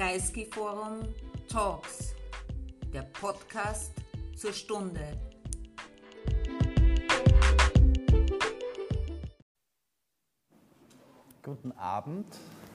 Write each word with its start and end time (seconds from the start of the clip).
Kreisky 0.00 0.46
Forum 0.46 1.00
Talks, 1.46 2.14
der 2.90 3.02
Podcast 3.02 3.92
zur 4.34 4.50
Stunde. 4.50 5.02
Guten 11.42 11.72
Abend. 11.72 12.24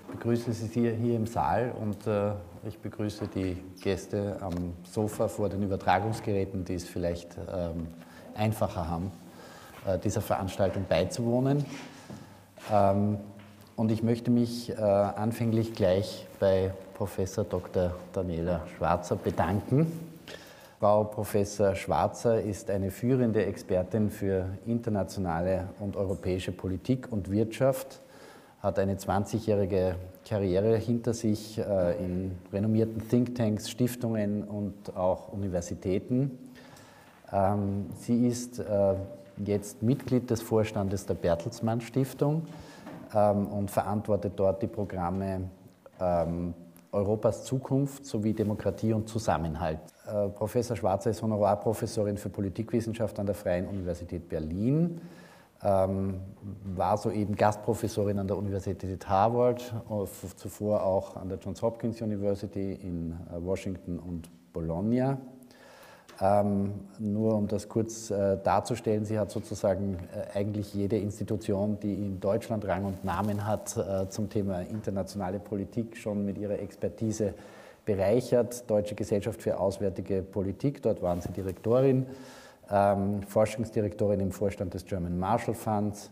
Ich 0.08 0.14
begrüße 0.14 0.54
Sie 0.54 0.68
hier, 0.68 0.94
hier 0.94 1.16
im 1.16 1.26
Saal 1.26 1.74
und 1.82 2.06
äh, 2.06 2.34
ich 2.64 2.78
begrüße 2.78 3.28
die 3.30 3.58
Gäste 3.82 4.38
am 4.42 4.76
Sofa 4.84 5.28
vor 5.28 5.50
den 5.50 5.64
Übertragungsgeräten, 5.64 6.64
die 6.64 6.76
es 6.76 6.88
vielleicht 6.88 7.40
ähm, 7.52 7.88
einfacher 8.36 8.88
haben, 8.88 9.12
äh, 9.88 9.98
dieser 9.98 10.22
Veranstaltung 10.22 10.86
beizuwohnen. 10.88 11.66
Ähm, 12.72 13.18
und 13.76 13.92
ich 13.92 14.04
möchte 14.04 14.32
mich 14.32 14.70
äh, 14.70 14.76
anfänglich 14.82 15.74
gleich 15.74 16.26
bei 16.40 16.74
Professor 16.94 17.44
Dr. 17.44 17.92
Daniela 18.14 18.62
Schwarzer 18.78 19.16
bedanken. 19.16 19.92
Frau 20.80 21.04
Professor 21.04 21.76
Schwarzer 21.76 22.42
ist 22.42 22.70
eine 22.70 22.92
führende 22.92 23.46
Expertin 23.46 24.10
für 24.10 24.50
internationale 24.66 25.70
und 25.80 25.96
europäische 25.96 26.52
Politik 26.52 27.12
und 27.12 27.32
Wirtschaft, 27.32 28.02
hat 28.60 28.80
eine 28.80 28.96
20-jährige 28.96 29.96
Karriere 30.28 30.78
hinter 30.78 31.14
sich 31.14 31.58
äh, 31.58 31.98
in 32.04 32.32
renommierten 32.54 33.08
Thinktanks, 33.10 33.70
Stiftungen 33.70 34.44
und 34.44 34.96
auch 34.96 35.32
Universitäten. 35.34 36.38
Ähm, 37.32 37.88
sie 38.00 38.28
ist 38.28 38.60
äh, 38.60 38.96
jetzt 39.44 39.84
Mitglied 39.84 40.30
des 40.30 40.42
Vorstandes 40.42 41.06
der 41.06 41.16
Bertelsmann 41.16 41.82
Stiftung 41.82 42.44
und 43.16 43.72
verantwortet 43.72 44.34
dort 44.36 44.62
die 44.62 44.68
Programme 44.68 45.50
ähm, 46.00 46.54
Europas 46.96 47.44
Zukunft 47.44 48.06
sowie 48.06 48.34
Demokratie 48.34 48.94
und 48.94 49.10
Zusammenhalt. 49.10 49.80
Äh, 50.08 50.30
Professor 50.30 50.78
Schwarzer 50.78 51.10
ist 51.10 51.22
Honorarprofessorin 51.22 52.18
für 52.18 52.30
Politikwissenschaft 52.30 53.20
an 53.20 53.26
der 53.26 53.36
Freien 53.36 53.68
Universität 53.68 54.30
Berlin, 54.30 55.02
ähm, 55.62 56.22
war 56.76 56.98
soeben 56.98 57.36
Gastprofessorin 57.36 58.20
an 58.20 58.28
der 58.28 58.38
Universität 58.38 59.08
Harvard, 59.10 59.74
äh, 59.90 60.36
zuvor 60.36 60.84
auch 60.84 61.18
an 61.18 61.28
der 61.28 61.38
Johns 61.38 61.62
Hopkins 61.62 62.02
University 62.02 62.74
in 62.74 63.12
äh, 63.12 63.44
Washington 63.44 64.00
und 64.00 64.30
Bologna. 64.54 65.18
Ähm, 66.22 66.74
nur 66.98 67.36
um 67.36 67.48
das 67.48 67.68
kurz 67.68 68.10
äh, 68.10 68.38
darzustellen, 68.42 69.04
sie 69.04 69.20
hat 69.20 69.32
sozusagen 69.32 69.98
äh, 70.14 70.38
eigentlich 70.38 70.74
jede 70.74 70.98
Institution, 70.98 71.78
die 71.82 71.94
in 71.94 72.22
Deutschland 72.22 72.66
Rang 72.66 72.86
und 72.86 73.04
Namen 73.04 73.46
hat, 73.46 73.76
äh, 73.76 74.08
zum 74.08 74.30
Thema 74.30 74.62
internationale 74.62 75.40
Politik 75.40 75.98
schon 75.98 76.26
mit 76.26 76.38
ihrer 76.38 76.60
Expertise 76.60 77.34
bereichert. 77.84 78.70
Deutsche 78.70 78.96
Gesellschaft 78.96 79.42
für 79.42 79.60
Auswärtige 79.60 80.22
Politik, 80.22 80.82
dort 80.82 81.02
waren 81.02 81.20
sie 81.20 81.34
Direktorin, 81.34 82.06
ähm, 82.72 83.22
Forschungsdirektorin 83.24 84.22
im 84.22 84.32
Vorstand 84.32 84.74
des 84.74 84.86
German 84.86 85.20
Marshall 85.20 85.54
Funds 85.54 86.12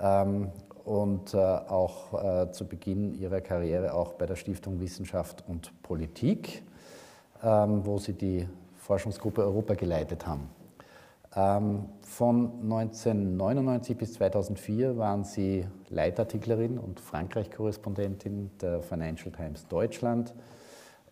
ähm, 0.00 0.52
und 0.84 1.34
äh, 1.34 1.38
auch 1.38 2.44
äh, 2.44 2.52
zu 2.52 2.68
Beginn 2.68 3.18
ihrer 3.18 3.40
Karriere 3.40 3.94
auch 3.94 4.12
bei 4.12 4.26
der 4.26 4.36
Stiftung 4.36 4.80
Wissenschaft 4.80 5.42
und 5.48 5.72
Politik, 5.82 6.62
ähm, 7.42 7.84
wo 7.84 7.98
sie 7.98 8.12
die 8.12 8.46
Forschungsgruppe 8.84 9.42
Europa 9.42 9.74
geleitet 9.74 10.26
haben. 10.26 10.50
Ähm, 11.34 11.86
von 12.02 12.52
1999 12.62 13.96
bis 13.96 14.12
2004 14.14 14.98
waren 14.98 15.24
Sie 15.24 15.66
Leitartiklerin 15.88 16.78
und 16.78 17.00
Frankreich-Korrespondentin 17.00 18.50
der 18.60 18.82
Financial 18.82 19.32
Times 19.32 19.66
Deutschland. 19.68 20.34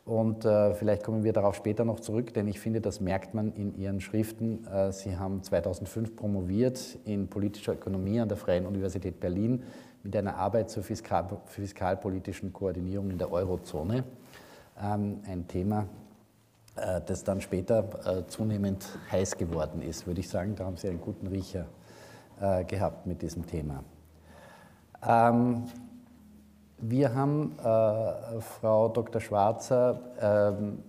Und 0.05 0.45
äh, 0.45 0.75
vielleicht 0.75 1.03
kommen 1.03 1.25
wir 1.25 1.33
darauf 1.33 1.55
später 1.55 1.85
noch 1.85 2.01
zurück, 2.01 2.35
denn 2.35 2.47
ich 2.47 2.61
finde, 2.61 2.81
das 2.81 3.01
merkt 3.01 3.35
man 3.35 3.53
in 3.53 3.75
Ihren 3.75 4.01
Schriften. 4.01 4.67
Äh, 4.67 4.93
Sie 4.93 5.17
haben 5.17 5.43
2005 5.43 6.15
promoviert 6.15 6.99
in 7.05 7.29
politischer 7.29 7.73
Ökonomie 7.73 8.21
an 8.21 8.29
der 8.29 8.37
Freien 8.37 8.67
Universität 8.67 9.19
Berlin 9.19 9.63
mit 10.03 10.15
einer 10.15 10.37
Arbeit 10.37 10.71
zur 10.71 10.83
fiskal 10.83 11.27
fiskalpolitischen 11.47 12.53
Koordinierung 12.53 13.11
in 13.11 13.19
der 13.19 13.33
Eurozone. 13.33 14.05
Ähm, 14.81 15.21
ein 15.27 15.47
Thema, 15.47 15.87
das 16.75 17.23
dann 17.23 17.41
später 17.41 17.85
äh, 18.07 18.27
zunehmend 18.27 18.87
heiß 19.11 19.37
geworden 19.37 19.83
ist, 19.83 20.07
würde 20.07 20.21
ich 20.21 20.29
sagen. 20.29 20.55
Da 20.57 20.65
haben 20.65 20.77
Sie 20.77 20.89
einen 20.89 21.01
guten 21.01 21.27
Riecher 21.27 21.67
äh, 22.41 22.65
gehabt 22.65 23.07
mit 23.07 23.21
diesem 23.21 23.47
Thema. 23.47 23.85
Ähm, 25.07 25.65
wir 26.85 27.15
haben 27.15 27.55
Frau 28.41 28.89
Dr. 28.89 29.21
Schwarzer 29.21 30.01
ähm, 30.21 30.83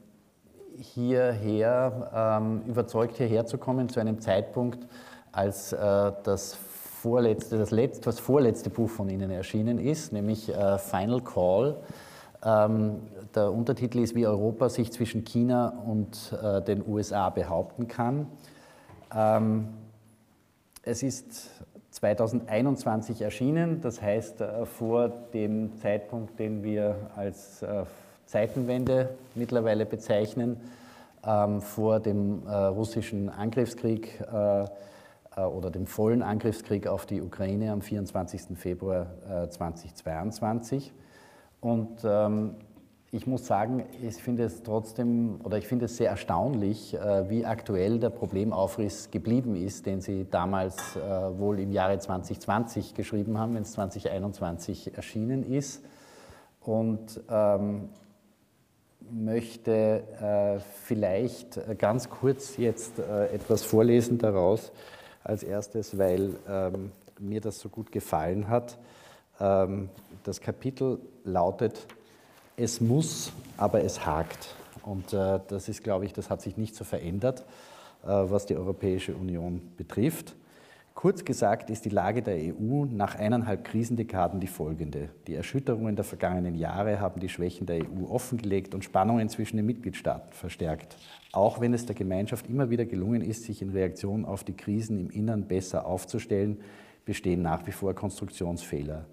hierher, 0.75 2.39
ähm, 2.41 2.63
überzeugt 2.65 3.17
hierher 3.17 3.45
zu 3.45 3.59
kommen 3.59 3.89
zu 3.89 3.99
einem 3.99 4.19
Zeitpunkt, 4.19 4.87
als 5.31 5.69
das 5.69 6.55
vorletzte, 6.55 7.59
das, 7.59 7.69
letzte, 7.69 8.05
das 8.05 8.19
vorletzte 8.19 8.71
Buch 8.71 8.89
von 8.89 9.07
Ihnen 9.09 9.29
erschienen 9.29 9.77
ist, 9.77 10.13
nämlich 10.13 10.51
Final 10.77 11.21
Call 11.21 11.77
der 13.35 13.51
Untertitel 13.51 13.99
ist, 13.99 14.15
wie 14.15 14.27
Europa 14.27 14.69
sich 14.69 14.91
zwischen 14.91 15.23
China 15.23 15.69
und 15.85 16.35
äh, 16.41 16.61
den 16.61 16.87
USA 16.87 17.29
behaupten 17.29 17.87
kann. 17.87 18.27
Ähm, 19.15 19.69
es 20.83 21.03
ist 21.03 21.49
2021 21.91 23.21
erschienen, 23.21 23.81
das 23.81 24.01
heißt 24.01 24.41
äh, 24.41 24.65
vor 24.65 25.09
dem 25.33 25.77
Zeitpunkt, 25.77 26.39
den 26.39 26.63
wir 26.63 26.95
als 27.15 27.61
äh, 27.61 27.83
Zeitenwende 28.25 29.09
mittlerweile 29.35 29.85
bezeichnen, 29.85 30.57
ähm, 31.25 31.61
vor 31.61 31.99
dem 31.99 32.47
russischen 32.47 33.29
Angriffskrieg 33.29 34.23
oder 35.35 35.71
dem 35.71 35.87
vollen 35.87 36.21
Angriffskrieg 36.21 36.85
auf 36.85 37.05
die 37.07 37.21
Ukraine 37.21 37.71
am 37.71 37.81
24. 37.81 38.55
Februar 38.57 39.07
2022. 39.49 40.93
Und 41.59 42.01
ähm, 42.03 42.55
ich 43.13 43.27
muss 43.27 43.45
sagen, 43.45 43.85
ich 44.01 44.15
finde 44.15 44.43
es 44.43 44.63
trotzdem 44.63 45.39
oder 45.43 45.59
ich 45.59 45.67
finde 45.67 45.85
es 45.85 45.97
sehr 45.97 46.09
erstaunlich, 46.09 46.95
äh, 46.95 47.29
wie 47.29 47.45
aktuell 47.45 47.99
der 47.99 48.09
Problemaufriss 48.09 49.11
geblieben 49.11 49.55
ist, 49.55 49.85
den 49.85 50.01
Sie 50.01 50.25
damals 50.29 50.95
äh, 50.95 50.99
wohl 51.37 51.59
im 51.59 51.71
Jahre 51.71 51.99
2020 51.99 52.95
geschrieben 52.95 53.37
haben, 53.37 53.53
wenn 53.53 53.61
es 53.61 53.73
2021 53.73 54.95
erschienen 54.95 55.43
ist. 55.43 55.83
Und 56.61 57.21
ähm, 57.29 57.89
möchte 59.11 60.03
äh, 60.19 60.59
vielleicht 60.85 61.77
ganz 61.77 62.09
kurz 62.09 62.57
jetzt 62.57 62.97
äh, 62.97 63.27
etwas 63.27 63.61
vorlesen 63.61 64.17
daraus 64.17 64.71
als 65.23 65.43
erstes, 65.43 65.99
weil 65.99 66.33
ähm, 66.49 66.91
mir 67.19 67.41
das 67.41 67.59
so 67.59 67.69
gut 67.69 67.91
gefallen 67.91 68.47
hat. 68.47 68.79
Ähm, 69.39 69.89
das 70.23 70.41
Kapitel 70.41 70.97
lautet, 71.25 71.85
es 72.57 72.81
muss, 72.81 73.31
aber 73.57 73.83
es 73.83 74.05
hakt. 74.05 74.55
Und 74.83 75.13
äh, 75.13 75.39
das 75.47 75.69
ist, 75.69 75.83
glaube 75.83 76.05
ich, 76.05 76.13
das 76.13 76.29
hat 76.29 76.41
sich 76.41 76.57
nicht 76.57 76.75
so 76.75 76.83
verändert, 76.83 77.45
äh, 78.03 78.07
was 78.07 78.45
die 78.45 78.55
Europäische 78.55 79.15
Union 79.15 79.61
betrifft. 79.77 80.35
Kurz 80.93 81.25
gesagt 81.25 81.71
ist 81.71 81.85
die 81.85 81.89
Lage 81.89 82.21
der 82.21 82.35
EU 82.35 82.85
nach 82.85 83.15
eineinhalb 83.15 83.63
Krisendekaden 83.63 84.39
die 84.39 84.47
folgende. 84.47 85.09
Die 85.25 85.33
Erschütterungen 85.33 85.95
der 85.95 86.05
vergangenen 86.05 86.53
Jahre 86.53 86.99
haben 86.99 87.19
die 87.19 87.29
Schwächen 87.29 87.65
der 87.65 87.77
EU 87.77 88.05
offengelegt 88.09 88.75
und 88.75 88.83
Spannungen 88.83 89.27
zwischen 89.27 89.57
den 89.57 89.65
Mitgliedstaaten 89.65 90.31
verstärkt. 90.33 90.95
Auch 91.31 91.59
wenn 91.59 91.73
es 91.73 91.87
der 91.87 91.95
Gemeinschaft 91.95 92.47
immer 92.47 92.69
wieder 92.69 92.85
gelungen 92.85 93.21
ist, 93.21 93.43
sich 93.43 93.63
in 93.63 93.71
Reaktion 93.71 94.23
auf 94.23 94.43
die 94.43 94.55
Krisen 94.55 94.99
im 94.99 95.09
Innern 95.09 95.47
besser 95.47 95.87
aufzustellen, 95.87 96.59
bestehen 97.05 97.41
nach 97.41 97.65
wie 97.65 97.71
vor 97.71 97.95
Konstruktionsfehler. 97.95 99.05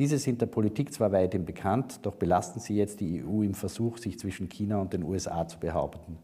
Diese 0.00 0.16
sind 0.16 0.40
der 0.40 0.46
Politik 0.46 0.94
zwar 0.94 1.12
weithin 1.12 1.44
bekannt, 1.44 2.06
doch 2.06 2.14
belasten 2.14 2.58
sie 2.58 2.74
jetzt 2.74 3.00
die 3.00 3.22
EU 3.22 3.42
im 3.42 3.52
Versuch, 3.52 3.98
sich 3.98 4.18
zwischen 4.18 4.48
China 4.48 4.80
und 4.80 4.94
den 4.94 5.02
USA 5.02 5.46
zu 5.46 5.60
behaupten. 5.60 6.16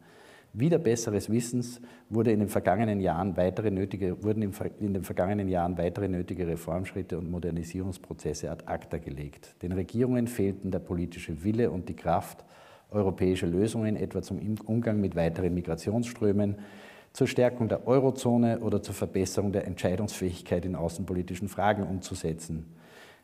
Wieder 0.54 0.78
besseres 0.78 1.28
Wissens 1.28 1.82
wurde 2.08 2.32
in 2.32 2.38
den 2.38 2.48
vergangenen 2.48 3.00
Jahren 3.00 3.36
weitere 3.36 3.70
nötige, 3.70 4.24
wurden 4.24 4.50
in 4.80 4.94
den 4.94 5.02
vergangenen 5.02 5.48
Jahren 5.50 5.76
weitere 5.76 6.08
nötige 6.08 6.48
Reformschritte 6.48 7.18
und 7.18 7.30
Modernisierungsprozesse 7.30 8.50
ad 8.50 8.64
acta 8.64 8.96
gelegt. 8.96 9.54
Den 9.60 9.72
Regierungen 9.72 10.26
fehlten 10.26 10.70
der 10.70 10.78
politische 10.78 11.44
Wille 11.44 11.70
und 11.70 11.90
die 11.90 11.96
Kraft, 11.96 12.46
europäische 12.90 13.44
Lösungen 13.44 13.96
etwa 13.96 14.22
zum 14.22 14.40
Umgang 14.64 15.02
mit 15.02 15.16
weiteren 15.16 15.52
Migrationsströmen, 15.52 16.56
zur 17.12 17.26
Stärkung 17.26 17.68
der 17.68 17.86
Eurozone 17.86 18.60
oder 18.60 18.80
zur 18.80 18.94
Verbesserung 18.94 19.52
der 19.52 19.66
Entscheidungsfähigkeit 19.66 20.64
in 20.64 20.76
außenpolitischen 20.76 21.48
Fragen 21.48 21.82
umzusetzen. 21.82 22.75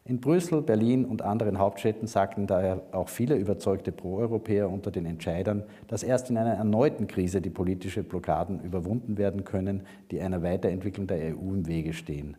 In 0.05 0.21
Brüssel, 0.21 0.63
Berlin 0.63 1.05
und 1.05 1.23
anderen 1.23 1.59
Hauptstädten 1.59 2.09
sagten 2.09 2.49
daher 2.49 2.83
auch 2.91 3.09
viele 3.09 3.37
überzeugte 3.37 3.93
Proeuropäer 3.93 4.69
unter 4.69 4.91
den 4.91 5.07
Entscheidern, 5.07 5.63
dass 5.87 6.03
erst 6.03 6.29
in 6.29 6.37
einer 6.37 6.55
erneuten 6.55 7.07
Krise 7.07 7.41
die 7.41 7.51
politischen 7.51 8.05
Blockaden 8.05 8.61
überwunden 8.65 9.17
werden 9.17 9.45
können, 9.45 9.83
die 10.11 10.21
einer 10.21 10.43
Weiterentwicklung 10.43 11.07
der 11.07 11.37
EU 11.37 11.55
im 11.55 11.69
Wege 11.69 11.93
stehen. 11.93 12.37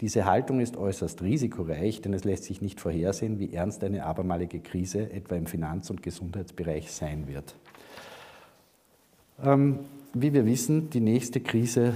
Diese 0.00 0.24
Haltung 0.24 0.60
ist 0.60 0.76
äußerst 0.76 1.20
risikoreich, 1.22 2.00
denn 2.00 2.14
es 2.14 2.24
lässt 2.24 2.44
sich 2.44 2.62
nicht 2.62 2.80
vorhersehen, 2.80 3.40
wie 3.40 3.52
ernst 3.52 3.82
eine 3.82 4.06
abermalige 4.06 4.60
Krise 4.60 5.10
etwa 5.10 5.34
im 5.34 5.46
Finanz- 5.46 5.90
und 5.90 6.04
Gesundheitsbereich 6.04 6.92
sein 6.92 7.26
wird. 7.26 7.56
Ähm, 9.42 9.80
wie 10.14 10.32
wir 10.32 10.46
wissen, 10.46 10.90
die 10.90 11.00
nächste 11.00 11.40
Krise 11.40 11.92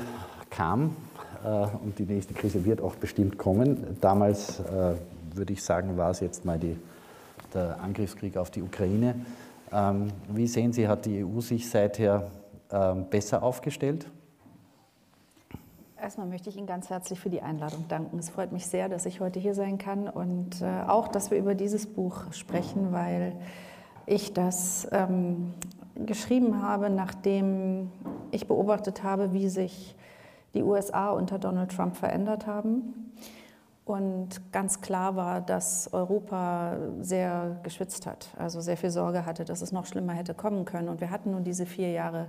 kam 0.51 0.97
und 1.45 1.99
die 1.99 2.05
nächste 2.05 2.33
Krise 2.33 2.65
wird 2.65 2.81
auch 2.81 2.95
bestimmt 2.95 3.37
kommen. 3.37 3.99
Damals, 4.01 4.61
äh, 4.61 4.95
würde 5.35 5.53
ich 5.53 5.63
sagen, 5.63 5.97
war 5.97 6.11
es 6.11 6.21
jetzt 6.21 6.45
mal 6.45 6.59
die, 6.59 6.77
der 7.53 7.81
Angriffskrieg 7.81 8.37
auf 8.37 8.51
die 8.51 8.63
Ukraine. 8.63 9.15
Ähm, 9.73 10.09
wie 10.29 10.47
sehen 10.47 10.73
Sie, 10.73 10.89
hat 10.89 11.05
die 11.05 11.25
EU 11.25 11.41
sich 11.41 11.69
seither 11.69 12.31
ähm, 12.71 13.07
besser 13.11 13.43
aufgestellt? 13.43 14.09
Erstmal 16.01 16.27
möchte 16.27 16.51
ich 16.51 16.57
Ihnen 16.57 16.67
ganz 16.67 16.91
herzlich 16.91 17.19
für 17.19 17.31
die 17.31 17.41
Einladung 17.41 17.87
danken. 17.89 18.19
Es 18.19 18.29
freut 18.29 18.53
mich 18.53 18.67
sehr, 18.67 18.89
dass 18.89 19.07
ich 19.07 19.21
heute 19.21 19.41
hier 19.41 19.55
sein 19.55 19.79
kann 19.79 20.09
und 20.09 20.61
äh, 20.61 20.83
auch, 20.87 21.09
dass 21.09 21.31
wir 21.31 21.39
über 21.39 21.55
dieses 21.55 21.87
Buch 21.87 22.33
sprechen, 22.33 22.93
weil 22.93 23.33
ich 24.07 24.35
das 24.35 24.87
ähm, 24.93 25.55
geschrieben 25.95 26.63
habe, 26.63 26.91
nachdem 26.91 27.91
ich 28.33 28.47
beobachtet 28.47 29.03
habe, 29.03 29.33
wie 29.33 29.49
sich 29.49 29.95
die 30.55 30.63
USA 30.63 31.11
unter 31.11 31.39
Donald 31.39 31.71
Trump 31.71 31.97
verändert 31.97 32.47
haben. 32.47 33.13
Und 33.85 34.51
ganz 34.51 34.81
klar 34.81 35.15
war, 35.15 35.43
dass 35.43 35.93
Europa 35.93 36.79
sehr 37.01 37.59
geschwitzt 37.63 38.07
hat, 38.07 38.29
also 38.39 38.63
sehr 38.63 38.79
viel 38.79 38.91
Sorge 38.91 39.27
hatte, 39.27 39.45
dass 39.45 39.61
es 39.61 39.73
noch 39.73 39.85
schlimmer 39.85 40.15
hätte 40.15 40.33
kommen 40.33 40.65
können. 40.65 40.89
Und 40.89 41.03
wir 41.03 41.11
hatten 41.11 41.33
nun 41.33 41.45
diese 41.45 41.67
vier 41.67 41.91
Jahre 41.91 42.29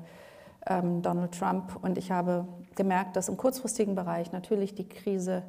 ähm, 0.68 1.02
Donald 1.02 1.32
Trump. 1.38 1.80
Und 1.82 1.98
ich 1.98 2.12
habe 2.12 2.46
gemerkt, 2.76 3.16
dass 3.16 3.30
im 3.30 3.38
kurzfristigen 3.38 3.96
Bereich 3.96 4.34
natürlich 4.34 4.76
die 4.76 4.90
Krise 4.90 5.44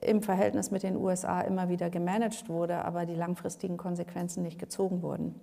im 0.00 0.22
Verhältnis 0.22 0.70
mit 0.70 0.84
den 0.84 0.96
USA 0.96 1.40
immer 1.40 1.68
wieder 1.68 1.90
gemanagt 1.90 2.48
wurde, 2.48 2.84
aber 2.84 3.06
die 3.06 3.14
langfristigen 3.14 3.76
Konsequenzen 3.76 4.42
nicht 4.42 4.58
gezogen 4.58 5.02
wurden. 5.02 5.34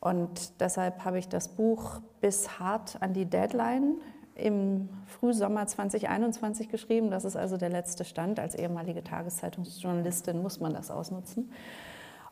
Und 0.00 0.60
deshalb 0.60 1.04
habe 1.04 1.18
ich 1.18 1.28
das 1.28 1.48
Buch 1.48 2.00
bis 2.20 2.58
hart 2.58 3.02
an 3.02 3.12
die 3.12 3.26
Deadline 3.26 3.96
im 4.40 4.88
Frühsommer 5.06 5.66
2021 5.66 6.68
geschrieben. 6.68 7.10
Das 7.10 7.24
ist 7.24 7.36
also 7.36 7.56
der 7.56 7.70
letzte 7.70 8.04
Stand. 8.04 8.40
Als 8.40 8.54
ehemalige 8.54 9.04
Tageszeitungsjournalistin 9.04 10.40
muss 10.40 10.60
man 10.60 10.74
das 10.74 10.90
ausnutzen 10.90 11.50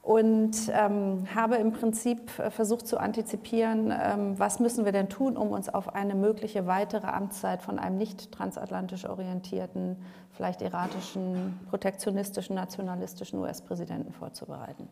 und 0.08 0.56
ähm, 0.72 1.26
habe 1.34 1.56
im 1.56 1.72
Prinzip 1.72 2.38
äh, 2.38 2.50
versucht 2.50 2.86
zu 2.86 2.98
antizipieren, 2.98 3.92
ähm, 3.92 4.38
was 4.38 4.58
müssen 4.58 4.86
wir 4.86 4.92
denn 4.92 5.10
tun, 5.10 5.36
um 5.36 5.50
uns 5.50 5.68
auf 5.68 5.94
eine 5.94 6.14
mögliche 6.14 6.66
weitere 6.66 7.08
Amtszeit 7.08 7.60
von 7.60 7.78
einem 7.78 7.98
nicht 7.98 8.32
transatlantisch 8.32 9.04
orientierten, 9.04 9.96
vielleicht 10.32 10.62
erratischen, 10.62 11.60
protektionistischen, 11.68 12.56
nationalistischen 12.56 13.38
US-Präsidenten 13.38 14.14
vorzubereiten. 14.14 14.88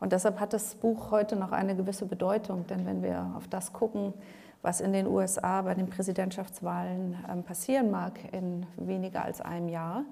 Und 0.00 0.12
deshalb 0.12 0.40
hat 0.40 0.54
das 0.54 0.76
Buch 0.76 1.10
heute 1.10 1.36
noch 1.36 1.52
eine 1.52 1.76
gewisse 1.76 2.06
Bedeutung, 2.06 2.66
denn 2.66 2.86
wenn 2.86 3.02
wir 3.02 3.34
auf 3.36 3.48
das 3.48 3.74
gucken, 3.74 4.14
was 4.62 4.80
in 4.80 4.92
den 4.92 5.06
USA 5.06 5.62
bei 5.62 5.74
den 5.74 5.88
Präsidentschaftswahlen 5.88 7.16
ähm, 7.28 7.42
passieren 7.42 7.90
mag 7.90 8.18
in 8.32 8.64
weniger 8.76 9.24
als 9.24 9.40
einem 9.40 9.68
Jahr, 9.68 10.04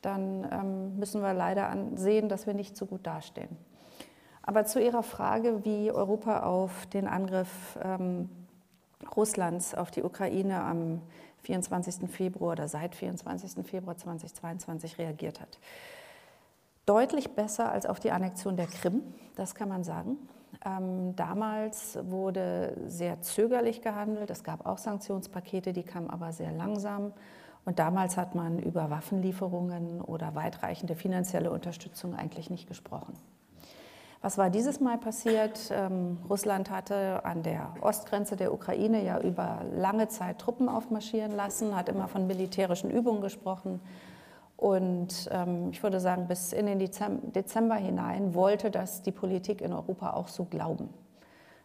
dann 0.00 0.48
ähm, 0.50 0.98
müssen 0.98 1.22
wir 1.22 1.34
leider 1.34 1.76
sehen, 1.94 2.28
dass 2.28 2.46
wir 2.46 2.54
nicht 2.54 2.76
so 2.76 2.86
gut 2.86 3.06
dastehen. 3.06 3.56
Aber 4.42 4.64
zu 4.64 4.80
Ihrer 4.80 5.02
Frage, 5.02 5.64
wie 5.64 5.92
Europa 5.92 6.42
auf 6.42 6.86
den 6.86 7.06
Angriff 7.06 7.78
ähm, 7.82 8.28
Russlands 9.16 9.74
auf 9.74 9.90
die 9.90 10.02
Ukraine 10.02 10.62
am 10.62 11.00
24. 11.42 12.10
Februar 12.10 12.52
oder 12.52 12.68
seit 12.68 12.94
24. 12.94 13.64
Februar 13.66 13.96
2022 13.96 14.98
reagiert 14.98 15.40
hat. 15.40 15.58
Deutlich 16.86 17.30
besser 17.30 17.70
als 17.70 17.86
auf 17.86 18.00
die 18.00 18.10
Annexion 18.10 18.56
der 18.56 18.66
Krim, 18.66 19.02
das 19.36 19.54
kann 19.54 19.68
man 19.68 19.84
sagen. 19.84 20.16
Ähm, 20.64 21.16
damals 21.16 21.98
wurde 22.02 22.76
sehr 22.86 23.20
zögerlich 23.22 23.82
gehandelt. 23.82 24.30
Es 24.30 24.44
gab 24.44 24.66
auch 24.66 24.78
Sanktionspakete, 24.78 25.72
die 25.72 25.82
kamen 25.82 26.08
aber 26.08 26.32
sehr 26.32 26.52
langsam. 26.52 27.12
Und 27.64 27.78
damals 27.78 28.16
hat 28.16 28.34
man 28.34 28.58
über 28.58 28.90
Waffenlieferungen 28.90 30.00
oder 30.00 30.34
weitreichende 30.34 30.94
finanzielle 30.94 31.50
Unterstützung 31.50 32.14
eigentlich 32.14 32.50
nicht 32.50 32.68
gesprochen. 32.68 33.14
Was 34.20 34.38
war 34.38 34.50
dieses 34.50 34.78
Mal 34.78 34.98
passiert? 34.98 35.72
Ähm, 35.72 36.18
Russland 36.30 36.70
hatte 36.70 37.24
an 37.24 37.42
der 37.42 37.74
Ostgrenze 37.80 38.36
der 38.36 38.54
Ukraine 38.54 39.04
ja 39.04 39.20
über 39.20 39.62
lange 39.74 40.06
Zeit 40.06 40.38
Truppen 40.38 40.68
aufmarschieren 40.68 41.34
lassen, 41.34 41.74
hat 41.74 41.88
immer 41.88 42.06
von 42.06 42.28
militärischen 42.28 42.88
Übungen 42.88 43.20
gesprochen. 43.20 43.80
Und 44.62 45.28
ähm, 45.32 45.70
ich 45.72 45.82
würde 45.82 45.98
sagen, 45.98 46.28
bis 46.28 46.52
in 46.52 46.66
den 46.66 46.78
Dezember 46.78 47.74
hinein 47.74 48.32
wollte 48.32 48.70
das 48.70 49.02
die 49.02 49.10
Politik 49.10 49.60
in 49.60 49.72
Europa 49.72 50.12
auch 50.12 50.28
so 50.28 50.44
glauben 50.44 50.88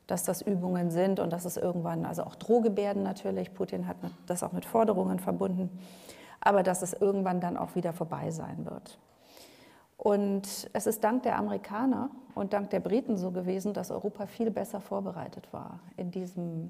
dass 0.07 0.23
das 0.23 0.41
Übungen 0.41 0.89
sind 0.89 1.19
und 1.19 1.33
dass 1.33 1.43
es 1.43 1.57
irgendwann, 1.57 2.05
also 2.05 2.23
auch 2.23 2.35
Drohgebärden 2.35 3.03
natürlich, 3.03 3.53
Putin 3.53 3.89
hat 3.89 3.97
das 4.25 4.41
auch 4.41 4.53
mit 4.53 4.63
Forderungen 4.63 5.19
verbunden, 5.19 5.69
aber 6.39 6.63
dass 6.63 6.81
es 6.81 6.93
irgendwann 6.93 7.41
dann 7.41 7.57
auch 7.57 7.75
wieder 7.75 7.91
vorbei 7.91 8.31
sein 8.31 8.65
wird. 8.65 8.97
Und 9.97 10.69
es 10.71 10.87
ist 10.87 11.03
dank 11.03 11.23
der 11.23 11.37
Amerikaner 11.37 12.09
und 12.35 12.53
dank 12.53 12.69
der 12.69 12.79
Briten 12.79 13.17
so 13.17 13.31
gewesen, 13.31 13.73
dass 13.73 13.91
Europa 13.91 14.27
viel 14.27 14.49
besser 14.49 14.79
vorbereitet 14.79 15.51
war 15.51 15.81
in 15.97 16.09
diesem 16.09 16.69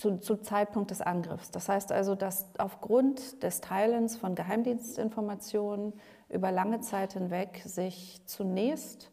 zu, 0.00 0.18
zu 0.18 0.36
Zeitpunkt 0.36 0.90
des 0.90 1.02
Angriffs. 1.02 1.50
Das 1.50 1.68
heißt 1.68 1.92
also, 1.92 2.14
dass 2.14 2.46
aufgrund 2.58 3.42
des 3.42 3.60
Teilens 3.60 4.16
von 4.16 4.34
Geheimdienstinformationen 4.34 5.92
über 6.30 6.50
lange 6.50 6.80
Zeit 6.80 7.12
hinweg 7.12 7.62
sich 7.66 8.22
zunächst 8.24 9.10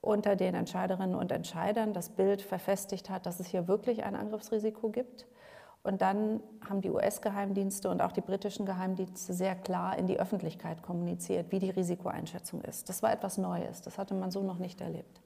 unter 0.00 0.34
den 0.34 0.56
Entscheiderinnen 0.56 1.14
und 1.14 1.30
Entscheidern 1.30 1.92
das 1.92 2.08
Bild 2.08 2.42
verfestigt 2.42 3.10
hat, 3.10 3.26
dass 3.26 3.38
es 3.38 3.46
hier 3.46 3.68
wirklich 3.68 4.02
ein 4.02 4.16
Angriffsrisiko 4.16 4.90
gibt. 4.90 5.28
Und 5.84 6.02
dann 6.02 6.40
haben 6.68 6.80
die 6.80 6.90
US-Geheimdienste 6.90 7.88
und 7.88 8.02
auch 8.02 8.12
die 8.12 8.20
britischen 8.20 8.66
Geheimdienste 8.66 9.32
sehr 9.32 9.54
klar 9.54 9.96
in 9.98 10.08
die 10.08 10.18
Öffentlichkeit 10.18 10.82
kommuniziert, 10.82 11.52
wie 11.52 11.60
die 11.60 11.70
Risikoeinschätzung 11.70 12.62
ist. 12.62 12.88
Das 12.88 13.04
war 13.04 13.12
etwas 13.12 13.38
Neues, 13.38 13.82
das 13.82 13.98
hatte 13.98 14.14
man 14.14 14.32
so 14.32 14.42
noch 14.42 14.58
nicht 14.58 14.80
erlebt. 14.80 15.20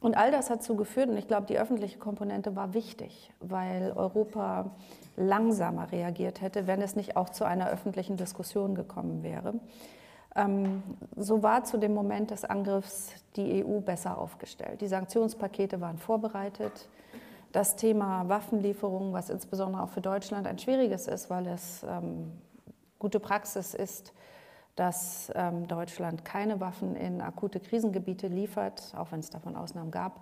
Und 0.00 0.16
all 0.16 0.30
das 0.30 0.48
hat 0.48 0.60
dazu 0.60 0.76
geführt, 0.76 1.10
und 1.10 1.18
ich 1.18 1.28
glaube, 1.28 1.46
die 1.46 1.58
öffentliche 1.58 1.98
Komponente 1.98 2.56
war 2.56 2.72
wichtig, 2.72 3.32
weil 3.40 3.92
Europa 3.94 4.70
langsamer 5.16 5.92
reagiert 5.92 6.40
hätte, 6.40 6.66
wenn 6.66 6.80
es 6.80 6.96
nicht 6.96 7.16
auch 7.16 7.28
zu 7.28 7.44
einer 7.44 7.68
öffentlichen 7.68 8.16
Diskussion 8.16 8.74
gekommen 8.74 9.22
wäre. 9.22 9.54
Ähm, 10.34 10.82
so 11.16 11.42
war 11.42 11.64
zu 11.64 11.76
dem 11.76 11.92
Moment 11.92 12.30
des 12.30 12.44
Angriffs 12.44 13.12
die 13.36 13.64
EU 13.64 13.80
besser 13.80 14.16
aufgestellt. 14.16 14.80
Die 14.80 14.88
Sanktionspakete 14.88 15.80
waren 15.80 15.98
vorbereitet. 15.98 16.88
Das 17.52 17.76
Thema 17.76 18.28
Waffenlieferungen, 18.28 19.12
was 19.12 19.28
insbesondere 19.28 19.82
auch 19.82 19.90
für 19.90 20.00
Deutschland 20.00 20.46
ein 20.46 20.58
schwieriges 20.58 21.08
ist, 21.08 21.28
weil 21.30 21.46
es 21.48 21.82
ähm, 21.82 22.32
gute 22.98 23.18
Praxis 23.20 23.74
ist, 23.74 24.12
dass 24.80 25.30
ähm, 25.34 25.68
Deutschland 25.68 26.24
keine 26.24 26.58
Waffen 26.58 26.96
in 26.96 27.20
akute 27.20 27.60
Krisengebiete 27.60 28.28
liefert, 28.28 28.94
auch 28.96 29.12
wenn 29.12 29.20
es 29.20 29.28
davon 29.28 29.54
Ausnahmen 29.54 29.90
gab. 29.90 30.20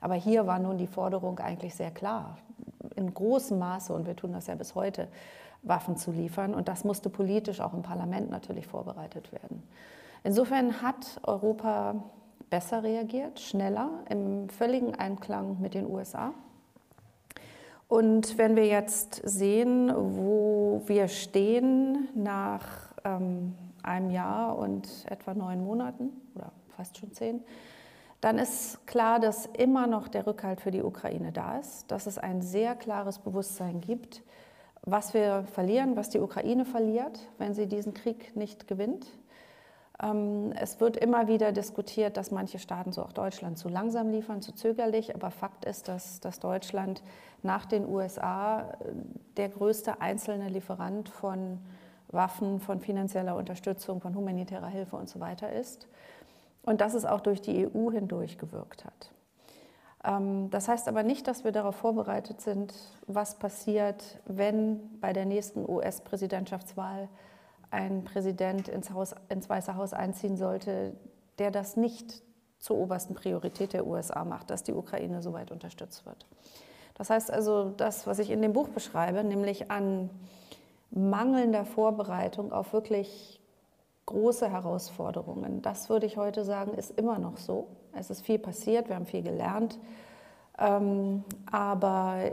Aber 0.00 0.14
hier 0.14 0.48
war 0.48 0.58
nun 0.58 0.78
die 0.78 0.88
Forderung 0.88 1.38
eigentlich 1.38 1.76
sehr 1.76 1.92
klar, 1.92 2.36
in 2.96 3.14
großem 3.14 3.56
Maße, 3.56 3.92
und 3.92 4.08
wir 4.08 4.16
tun 4.16 4.32
das 4.32 4.48
ja 4.48 4.56
bis 4.56 4.74
heute, 4.74 5.06
Waffen 5.62 5.96
zu 5.96 6.10
liefern. 6.10 6.54
Und 6.54 6.66
das 6.66 6.82
musste 6.82 7.08
politisch 7.08 7.60
auch 7.60 7.72
im 7.72 7.82
Parlament 7.82 8.30
natürlich 8.30 8.66
vorbereitet 8.66 9.30
werden. 9.30 9.62
Insofern 10.24 10.82
hat 10.82 11.20
Europa 11.22 11.94
besser 12.48 12.82
reagiert, 12.82 13.38
schneller, 13.38 13.90
im 14.08 14.48
völligen 14.48 14.96
Einklang 14.96 15.60
mit 15.60 15.74
den 15.74 15.86
USA. 15.86 16.32
Und 17.86 18.38
wenn 18.38 18.56
wir 18.56 18.66
jetzt 18.66 19.22
sehen, 19.24 19.92
wo 19.94 20.82
wir 20.86 21.06
stehen 21.06 22.08
nach 22.16 22.92
ähm, 23.04 23.54
einem 23.84 24.10
Jahr 24.10 24.58
und 24.58 24.88
etwa 25.08 25.34
neun 25.34 25.64
Monaten 25.64 26.10
oder 26.34 26.52
fast 26.76 26.98
schon 26.98 27.12
zehn, 27.12 27.42
dann 28.20 28.38
ist 28.38 28.86
klar, 28.86 29.18
dass 29.18 29.46
immer 29.46 29.86
noch 29.86 30.08
der 30.08 30.26
Rückhalt 30.26 30.60
für 30.60 30.70
die 30.70 30.82
Ukraine 30.82 31.32
da 31.32 31.58
ist, 31.58 31.90
dass 31.90 32.06
es 32.06 32.18
ein 32.18 32.42
sehr 32.42 32.74
klares 32.74 33.18
Bewusstsein 33.18 33.80
gibt, 33.80 34.22
was 34.82 35.14
wir 35.14 35.44
verlieren, 35.52 35.96
was 35.96 36.10
die 36.10 36.20
Ukraine 36.20 36.64
verliert, 36.64 37.28
wenn 37.38 37.54
sie 37.54 37.66
diesen 37.66 37.94
Krieg 37.94 38.36
nicht 38.36 38.66
gewinnt. 38.66 39.06
Ähm, 40.02 40.52
es 40.52 40.80
wird 40.80 40.96
immer 40.96 41.28
wieder 41.28 41.52
diskutiert, 41.52 42.16
dass 42.16 42.30
manche 42.30 42.58
Staaten, 42.58 42.92
so 42.92 43.02
auch 43.02 43.12
Deutschland, 43.12 43.58
zu 43.58 43.68
langsam 43.68 44.10
liefern, 44.10 44.42
zu 44.42 44.52
zögerlich. 44.52 45.14
Aber 45.14 45.30
Fakt 45.30 45.64
ist, 45.64 45.88
dass, 45.88 46.20
dass 46.20 46.40
Deutschland 46.40 47.02
nach 47.42 47.66
den 47.66 47.86
USA 47.86 48.62
äh, 48.62 48.92
der 49.36 49.48
größte 49.48 50.00
einzelne 50.00 50.48
Lieferant 50.48 51.08
von 51.08 51.58
Waffen, 52.12 52.60
von 52.60 52.80
finanzieller 52.80 53.36
Unterstützung, 53.36 54.00
von 54.00 54.14
humanitärer 54.14 54.68
Hilfe 54.68 54.96
und 54.96 55.08
so 55.08 55.20
weiter 55.20 55.52
ist. 55.52 55.88
Und 56.62 56.80
dass 56.80 56.94
es 56.94 57.04
auch 57.04 57.20
durch 57.20 57.40
die 57.40 57.66
EU 57.66 57.90
hindurch 57.90 58.38
gewirkt 58.38 58.84
hat. 58.84 59.12
Ähm, 60.04 60.50
das 60.50 60.68
heißt 60.68 60.88
aber 60.88 61.02
nicht, 61.02 61.26
dass 61.26 61.44
wir 61.44 61.52
darauf 61.52 61.76
vorbereitet 61.76 62.40
sind, 62.40 62.74
was 63.06 63.38
passiert, 63.38 64.20
wenn 64.26 65.00
bei 65.00 65.12
der 65.12 65.24
nächsten 65.24 65.68
US-Präsidentschaftswahl 65.68 67.08
ein 67.70 68.04
Präsident 68.04 68.68
ins, 68.68 68.90
Haus, 68.90 69.14
ins 69.28 69.48
Weiße 69.48 69.76
Haus 69.76 69.92
einziehen 69.92 70.36
sollte, 70.36 70.94
der 71.38 71.50
das 71.50 71.76
nicht 71.76 72.22
zur 72.58 72.76
obersten 72.76 73.14
Priorität 73.14 73.72
der 73.72 73.86
USA 73.86 74.24
macht, 74.24 74.50
dass 74.50 74.62
die 74.62 74.74
Ukraine 74.74 75.22
so 75.22 75.32
weit 75.32 75.50
unterstützt 75.50 76.04
wird. 76.04 76.26
Das 76.94 77.08
heißt 77.08 77.30
also, 77.30 77.70
das, 77.70 78.06
was 78.06 78.18
ich 78.18 78.30
in 78.30 78.42
dem 78.42 78.52
Buch 78.52 78.68
beschreibe, 78.68 79.24
nämlich 79.24 79.70
an 79.70 80.10
mangelnder 80.90 81.64
Vorbereitung 81.64 82.52
auf 82.52 82.72
wirklich 82.72 83.40
große 84.06 84.50
Herausforderungen, 84.50 85.62
das 85.62 85.88
würde 85.88 86.06
ich 86.06 86.16
heute 86.16 86.44
sagen, 86.44 86.74
ist 86.74 86.98
immer 86.98 87.18
noch 87.18 87.36
so. 87.36 87.68
Es 87.92 88.10
ist 88.10 88.22
viel 88.22 88.38
passiert, 88.38 88.88
wir 88.88 88.96
haben 88.96 89.06
viel 89.06 89.22
gelernt, 89.22 89.78
ähm, 90.58 91.24
aber 91.50 92.32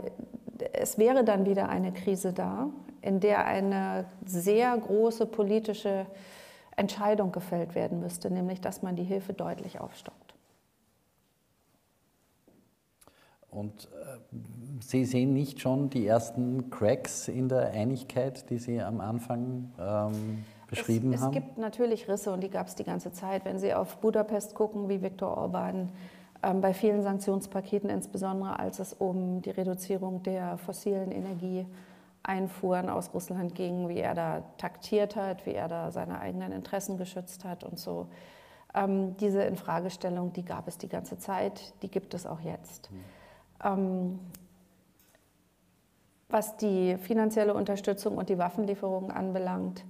es 0.72 0.98
wäre 0.98 1.24
dann 1.24 1.46
wieder 1.46 1.68
eine 1.68 1.92
Krise 1.92 2.32
da, 2.32 2.68
in 3.00 3.20
der 3.20 3.46
eine 3.46 4.06
sehr 4.24 4.76
große 4.76 5.26
politische 5.26 6.06
Entscheidung 6.76 7.32
gefällt 7.32 7.74
werden 7.74 8.00
müsste, 8.00 8.30
nämlich 8.30 8.60
dass 8.60 8.82
man 8.82 8.96
die 8.96 9.04
Hilfe 9.04 9.32
deutlich 9.32 9.80
aufstockt. 9.80 10.34
Und 13.50 13.86
äh, 13.86 14.18
Sie 14.80 15.04
sehen 15.04 15.32
nicht 15.32 15.60
schon 15.60 15.90
die 15.90 16.06
ersten 16.06 16.70
Cracks 16.70 17.28
in 17.28 17.48
der 17.48 17.70
Einigkeit, 17.70 18.48
die 18.50 18.58
Sie 18.58 18.80
am 18.80 19.00
Anfang 19.00 19.72
ähm, 19.78 20.44
beschrieben 20.68 21.12
es, 21.12 21.20
haben? 21.20 21.34
Es 21.34 21.42
gibt 21.42 21.58
natürlich 21.58 22.08
Risse 22.08 22.32
und 22.32 22.42
die 22.42 22.50
gab 22.50 22.68
es 22.68 22.74
die 22.74 22.84
ganze 22.84 23.12
Zeit. 23.12 23.44
Wenn 23.44 23.58
Sie 23.58 23.74
auf 23.74 23.96
Budapest 23.98 24.54
gucken, 24.54 24.88
wie 24.88 25.02
Viktor 25.02 25.36
Orban 25.36 25.90
ähm, 26.42 26.60
bei 26.60 26.72
vielen 26.74 27.02
Sanktionspaketen, 27.02 27.90
insbesondere 27.90 28.58
als 28.58 28.78
es 28.78 28.92
um 28.92 29.42
die 29.42 29.50
Reduzierung 29.50 30.22
der 30.22 30.58
fossilen 30.58 31.10
Energieeinfuhren 31.10 32.88
aus 32.88 33.12
Russland 33.12 33.54
ging, 33.54 33.88
wie 33.88 33.98
er 33.98 34.14
da 34.14 34.42
taktiert 34.58 35.16
hat, 35.16 35.46
wie 35.46 35.54
er 35.54 35.68
da 35.68 35.90
seine 35.90 36.20
eigenen 36.20 36.52
Interessen 36.52 36.96
geschützt 36.96 37.44
hat 37.44 37.64
und 37.64 37.78
so. 37.78 38.06
Ähm, 38.74 39.16
diese 39.16 39.42
Infragestellung, 39.42 40.32
die 40.32 40.44
gab 40.44 40.68
es 40.68 40.78
die 40.78 40.88
ganze 40.88 41.18
Zeit, 41.18 41.74
die 41.82 41.90
gibt 41.90 42.14
es 42.14 42.26
auch 42.26 42.40
jetzt. 42.40 42.90
Mhm. 42.90 42.98
Ähm, 43.64 44.18
was 46.28 46.56
die 46.56 46.96
finanzielle 46.98 47.54
Unterstützung 47.54 48.18
und 48.18 48.28
die 48.28 48.38
Waffenlieferungen 48.38 49.10
anbelangt, 49.10 49.84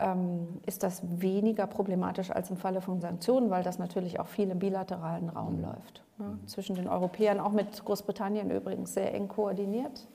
ähm, 0.00 0.60
ist 0.66 0.82
das 0.82 1.02
weniger 1.20 1.66
problematisch 1.66 2.30
als 2.30 2.50
im 2.50 2.56
Falle 2.56 2.80
von 2.80 3.00
Sanktionen, 3.00 3.50
weil 3.50 3.62
das 3.62 3.78
natürlich 3.78 4.18
auch 4.18 4.26
viel 4.26 4.50
im 4.50 4.58
bilateralen 4.58 5.28
Raum 5.28 5.56
mhm. 5.56 5.62
läuft. 5.62 6.04
Ne? 6.18 6.38
Zwischen 6.46 6.74
den 6.74 6.88
Europäern, 6.88 7.38
auch 7.38 7.52
mit 7.52 7.84
Großbritannien 7.84 8.50
übrigens 8.50 8.94
sehr 8.94 9.14
eng 9.14 9.28
koordiniert. 9.28 10.08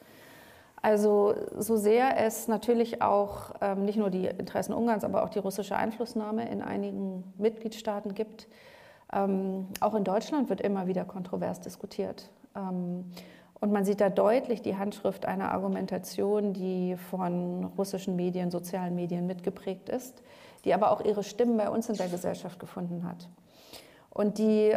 Also 0.82 1.34
so 1.58 1.78
sehr 1.78 2.20
es 2.20 2.48
natürlich 2.48 3.02
auch 3.02 3.54
ähm, 3.62 3.86
nicht 3.86 3.98
nur 3.98 4.10
die 4.10 4.26
Interessen 4.26 4.74
Ungarns, 4.74 5.04
aber 5.04 5.24
auch 5.24 5.30
die 5.30 5.40
russische 5.40 5.76
Einflussnahme 5.76 6.48
in 6.50 6.62
einigen 6.62 7.24
Mitgliedstaaten 7.38 8.14
gibt, 8.14 8.48
ähm, 9.12 9.68
auch 9.80 9.96
in 9.96 10.04
Deutschland 10.04 10.50
wird 10.50 10.62
immer 10.62 10.88
wieder 10.88 11.06
kontrovers 11.06 11.60
diskutiert. 11.62 12.30
Ähm, 12.56 13.06
und 13.60 13.72
man 13.72 13.86
sieht 13.86 14.02
da 14.02 14.10
deutlich 14.10 14.62
die 14.62 14.78
Handschrift 14.78 15.26
einer 15.26 15.52
Argumentation, 15.52 16.54
die 16.54 16.98
von 16.98 17.66
russischen 17.78 18.16
Medien, 18.16 18.52
sozialen 18.52 18.96
Medien 18.96 19.28
mitgeprägt 19.28 19.90
ist, 19.90 20.22
die 20.66 20.74
aber 20.74 20.92
auch 20.92 21.02
ihre 21.02 21.24
Stimmen 21.24 21.58
bei 21.58 21.70
uns 21.70 21.90
in 21.90 21.96
der 21.96 22.10
Gesellschaft 22.10 22.60
gefunden 22.60 23.08
hat. 23.08 23.30
Und 24.10 24.38
die 24.38 24.76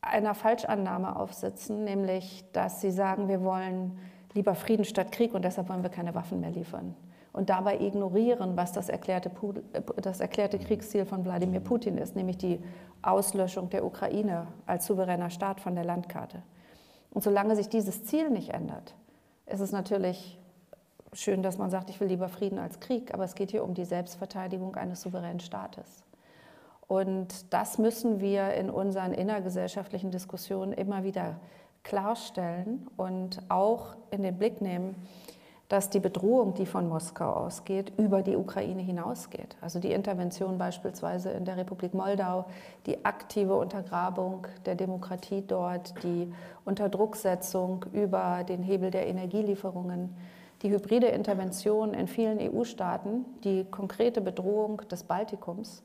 einer 0.00 0.34
Falschannahme 0.34 1.16
aufsitzen, 1.16 1.84
nämlich 1.84 2.44
dass 2.52 2.80
sie 2.80 2.90
sagen, 2.90 3.28
wir 3.28 3.42
wollen 3.42 3.98
lieber 4.34 4.54
Frieden 4.54 4.84
statt 4.84 5.12
Krieg 5.12 5.34
und 5.34 5.44
deshalb 5.44 5.68
wollen 5.68 5.82
wir 5.82 5.90
keine 5.90 6.14
Waffen 6.14 6.40
mehr 6.40 6.50
liefern. 6.50 6.94
Und 7.32 7.50
dabei 7.50 7.80
ignorieren, 7.80 8.56
was 8.56 8.72
das 8.72 8.88
erklärte, 8.88 9.30
das 9.96 10.20
erklärte 10.20 10.58
Kriegsziel 10.58 11.04
von 11.04 11.24
Wladimir 11.24 11.60
Putin 11.60 11.98
ist, 11.98 12.14
nämlich 12.14 12.38
die 12.38 12.60
Auslöschung 13.02 13.70
der 13.70 13.84
Ukraine 13.84 14.46
als 14.66 14.86
souveräner 14.86 15.30
Staat 15.30 15.60
von 15.60 15.74
der 15.74 15.84
Landkarte. 15.84 16.42
Und 17.14 17.22
solange 17.22 17.56
sich 17.56 17.68
dieses 17.68 18.04
Ziel 18.04 18.28
nicht 18.28 18.50
ändert, 18.50 18.94
ist 19.46 19.60
es 19.60 19.72
natürlich 19.72 20.38
schön, 21.12 21.42
dass 21.42 21.58
man 21.58 21.70
sagt, 21.70 21.88
ich 21.88 22.00
will 22.00 22.08
lieber 22.08 22.28
Frieden 22.28 22.58
als 22.58 22.80
Krieg, 22.80 23.14
aber 23.14 23.24
es 23.24 23.34
geht 23.34 23.52
hier 23.52 23.64
um 23.64 23.72
die 23.72 23.84
Selbstverteidigung 23.84 24.74
eines 24.76 25.00
souveränen 25.00 25.40
Staates. 25.40 26.02
Und 26.86 27.52
das 27.52 27.78
müssen 27.78 28.20
wir 28.20 28.54
in 28.54 28.68
unseren 28.68 29.14
innergesellschaftlichen 29.14 30.10
Diskussionen 30.10 30.72
immer 30.72 31.04
wieder 31.04 31.36
klarstellen 31.82 32.88
und 32.96 33.40
auch 33.48 33.96
in 34.10 34.22
den 34.22 34.36
Blick 34.36 34.60
nehmen, 34.60 34.96
dass 35.74 35.90
die 35.90 35.98
Bedrohung, 35.98 36.54
die 36.54 36.66
von 36.66 36.88
Moskau 36.88 37.32
ausgeht, 37.32 37.92
über 37.96 38.22
die 38.22 38.36
Ukraine 38.36 38.80
hinausgeht. 38.80 39.56
Also 39.60 39.80
die 39.80 39.90
Intervention 39.90 40.56
beispielsweise 40.56 41.32
in 41.32 41.44
der 41.44 41.56
Republik 41.56 41.94
Moldau, 41.94 42.44
die 42.86 43.04
aktive 43.04 43.56
Untergrabung 43.56 44.46
der 44.66 44.76
Demokratie 44.76 45.42
dort, 45.44 46.00
die 46.04 46.32
Unterdrucksetzung 46.64 47.86
über 47.92 48.44
den 48.44 48.62
Hebel 48.62 48.92
der 48.92 49.08
Energielieferungen, 49.08 50.14
die 50.62 50.70
hybride 50.70 51.08
Intervention 51.08 51.92
in 51.92 52.06
vielen 52.06 52.38
EU-Staaten, 52.38 53.24
die 53.42 53.64
konkrete 53.64 54.20
Bedrohung 54.20 54.80
des 54.88 55.02
Baltikums, 55.02 55.82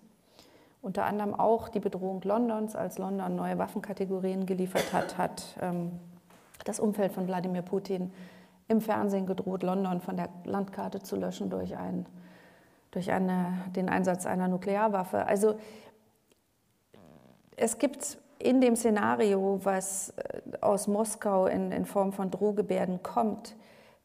unter 0.83 1.05
anderem 1.05 1.33
auch 1.33 1.67
die 1.67 1.79
Bedrohung 1.79 2.21
Londons, 2.21 2.75
als 2.75 2.99
London 2.99 3.35
neue 3.35 3.57
Waffenkategorien 3.57 4.45
geliefert 4.45 4.93
hat, 4.93 5.17
hat 5.17 5.57
ähm, 5.59 5.93
das 6.63 6.79
Umfeld 6.79 7.11
von 7.11 7.27
Wladimir 7.27 7.63
Putin 7.63 8.11
im 8.69 8.81
Fernsehen 8.81 9.25
gedroht, 9.25 9.63
London 9.63 9.99
von 9.99 10.15
der 10.15 10.29
Landkarte 10.45 11.01
zu 11.01 11.17
löschen 11.17 11.49
durch, 11.49 11.75
ein, 11.75 12.05
durch 12.91 13.11
eine, 13.11 13.65
den 13.75 13.89
Einsatz 13.89 14.25
einer 14.25 14.47
Nuklearwaffe. 14.47 15.25
Also 15.25 15.55
es 17.57 17.79
gibt 17.79 18.19
in 18.37 18.61
dem 18.61 18.75
Szenario, 18.75 19.59
was 19.63 20.11
äh, 20.11 20.41
aus 20.61 20.87
Moskau 20.87 21.47
in, 21.47 21.71
in 21.71 21.85
Form 21.85 22.13
von 22.13 22.31
Drohgebärden 22.31 23.03
kommt, 23.03 23.55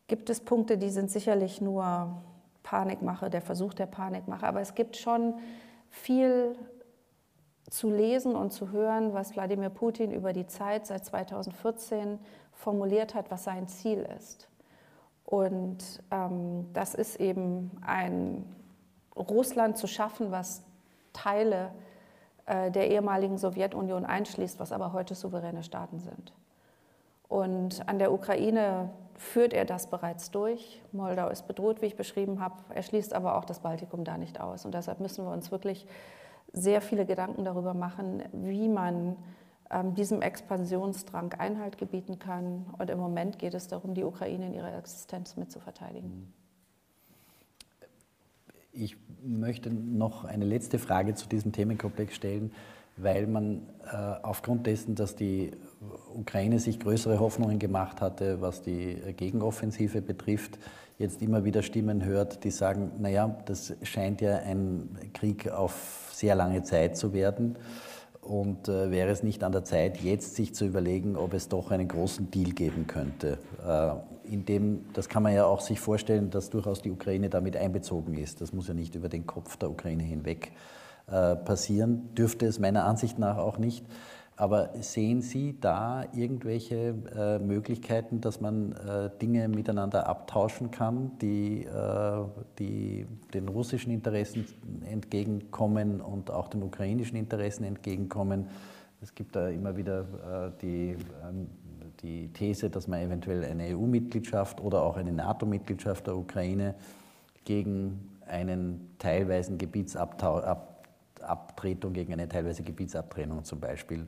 gibt 0.08 0.28
es 0.28 0.40
Punkte, 0.40 0.76
die 0.76 0.90
sind 0.90 1.10
sicherlich 1.10 1.60
nur 1.60 2.22
Panikmache, 2.62 3.30
der 3.30 3.42
Versuch 3.42 3.74
der 3.74 3.86
Panikmache, 3.86 4.46
aber 4.46 4.60
es 4.60 4.74
gibt 4.74 4.96
schon 4.96 5.34
viel 5.90 6.56
zu 7.70 7.90
lesen 7.90 8.34
und 8.34 8.52
zu 8.52 8.72
hören, 8.72 9.14
was 9.14 9.34
Wladimir 9.34 9.70
Putin 9.70 10.10
über 10.10 10.32
die 10.32 10.46
Zeit 10.46 10.86
seit 10.86 11.04
2014 11.04 12.18
formuliert 12.52 13.14
hat, 13.14 13.30
was 13.30 13.44
sein 13.44 13.68
Ziel 13.68 14.06
ist. 14.18 14.48
Und 15.24 16.02
ähm, 16.10 16.66
das 16.72 16.94
ist 16.94 17.16
eben 17.16 17.70
ein 17.86 18.44
Russland 19.16 19.78
zu 19.78 19.86
schaffen, 19.86 20.30
was 20.30 20.62
Teile 21.12 21.70
äh, 22.46 22.70
der 22.70 22.90
ehemaligen 22.90 23.38
Sowjetunion 23.38 24.04
einschließt, 24.04 24.60
was 24.60 24.72
aber 24.72 24.92
heute 24.92 25.14
souveräne 25.14 25.62
Staaten 25.62 25.98
sind. 25.98 26.32
Und 27.28 27.88
an 27.88 27.98
der 27.98 28.12
Ukraine 28.12 28.90
führt 29.16 29.52
er 29.52 29.64
das 29.64 29.86
bereits 29.86 30.30
durch. 30.30 30.82
Moldau 30.92 31.28
ist 31.28 31.46
bedroht, 31.46 31.80
wie 31.80 31.86
ich 31.86 31.96
beschrieben 31.96 32.40
habe. 32.40 32.56
Er 32.74 32.82
schließt 32.82 33.14
aber 33.14 33.36
auch 33.36 33.44
das 33.44 33.60
Baltikum 33.60 34.04
da 34.04 34.18
nicht 34.18 34.40
aus. 34.40 34.64
Und 34.64 34.74
deshalb 34.74 35.00
müssen 35.00 35.24
wir 35.24 35.32
uns 35.32 35.50
wirklich 35.50 35.86
sehr 36.52 36.80
viele 36.80 37.06
Gedanken 37.06 37.44
darüber 37.44 37.74
machen, 37.74 38.22
wie 38.32 38.68
man 38.68 39.16
diesem 39.82 40.22
Expansionsdrang 40.22 41.32
Einhalt 41.34 41.78
gebieten 41.78 42.18
kann. 42.18 42.66
Und 42.78 42.90
im 42.90 42.98
Moment 42.98 43.38
geht 43.38 43.54
es 43.54 43.68
darum, 43.68 43.94
die 43.94 44.04
Ukraine 44.04 44.46
in 44.46 44.54
ihrer 44.54 44.76
Existenz 44.78 45.36
mit 45.36 45.50
zu 45.50 45.60
verteidigen. 45.60 46.32
Ich 48.72 48.96
möchte 49.22 49.72
noch 49.72 50.24
eine 50.24 50.44
letzte 50.44 50.78
Frage 50.78 51.14
zu 51.14 51.28
diesem 51.28 51.52
Themenkomplex 51.52 52.14
stellen, 52.14 52.52
weil 52.96 53.26
man 53.26 53.62
äh, 53.84 53.96
aufgrund 54.22 54.66
dessen, 54.66 54.94
dass 54.94 55.16
die 55.16 55.52
Ukraine 56.14 56.58
sich 56.58 56.80
größere 56.80 57.18
Hoffnungen 57.20 57.58
gemacht 57.58 58.00
hatte, 58.00 58.40
was 58.40 58.62
die 58.62 58.96
Gegenoffensive 59.16 60.02
betrifft, 60.02 60.58
jetzt 60.98 61.22
immer 61.22 61.44
wieder 61.44 61.62
Stimmen 61.62 62.04
hört, 62.04 62.44
die 62.44 62.50
sagen, 62.50 62.92
naja, 62.98 63.36
das 63.46 63.74
scheint 63.82 64.20
ja 64.20 64.38
ein 64.38 64.96
Krieg 65.12 65.50
auf 65.50 66.10
sehr 66.12 66.34
lange 66.34 66.62
Zeit 66.62 66.96
zu 66.96 67.12
werden. 67.12 67.56
Und 68.24 68.68
äh, 68.68 68.90
wäre 68.90 69.10
es 69.10 69.22
nicht 69.22 69.44
an 69.44 69.52
der 69.52 69.64
Zeit, 69.64 69.98
jetzt 69.98 70.34
sich 70.34 70.54
zu 70.54 70.64
überlegen, 70.64 71.16
ob 71.16 71.34
es 71.34 71.48
doch 71.48 71.70
einen 71.70 71.88
großen 71.88 72.30
Deal 72.30 72.52
geben 72.52 72.86
könnte? 72.86 73.38
Äh, 73.66 74.32
in 74.32 74.46
dem, 74.46 74.86
das 74.94 75.10
kann 75.10 75.22
man 75.22 75.34
ja 75.34 75.44
auch 75.44 75.60
sich 75.60 75.78
vorstellen, 75.78 76.30
dass 76.30 76.48
durchaus 76.48 76.80
die 76.80 76.90
Ukraine 76.90 77.28
damit 77.28 77.56
einbezogen 77.56 78.14
ist. 78.14 78.40
Das 78.40 78.54
muss 78.54 78.66
ja 78.66 78.74
nicht 78.74 78.94
über 78.94 79.10
den 79.10 79.26
Kopf 79.26 79.58
der 79.58 79.70
Ukraine 79.70 80.02
hinweg 80.02 80.52
äh, 81.06 81.36
passieren, 81.36 82.14
dürfte 82.14 82.46
es 82.46 82.58
meiner 82.58 82.86
Ansicht 82.86 83.18
nach 83.18 83.36
auch 83.36 83.58
nicht. 83.58 83.84
Aber 84.36 84.70
sehen 84.80 85.22
Sie 85.22 85.60
da 85.60 86.04
irgendwelche 86.12 86.94
äh, 87.16 87.38
Möglichkeiten, 87.38 88.20
dass 88.20 88.40
man 88.40 88.72
äh, 88.72 89.10
Dinge 89.22 89.46
miteinander 89.46 90.08
abtauschen 90.08 90.72
kann, 90.72 91.12
die, 91.20 91.64
äh, 91.64 92.24
die 92.58 93.06
den 93.32 93.48
russischen 93.48 93.92
Interessen 93.92 94.44
entgegenkommen 94.90 96.00
und 96.00 96.32
auch 96.32 96.48
den 96.48 96.64
ukrainischen 96.64 97.16
Interessen 97.16 97.62
entgegenkommen? 97.62 98.48
Es 99.00 99.14
gibt 99.14 99.36
da 99.36 99.48
immer 99.48 99.76
wieder 99.76 100.00
äh, 100.00 100.50
die, 100.60 100.96
ähm, 101.22 101.46
die 102.02 102.28
These, 102.32 102.70
dass 102.70 102.88
man 102.88 103.02
eventuell 103.02 103.44
eine 103.44 103.76
EU-Mitgliedschaft 103.76 104.60
oder 104.60 104.82
auch 104.82 104.96
eine 104.96 105.12
NATO-Mitgliedschaft 105.12 106.08
der 106.08 106.16
Ukraine 106.16 106.74
gegen 107.44 108.10
einen 108.26 108.96
teilweisen 108.98 109.58
Gebietsabtretung, 111.24 111.92
gegen 111.92 112.12
eine 112.12 112.28
teilweise 112.28 112.62
Gebietsabtrennung 112.62 113.44
zum 113.44 113.60
Beispiel 113.60 114.06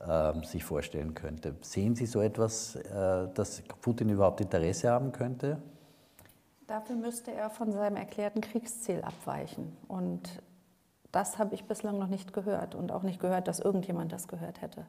äh, 0.00 0.32
sich 0.44 0.64
vorstellen 0.64 1.14
könnte. 1.14 1.54
Sehen 1.60 1.94
Sie 1.94 2.06
so 2.06 2.20
etwas, 2.20 2.76
äh, 2.76 3.28
dass 3.34 3.62
Putin 3.80 4.08
überhaupt 4.08 4.40
Interesse 4.40 4.90
haben 4.90 5.12
könnte? 5.12 5.58
Dafür 6.66 6.96
müsste 6.96 7.32
er 7.32 7.50
von 7.50 7.72
seinem 7.72 7.96
erklärten 7.96 8.40
Kriegsziel 8.40 9.00
abweichen. 9.02 9.76
Und 9.88 10.42
das 11.12 11.38
habe 11.38 11.54
ich 11.54 11.64
bislang 11.64 11.98
noch 11.98 12.08
nicht 12.08 12.32
gehört 12.32 12.74
und 12.74 12.92
auch 12.92 13.02
nicht 13.02 13.20
gehört, 13.20 13.48
dass 13.48 13.58
irgendjemand 13.58 14.12
das 14.12 14.28
gehört 14.28 14.60
hätte. 14.60 14.84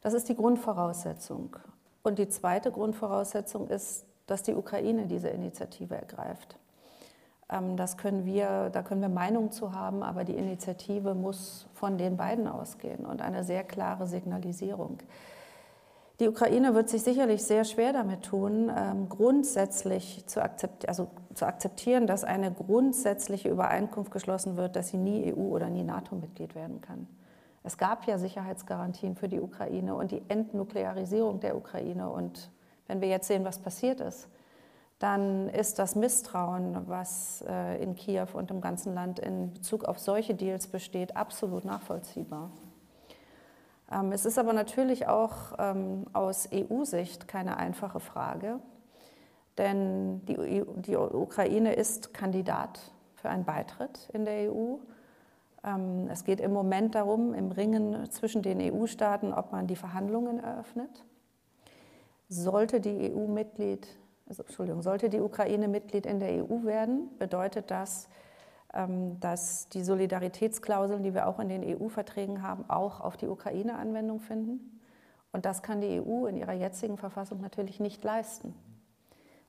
Das 0.00 0.14
ist 0.14 0.28
die 0.28 0.34
Grundvoraussetzung. 0.34 1.56
Und 2.02 2.18
die 2.18 2.28
zweite 2.28 2.72
Grundvoraussetzung 2.72 3.68
ist, 3.68 4.06
dass 4.26 4.42
die 4.42 4.54
Ukraine 4.54 5.06
diese 5.06 5.28
Initiative 5.28 5.94
ergreift. 5.94 6.56
Ähm, 7.52 7.76
das 7.76 7.96
können 7.96 8.24
wir, 8.24 8.70
da 8.70 8.82
können 8.82 9.00
wir 9.00 9.08
Meinung 9.08 9.52
zu 9.52 9.72
haben, 9.72 10.02
aber 10.02 10.24
die 10.24 10.34
Initiative 10.34 11.14
muss 11.14 11.68
von 11.74 11.98
den 11.98 12.16
beiden 12.16 12.48
ausgehen 12.48 13.04
und 13.04 13.22
eine 13.22 13.44
sehr 13.44 13.64
klare 13.64 14.06
Signalisierung. 14.06 14.98
Die 16.20 16.28
Ukraine 16.28 16.74
wird 16.74 16.88
sich 16.88 17.02
sicherlich 17.02 17.42
sehr 17.42 17.64
schwer 17.64 17.92
damit 17.92 18.22
tun, 18.22 18.70
ähm, 18.76 19.08
grundsätzlich 19.08 20.24
zu, 20.26 20.42
akzept 20.42 20.88
also 20.88 21.08
zu 21.34 21.46
akzeptieren, 21.46 22.06
dass 22.06 22.22
eine 22.22 22.52
grundsätzliche 22.52 23.48
Übereinkunft 23.48 24.12
geschlossen 24.12 24.56
wird, 24.56 24.76
dass 24.76 24.88
sie 24.88 24.98
nie 24.98 25.32
EU- 25.32 25.52
oder 25.52 25.68
nie 25.68 25.82
NATO-Mitglied 25.82 26.54
werden 26.54 26.80
kann. 26.80 27.08
Es 27.64 27.78
gab 27.78 28.06
ja 28.06 28.18
Sicherheitsgarantien 28.18 29.16
für 29.16 29.28
die 29.28 29.40
Ukraine 29.40 29.94
und 29.94 30.10
die 30.10 30.22
Entnuklearisierung 30.28 31.40
der 31.40 31.56
Ukraine. 31.56 32.10
Und 32.10 32.50
wenn 32.86 33.00
wir 33.00 33.08
jetzt 33.08 33.28
sehen, 33.28 33.44
was 33.44 33.58
passiert 33.58 34.00
ist, 34.00 34.28
dann 35.02 35.48
ist 35.48 35.80
das 35.80 35.96
Misstrauen, 35.96 36.86
was 36.86 37.44
äh, 37.48 37.82
in 37.82 37.96
Kiew 37.96 38.28
und 38.34 38.52
im 38.52 38.60
ganzen 38.60 38.94
Land 38.94 39.18
in 39.18 39.52
Bezug 39.52 39.84
auf 39.84 39.98
solche 39.98 40.32
Deals 40.32 40.68
besteht, 40.68 41.16
absolut 41.16 41.64
nachvollziehbar. 41.64 42.50
Ähm, 43.90 44.12
es 44.12 44.24
ist 44.24 44.38
aber 44.38 44.52
natürlich 44.52 45.08
auch 45.08 45.54
ähm, 45.58 46.06
aus 46.12 46.48
EU-Sicht 46.54 47.26
keine 47.26 47.56
einfache 47.56 47.98
Frage, 47.98 48.60
denn 49.58 50.24
die, 50.26 50.64
die 50.76 50.96
Ukraine 50.96 51.74
ist 51.74 52.14
Kandidat 52.14 52.78
für 53.16 53.28
einen 53.28 53.44
Beitritt 53.44 54.08
in 54.12 54.24
der 54.24 54.52
EU. 54.52 54.76
Ähm, 55.64 56.08
es 56.12 56.22
geht 56.22 56.38
im 56.38 56.52
Moment 56.52 56.94
darum, 56.94 57.34
im 57.34 57.50
Ringen 57.50 58.08
zwischen 58.12 58.42
den 58.42 58.60
EU-Staaten, 58.60 59.32
ob 59.34 59.50
man 59.50 59.66
die 59.66 59.74
Verhandlungen 59.76 60.38
eröffnet. 60.38 61.04
Sollte 62.28 62.80
die 62.80 63.12
EU 63.12 63.26
Mitglied, 63.26 63.88
also, 64.28 64.42
Entschuldigung, 64.42 64.82
sollte 64.82 65.08
die 65.08 65.20
Ukraine 65.20 65.68
Mitglied 65.68 66.06
in 66.06 66.20
der 66.20 66.44
EU 66.44 66.64
werden, 66.64 67.10
bedeutet 67.18 67.70
das, 67.70 68.08
ähm, 68.74 69.20
dass 69.20 69.68
die 69.68 69.84
Solidaritätsklauseln, 69.84 71.02
die 71.02 71.14
wir 71.14 71.26
auch 71.26 71.38
in 71.38 71.48
den 71.48 71.62
EU-Verträgen 71.62 72.42
haben, 72.42 72.64
auch 72.68 73.00
auf 73.00 73.16
die 73.16 73.26
Ukraine 73.26 73.76
Anwendung 73.76 74.20
finden. 74.20 74.80
Und 75.32 75.44
das 75.44 75.62
kann 75.62 75.80
die 75.80 76.00
EU 76.00 76.26
in 76.26 76.36
ihrer 76.36 76.52
jetzigen 76.52 76.96
Verfassung 76.96 77.40
natürlich 77.40 77.80
nicht 77.80 78.02
leisten. 78.04 78.54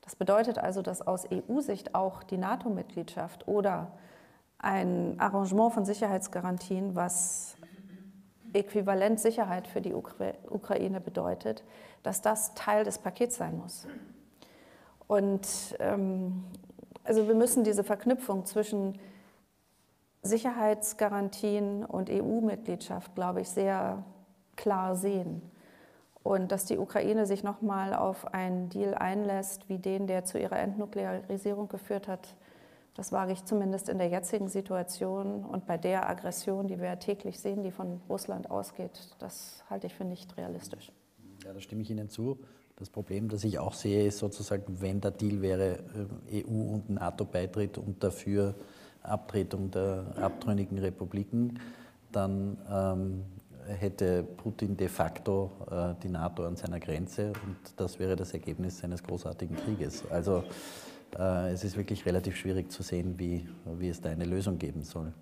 Das 0.00 0.16
bedeutet 0.16 0.58
also, 0.58 0.82
dass 0.82 1.06
aus 1.06 1.26
EU-Sicht 1.30 1.94
auch 1.94 2.22
die 2.22 2.36
NATO-Mitgliedschaft 2.36 3.48
oder 3.48 3.92
ein 4.58 5.18
Arrangement 5.18 5.72
von 5.72 5.84
Sicherheitsgarantien, 5.84 6.94
was 6.94 7.56
äquivalent 8.52 9.18
Sicherheit 9.20 9.66
für 9.66 9.80
die 9.80 9.94
Ukraine 9.94 11.00
bedeutet, 11.00 11.64
dass 12.02 12.22
das 12.22 12.54
Teil 12.54 12.84
des 12.84 12.98
Pakets 12.98 13.36
sein 13.36 13.58
muss. 13.58 13.86
Und 15.06 15.76
ähm, 15.78 16.44
also 17.04 17.28
wir 17.28 17.34
müssen 17.34 17.64
diese 17.64 17.84
Verknüpfung 17.84 18.46
zwischen 18.46 18.98
Sicherheitsgarantien 20.22 21.84
und 21.84 22.10
EU-Mitgliedschaft, 22.10 23.14
glaube 23.14 23.42
ich, 23.42 23.48
sehr 23.50 24.04
klar 24.56 24.96
sehen. 24.96 25.42
Und 26.22 26.52
dass 26.52 26.64
die 26.64 26.78
Ukraine 26.78 27.26
sich 27.26 27.44
nochmal 27.44 27.92
auf 27.92 28.32
einen 28.32 28.70
Deal 28.70 28.94
einlässt, 28.94 29.68
wie 29.68 29.78
den, 29.78 30.06
der 30.06 30.24
zu 30.24 30.38
ihrer 30.38 30.58
Entnuklearisierung 30.58 31.68
geführt 31.68 32.08
hat, 32.08 32.34
das 32.94 33.12
wage 33.12 33.32
ich 33.32 33.44
zumindest 33.44 33.88
in 33.88 33.98
der 33.98 34.08
jetzigen 34.08 34.48
Situation 34.48 35.44
und 35.44 35.66
bei 35.66 35.76
der 35.76 36.08
Aggression, 36.08 36.68
die 36.68 36.80
wir 36.80 36.98
täglich 36.98 37.40
sehen, 37.40 37.62
die 37.62 37.72
von 37.72 38.00
Russland 38.08 38.50
ausgeht, 38.50 39.16
das 39.18 39.64
halte 39.68 39.88
ich 39.88 39.94
für 39.94 40.04
nicht 40.04 40.36
realistisch. 40.36 40.92
Ja, 41.44 41.52
da 41.52 41.60
stimme 41.60 41.82
ich 41.82 41.90
Ihnen 41.90 42.08
zu. 42.08 42.38
Das 42.76 42.90
Problem, 42.90 43.28
das 43.28 43.44
ich 43.44 43.58
auch 43.58 43.74
sehe, 43.74 44.06
ist 44.06 44.18
sozusagen, 44.18 44.80
wenn 44.80 45.00
der 45.00 45.12
Deal 45.12 45.40
wäre, 45.42 45.78
äh, 46.30 46.44
EU 46.44 46.74
und 46.74 46.90
NATO-Beitritt 46.90 47.78
und 47.78 48.02
dafür 48.02 48.54
Abtretung 49.02 49.70
der 49.70 50.14
abtrünnigen 50.16 50.78
Republiken, 50.78 51.60
dann 52.10 52.58
ähm, 52.70 53.24
hätte 53.66 54.22
Putin 54.22 54.76
de 54.76 54.88
facto 54.88 55.52
äh, 55.70 55.94
die 56.02 56.08
NATO 56.08 56.44
an 56.44 56.56
seiner 56.56 56.80
Grenze 56.80 57.28
und 57.28 57.56
das 57.76 57.98
wäre 57.98 58.16
das 58.16 58.32
Ergebnis 58.32 58.78
seines 58.78 59.02
großartigen 59.02 59.56
Krieges. 59.56 60.04
Also 60.10 60.44
äh, 61.18 61.52
es 61.52 61.64
ist 61.64 61.76
wirklich 61.76 62.04
relativ 62.06 62.36
schwierig 62.36 62.72
zu 62.72 62.82
sehen, 62.82 63.18
wie, 63.18 63.46
wie 63.78 63.88
es 63.88 64.00
da 64.00 64.10
eine 64.10 64.24
Lösung 64.24 64.58
geben 64.58 64.82
soll. 64.82 65.12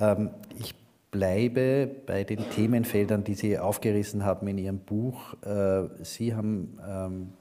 Ähm, 0.00 0.30
ich 0.58 0.74
bleibe 1.14 1.88
bei 2.06 2.24
den 2.24 2.50
Themenfeldern, 2.50 3.22
die 3.22 3.34
Sie 3.34 3.56
aufgerissen 3.56 4.24
haben 4.24 4.48
in 4.48 4.58
Ihrem 4.58 4.80
Buch. 4.80 5.34
Äh, 5.44 5.84
Sie 6.02 6.34
haben 6.34 6.76
ähm, 6.84 7.32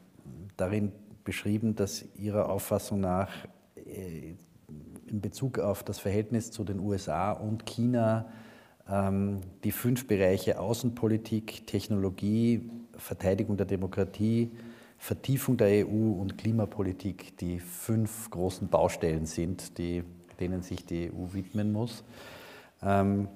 darin 0.58 0.92
beschrieben, 1.24 1.76
dass 1.76 2.06
Ihrer 2.16 2.50
Auffassung 2.50 3.00
nach 3.00 3.32
äh, 3.76 4.36
in 5.08 5.22
Bezug 5.22 5.58
auf 5.58 5.82
das 5.82 5.98
Verhältnis 5.98 6.52
zu 6.52 6.64
den 6.64 6.80
USA 6.80 7.32
und 7.32 7.66
China 7.66 8.28
ähm, 8.88 9.42
die 9.64 9.72
fünf 9.72 10.06
Bereiche 10.06 10.60
Außenpolitik, 10.60 11.66
Technologie, 11.66 12.70
Verteidigung 12.96 13.58
der 13.58 13.66
Demokratie, 13.66 14.52
Vertiefung 15.00 15.58
der 15.58 15.88
EU 15.88 16.12
und 16.22 16.38
Klimapolitik 16.38 17.36
die 17.40 17.60
fünf 17.60 18.30
großen 18.30 18.68
Baustellen 18.68 19.26
sind, 19.26 19.80
die, 19.80 20.04
denen 20.40 20.62
sich 20.62 20.86
die 20.86 21.10
EU 21.12 21.34
widmen 21.34 21.72
muss. 21.72 22.04
Ähm, 22.84 23.30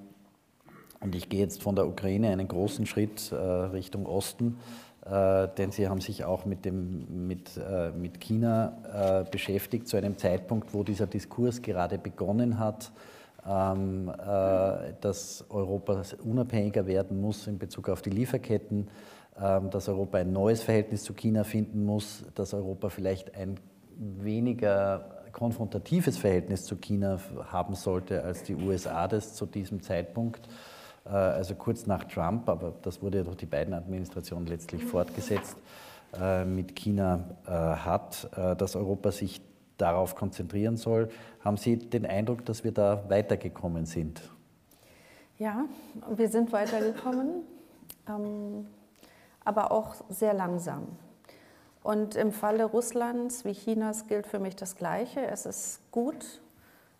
und 1.00 1.14
ich 1.14 1.28
gehe 1.28 1.40
jetzt 1.40 1.62
von 1.62 1.76
der 1.76 1.86
Ukraine 1.86 2.30
einen 2.30 2.48
großen 2.48 2.86
Schritt 2.86 3.32
äh, 3.32 3.36
Richtung 3.36 4.06
Osten, 4.06 4.58
äh, 5.06 5.48
denn 5.56 5.70
Sie 5.70 5.88
haben 5.88 6.00
sich 6.00 6.24
auch 6.24 6.44
mit, 6.44 6.64
dem, 6.64 7.26
mit, 7.26 7.56
äh, 7.56 7.90
mit 7.90 8.20
China 8.20 9.24
beschäftigt, 9.30 9.88
zu 9.88 9.96
einem 9.96 10.18
Zeitpunkt, 10.18 10.74
wo 10.74 10.82
dieser 10.82 11.06
Diskurs 11.06 11.62
gerade 11.62 11.98
begonnen 11.98 12.58
hat, 12.58 12.90
ähm, 13.46 14.12
dass 15.00 15.44
Europa 15.48 16.02
unabhängiger 16.24 16.86
werden 16.86 17.20
muss 17.20 17.46
in 17.46 17.58
Bezug 17.58 17.88
auf 17.88 18.02
die 18.02 18.10
Lieferketten 18.10 18.88
ähm, 19.40 19.70
dass 19.70 19.88
Europa 19.88 20.18
ein 20.18 20.32
neues 20.32 20.64
Verhältnis 20.64 21.04
zu 21.04 21.14
China 21.14 21.44
finden 21.44 21.84
muss, 21.84 22.24
dass 22.34 22.54
Europa 22.54 22.88
vielleicht 22.88 23.36
ein 23.36 23.54
weniger 23.96 25.22
konfrontatives 25.30 26.18
Verhältnis 26.18 26.64
zu 26.64 26.74
China 26.74 27.20
haben 27.46 27.76
sollte, 27.76 28.24
als 28.24 28.42
die 28.42 28.56
USA 28.56 29.06
das 29.06 29.34
zu 29.34 29.46
diesem 29.46 29.80
Zeitpunkt, 29.80 30.46
äh, 30.46 30.77
also 31.04 31.54
kurz 31.54 31.86
nach 31.86 32.04
Trump, 32.04 32.48
aber 32.48 32.74
das 32.82 33.00
wurde 33.00 33.18
ja 33.18 33.24
durch 33.24 33.36
die 33.36 33.46
beiden 33.46 33.72
Administrationen 33.72 34.46
letztlich 34.46 34.84
fortgesetzt, 34.84 35.56
äh, 36.20 36.44
mit 36.44 36.76
China 36.76 37.24
äh, 37.46 37.50
hat, 37.50 38.28
dass 38.58 38.76
Europa 38.76 39.12
sich 39.12 39.40
darauf 39.78 40.14
konzentrieren 40.14 40.76
soll. 40.76 41.08
Haben 41.44 41.56
Sie 41.56 41.78
den 41.78 42.04
Eindruck, 42.04 42.44
dass 42.44 42.64
wir 42.64 42.72
da 42.72 43.04
weitergekommen 43.08 43.86
sind? 43.86 44.20
Ja, 45.38 45.64
wir 46.10 46.28
sind 46.28 46.52
weitergekommen. 46.52 47.42
Ähm, 48.08 48.66
aber 49.48 49.72
auch 49.72 49.94
sehr 50.10 50.34
langsam. 50.34 50.88
Und 51.82 52.16
im 52.16 52.32
Falle 52.32 52.66
Russlands 52.66 53.46
wie 53.46 53.52
Chinas 53.52 54.06
gilt 54.06 54.26
für 54.26 54.38
mich 54.38 54.56
das 54.56 54.76
Gleiche. 54.76 55.26
Es 55.26 55.46
ist 55.46 55.90
gut, 55.90 56.42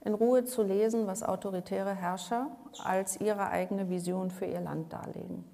in 0.08 0.14
Ruhe 0.14 0.44
zu 0.44 0.62
lesen, 0.62 1.06
was 1.06 1.22
autoritäre 1.22 1.94
Herrscher 1.94 2.48
als 2.82 3.20
ihre 3.20 3.50
eigene 3.50 3.90
Vision 3.90 4.30
für 4.30 4.46
ihr 4.46 4.60
Land 4.60 4.90
darlegen. 4.90 5.44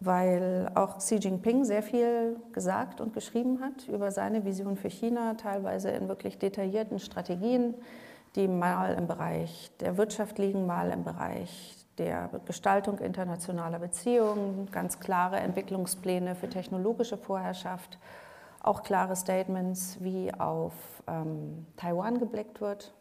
Weil 0.00 0.70
auch 0.74 0.98
Xi 0.98 1.16
Jinping 1.16 1.64
sehr 1.64 1.82
viel 1.82 2.36
gesagt 2.52 3.00
und 3.00 3.14
geschrieben 3.14 3.60
hat 3.62 3.88
über 3.88 4.10
seine 4.10 4.44
Vision 4.44 4.76
für 4.76 4.90
China, 4.90 5.34
teilweise 5.34 5.88
in 5.90 6.08
wirklich 6.08 6.38
detaillierten 6.38 6.98
Strategien, 6.98 7.74
die 8.36 8.48
mal 8.48 8.94
im 8.94 9.06
Bereich 9.06 9.70
der 9.80 9.96
Wirtschaft 9.96 10.38
liegen, 10.38 10.66
mal 10.66 10.90
im 10.90 11.04
Bereich 11.04 11.74
der 11.96 12.28
Gestaltung 12.44 12.98
internationaler 12.98 13.78
Beziehungen, 13.78 14.68
ganz 14.72 15.00
klare 15.00 15.36
Entwicklungspläne 15.36 16.34
für 16.34 16.50
technologische 16.50 17.16
Vorherrschaft, 17.16 17.98
auch 18.60 18.82
klare 18.82 19.16
Statements, 19.16 19.96
wie 20.00 20.34
auf 20.34 20.74
ähm, 21.06 21.66
Taiwan 21.76 22.18
geblickt 22.18 22.60
wird. 22.60 22.92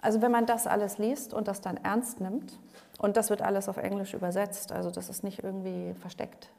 Also 0.00 0.22
wenn 0.22 0.30
man 0.30 0.46
das 0.46 0.66
alles 0.66 0.98
liest 0.98 1.34
und 1.34 1.48
das 1.48 1.60
dann 1.60 1.76
ernst 1.76 2.20
nimmt, 2.20 2.58
und 2.98 3.16
das 3.16 3.30
wird 3.30 3.42
alles 3.42 3.68
auf 3.68 3.76
Englisch 3.76 4.14
übersetzt, 4.14 4.72
also 4.72 4.90
das 4.90 5.08
ist 5.08 5.22
nicht 5.22 5.42
irgendwie 5.42 5.94
versteckt, 6.00 6.50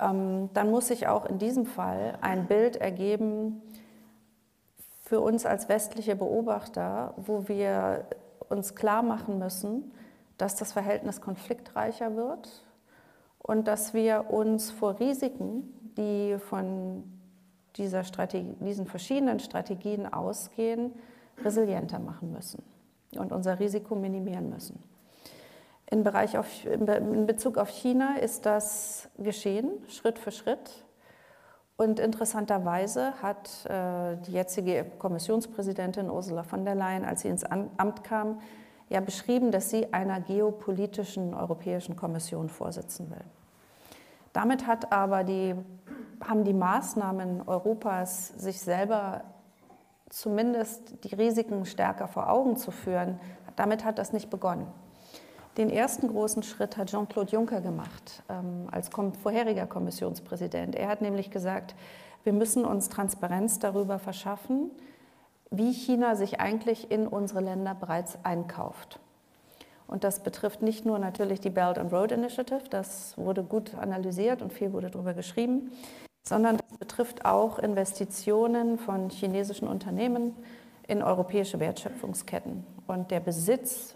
ähm, 0.00 0.50
dann 0.52 0.70
muss 0.70 0.88
sich 0.88 1.06
auch 1.06 1.26
in 1.26 1.38
diesem 1.38 1.66
Fall 1.66 2.18
ein 2.20 2.46
Bild 2.46 2.76
ergeben 2.76 3.62
für 5.02 5.20
uns 5.20 5.46
als 5.46 5.68
westliche 5.68 6.16
Beobachter, 6.16 7.14
wo 7.16 7.46
wir 7.46 8.06
uns 8.48 8.74
klar 8.74 9.02
machen 9.02 9.38
müssen, 9.38 9.92
dass 10.38 10.56
das 10.56 10.72
Verhältnis 10.72 11.20
konfliktreicher 11.20 12.16
wird 12.16 12.64
und 13.38 13.68
dass 13.68 13.94
wir 13.94 14.30
uns 14.30 14.70
vor 14.70 14.98
Risiken, 14.98 15.92
die 15.96 16.36
von 16.38 17.04
dieser 17.76 18.04
Strategie, 18.04 18.56
diesen 18.60 18.86
verschiedenen 18.86 19.38
Strategien 19.38 20.12
ausgehen, 20.12 20.92
resilienter 21.42 21.98
machen 21.98 22.32
müssen 22.32 22.62
und 23.16 23.32
unser 23.32 23.58
Risiko 23.58 23.94
minimieren 23.94 24.50
müssen. 24.50 24.82
In, 25.90 26.02
Bereich 26.02 26.38
auf, 26.38 26.64
in 26.64 27.26
Bezug 27.26 27.58
auf 27.58 27.68
China 27.68 28.16
ist 28.16 28.46
das 28.46 29.08
geschehen, 29.18 29.70
Schritt 29.88 30.18
für 30.18 30.32
Schritt. 30.32 30.84
Und 31.76 31.98
interessanterweise 31.98 33.14
hat 33.20 33.66
äh, 33.66 34.16
die 34.26 34.32
jetzige 34.32 34.86
Kommissionspräsidentin 34.98 36.08
Ursula 36.08 36.44
von 36.44 36.64
der 36.64 36.74
Leyen, 36.74 37.04
als 37.04 37.22
sie 37.22 37.28
ins 37.28 37.44
Amt 37.44 38.04
kam, 38.04 38.40
ja 38.88 39.00
beschrieben, 39.00 39.50
dass 39.50 39.70
sie 39.70 39.92
einer 39.92 40.20
geopolitischen 40.20 41.34
Europäischen 41.34 41.96
Kommission 41.96 42.48
vorsitzen 42.48 43.10
will. 43.10 43.24
Damit 44.32 44.66
hat 44.66 44.92
aber 44.92 45.24
die, 45.24 45.54
haben 46.22 46.44
die 46.44 46.52
Maßnahmen 46.52 47.42
Europas, 47.46 48.28
sich 48.28 48.60
selber 48.60 49.22
zumindest 50.10 51.04
die 51.04 51.14
Risiken 51.14 51.64
stärker 51.66 52.08
vor 52.08 52.30
Augen 52.30 52.56
zu 52.56 52.70
führen, 52.70 53.18
damit 53.56 53.84
hat 53.84 53.98
das 53.98 54.12
nicht 54.12 54.30
begonnen. 54.30 54.66
Den 55.56 55.70
ersten 55.70 56.08
großen 56.08 56.42
Schritt 56.42 56.76
hat 56.76 56.90
Jean-Claude 56.90 57.30
Juncker 57.30 57.60
gemacht 57.60 58.22
ähm, 58.28 58.68
als 58.72 58.90
vorheriger 59.22 59.66
Kommissionspräsident. 59.66 60.74
Er 60.74 60.88
hat 60.88 61.00
nämlich 61.00 61.30
gesagt, 61.30 61.76
wir 62.24 62.32
müssen 62.32 62.64
uns 62.64 62.88
Transparenz 62.88 63.60
darüber 63.60 63.98
verschaffen, 63.98 64.70
wie 65.50 65.72
China 65.72 66.16
sich 66.16 66.40
eigentlich 66.40 66.90
in 66.90 67.06
unsere 67.06 67.40
Länder 67.40 67.74
bereits 67.74 68.18
einkauft. 68.24 68.98
Und 69.86 70.02
das 70.02 70.20
betrifft 70.20 70.62
nicht 70.62 70.86
nur 70.86 70.98
natürlich 70.98 71.40
die 71.40 71.50
Belt 71.50 71.78
and 71.78 71.92
Road 71.92 72.10
Initiative, 72.10 72.68
das 72.70 73.16
wurde 73.16 73.44
gut 73.44 73.74
analysiert 73.74 74.42
und 74.42 74.52
viel 74.52 74.72
wurde 74.72 74.90
darüber 74.90 75.14
geschrieben, 75.14 75.70
sondern 76.24 76.56
das 76.56 76.78
betrifft 76.78 77.24
auch 77.24 77.58
Investitionen 77.58 78.78
von 78.78 79.10
chinesischen 79.10 79.68
Unternehmen 79.68 80.34
in 80.88 81.02
europäische 81.02 81.60
Wertschöpfungsketten 81.60 82.64
und 82.86 83.10
der 83.10 83.20
Besitz 83.20 83.94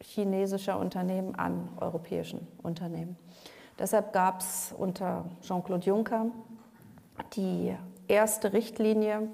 chinesischer 0.00 0.78
Unternehmen 0.78 1.34
an 1.34 1.68
europäischen 1.80 2.46
Unternehmen. 2.62 3.16
Deshalb 3.78 4.12
gab 4.12 4.40
es 4.40 4.74
unter 4.76 5.26
Jean-Claude 5.42 5.86
Juncker 5.86 6.26
die 7.34 7.74
erste 8.08 8.52
Richtlinie, 8.52 9.28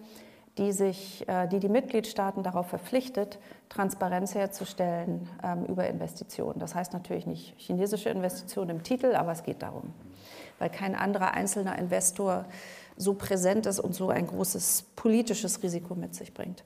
die, 0.58 0.72
sich, 0.72 1.26
äh, 1.28 1.48
die 1.48 1.58
die 1.58 1.68
Mitgliedstaaten 1.68 2.42
darauf 2.42 2.68
verpflichtet, 2.68 3.38
Transparenz 3.68 4.34
herzustellen 4.34 5.28
ähm, 5.42 5.64
über 5.66 5.88
Investitionen. 5.88 6.58
Das 6.60 6.74
heißt 6.74 6.92
natürlich 6.92 7.26
nicht 7.26 7.54
chinesische 7.58 8.10
Investitionen 8.10 8.70
im 8.70 8.82
Titel, 8.82 9.14
aber 9.14 9.32
es 9.32 9.42
geht 9.42 9.62
darum, 9.62 9.92
weil 10.58 10.70
kein 10.70 10.94
anderer 10.94 11.34
einzelner 11.34 11.78
Investor 11.78 12.44
so 12.96 13.14
präsent 13.14 13.66
ist 13.66 13.80
und 13.80 13.94
so 13.94 14.08
ein 14.08 14.26
großes 14.26 14.84
politisches 14.96 15.62
Risiko 15.62 15.94
mit 15.94 16.14
sich 16.14 16.32
bringt. 16.32 16.64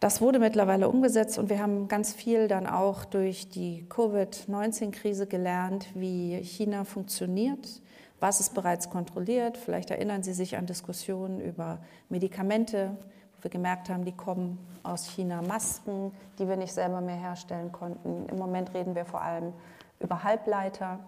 Das 0.00 0.20
wurde 0.20 0.38
mittlerweile 0.38 0.88
umgesetzt 0.88 1.38
und 1.38 1.48
wir 1.48 1.60
haben 1.60 1.88
ganz 1.88 2.12
viel 2.12 2.48
dann 2.48 2.66
auch 2.66 3.04
durch 3.04 3.48
die 3.48 3.86
Covid-19-Krise 3.88 5.26
gelernt, 5.26 5.86
wie 5.94 6.36
China 6.42 6.84
funktioniert, 6.84 7.80
was 8.20 8.40
es 8.40 8.50
bereits 8.50 8.90
kontrolliert. 8.90 9.56
Vielleicht 9.56 9.90
erinnern 9.90 10.22
Sie 10.22 10.34
sich 10.34 10.56
an 10.56 10.66
Diskussionen 10.66 11.40
über 11.40 11.78
Medikamente, 12.10 12.96
wo 13.36 13.44
wir 13.44 13.50
gemerkt 13.50 13.88
haben, 13.88 14.04
die 14.04 14.12
kommen 14.12 14.58
aus 14.82 15.06
China, 15.06 15.40
Masken, 15.40 16.12
die 16.38 16.48
wir 16.48 16.56
nicht 16.56 16.74
selber 16.74 17.00
mehr 17.00 17.16
herstellen 17.16 17.72
konnten. 17.72 18.26
Im 18.28 18.38
Moment 18.38 18.74
reden 18.74 18.94
wir 18.94 19.06
vor 19.06 19.22
allem 19.22 19.54
über 20.00 20.22
Halbleiter 20.22 20.98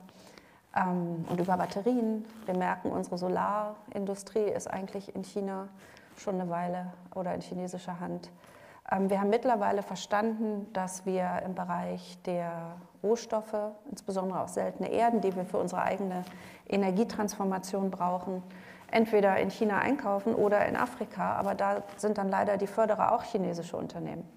und 0.84 1.40
über 1.40 1.56
Batterien. 1.56 2.24
Wir 2.44 2.56
merken, 2.56 2.90
unsere 2.90 3.16
Solarindustrie 3.16 4.50
ist 4.50 4.70
eigentlich 4.70 5.14
in 5.14 5.24
China 5.24 5.68
schon 6.18 6.40
eine 6.40 6.50
Weile 6.50 6.92
oder 7.14 7.34
in 7.34 7.40
chinesischer 7.40 7.98
Hand. 7.98 8.30
Ähm, 8.90 9.10
wir 9.10 9.20
haben 9.20 9.30
mittlerweile 9.30 9.82
verstanden, 9.82 10.66
dass 10.72 11.06
wir 11.06 11.42
im 11.44 11.54
Bereich 11.54 12.18
der 12.26 12.76
Rohstoffe, 13.02 13.56
insbesondere 13.90 14.40
auch 14.40 14.48
seltene 14.48 14.90
Erden, 14.90 15.20
die 15.20 15.34
wir 15.34 15.44
für 15.44 15.58
unsere 15.58 15.82
eigene 15.82 16.24
Energietransformation 16.68 17.90
brauchen, 17.90 18.42
entweder 18.90 19.38
in 19.38 19.50
China 19.50 19.78
einkaufen 19.78 20.34
oder 20.34 20.66
in 20.66 20.76
Afrika, 20.76 21.34
aber 21.34 21.54
da 21.54 21.82
sind 21.96 22.18
dann 22.18 22.28
leider 22.28 22.56
die 22.56 22.66
Förderer 22.66 23.12
auch 23.12 23.22
chinesische 23.22 23.76
Unternehmen. 23.76 24.28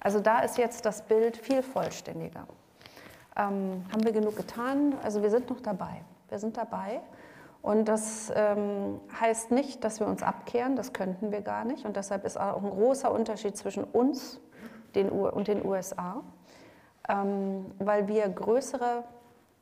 Also 0.00 0.20
da 0.20 0.40
ist 0.40 0.56
jetzt 0.56 0.86
das 0.86 1.02
Bild 1.02 1.36
viel 1.36 1.62
vollständiger. 1.62 2.46
Ähm, 3.40 3.84
haben 3.90 4.04
wir 4.04 4.12
genug 4.12 4.36
getan? 4.36 4.94
Also 5.02 5.22
wir 5.22 5.30
sind 5.30 5.48
noch 5.48 5.60
dabei. 5.60 6.02
Wir 6.28 6.38
sind 6.38 6.56
dabei. 6.58 7.00
Und 7.62 7.86
das 7.86 8.30
ähm, 8.34 9.00
heißt 9.18 9.50
nicht, 9.50 9.84
dass 9.84 10.00
wir 10.00 10.06
uns 10.06 10.22
abkehren, 10.22 10.76
das 10.76 10.92
könnten 10.92 11.32
wir 11.32 11.40
gar 11.40 11.64
nicht. 11.64 11.84
Und 11.84 11.96
deshalb 11.96 12.24
ist 12.24 12.38
auch 12.38 12.62
ein 12.62 12.70
großer 12.70 13.10
Unterschied 13.10 13.56
zwischen 13.56 13.84
uns 13.84 14.40
den 14.94 15.08
und 15.10 15.48
den 15.48 15.64
USA, 15.64 16.22
ähm, 17.08 17.66
weil 17.78 18.08
wir 18.08 18.28
größere 18.28 19.04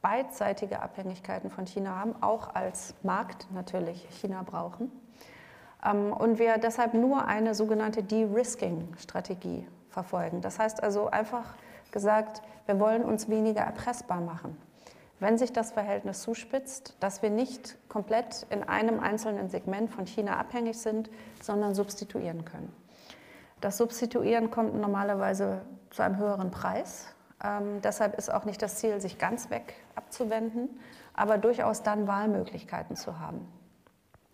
beidseitige 0.00 0.80
Abhängigkeiten 0.80 1.50
von 1.50 1.66
China 1.66 1.96
haben, 1.96 2.14
auch 2.22 2.54
als 2.54 2.94
Markt 3.02 3.48
natürlich 3.52 4.06
China 4.10 4.42
brauchen. 4.44 4.92
Ähm, 5.84 6.12
und 6.12 6.38
wir 6.38 6.58
deshalb 6.58 6.94
nur 6.94 7.26
eine 7.26 7.54
sogenannte 7.54 8.02
De-Risking-Strategie 8.02 9.66
verfolgen. 9.88 10.40
Das 10.40 10.58
heißt 10.58 10.82
also 10.82 11.08
einfach 11.08 11.54
gesagt, 11.92 12.42
wir 12.66 12.78
wollen 12.78 13.04
uns 13.04 13.28
weniger 13.28 13.62
erpressbar 13.62 14.20
machen 14.20 14.56
wenn 15.20 15.36
sich 15.36 15.52
das 15.52 15.72
Verhältnis 15.72 16.22
zuspitzt, 16.22 16.94
dass 17.00 17.22
wir 17.22 17.30
nicht 17.30 17.76
komplett 17.88 18.46
in 18.50 18.62
einem 18.62 19.00
einzelnen 19.00 19.48
Segment 19.48 19.90
von 19.90 20.06
China 20.06 20.36
abhängig 20.36 20.78
sind, 20.78 21.10
sondern 21.42 21.74
substituieren 21.74 22.44
können. 22.44 22.72
Das 23.60 23.76
Substituieren 23.76 24.50
kommt 24.50 24.74
normalerweise 24.76 25.62
zu 25.90 26.02
einem 26.02 26.18
höheren 26.18 26.50
Preis. 26.50 27.06
Ähm, 27.42 27.80
deshalb 27.82 28.16
ist 28.16 28.32
auch 28.32 28.44
nicht 28.44 28.62
das 28.62 28.76
Ziel, 28.76 29.00
sich 29.00 29.18
ganz 29.18 29.50
weg 29.50 29.74
abzuwenden, 29.96 30.68
aber 31.14 31.38
durchaus 31.38 31.82
dann 31.82 32.06
Wahlmöglichkeiten 32.06 32.94
zu 32.94 33.18
haben. 33.18 33.48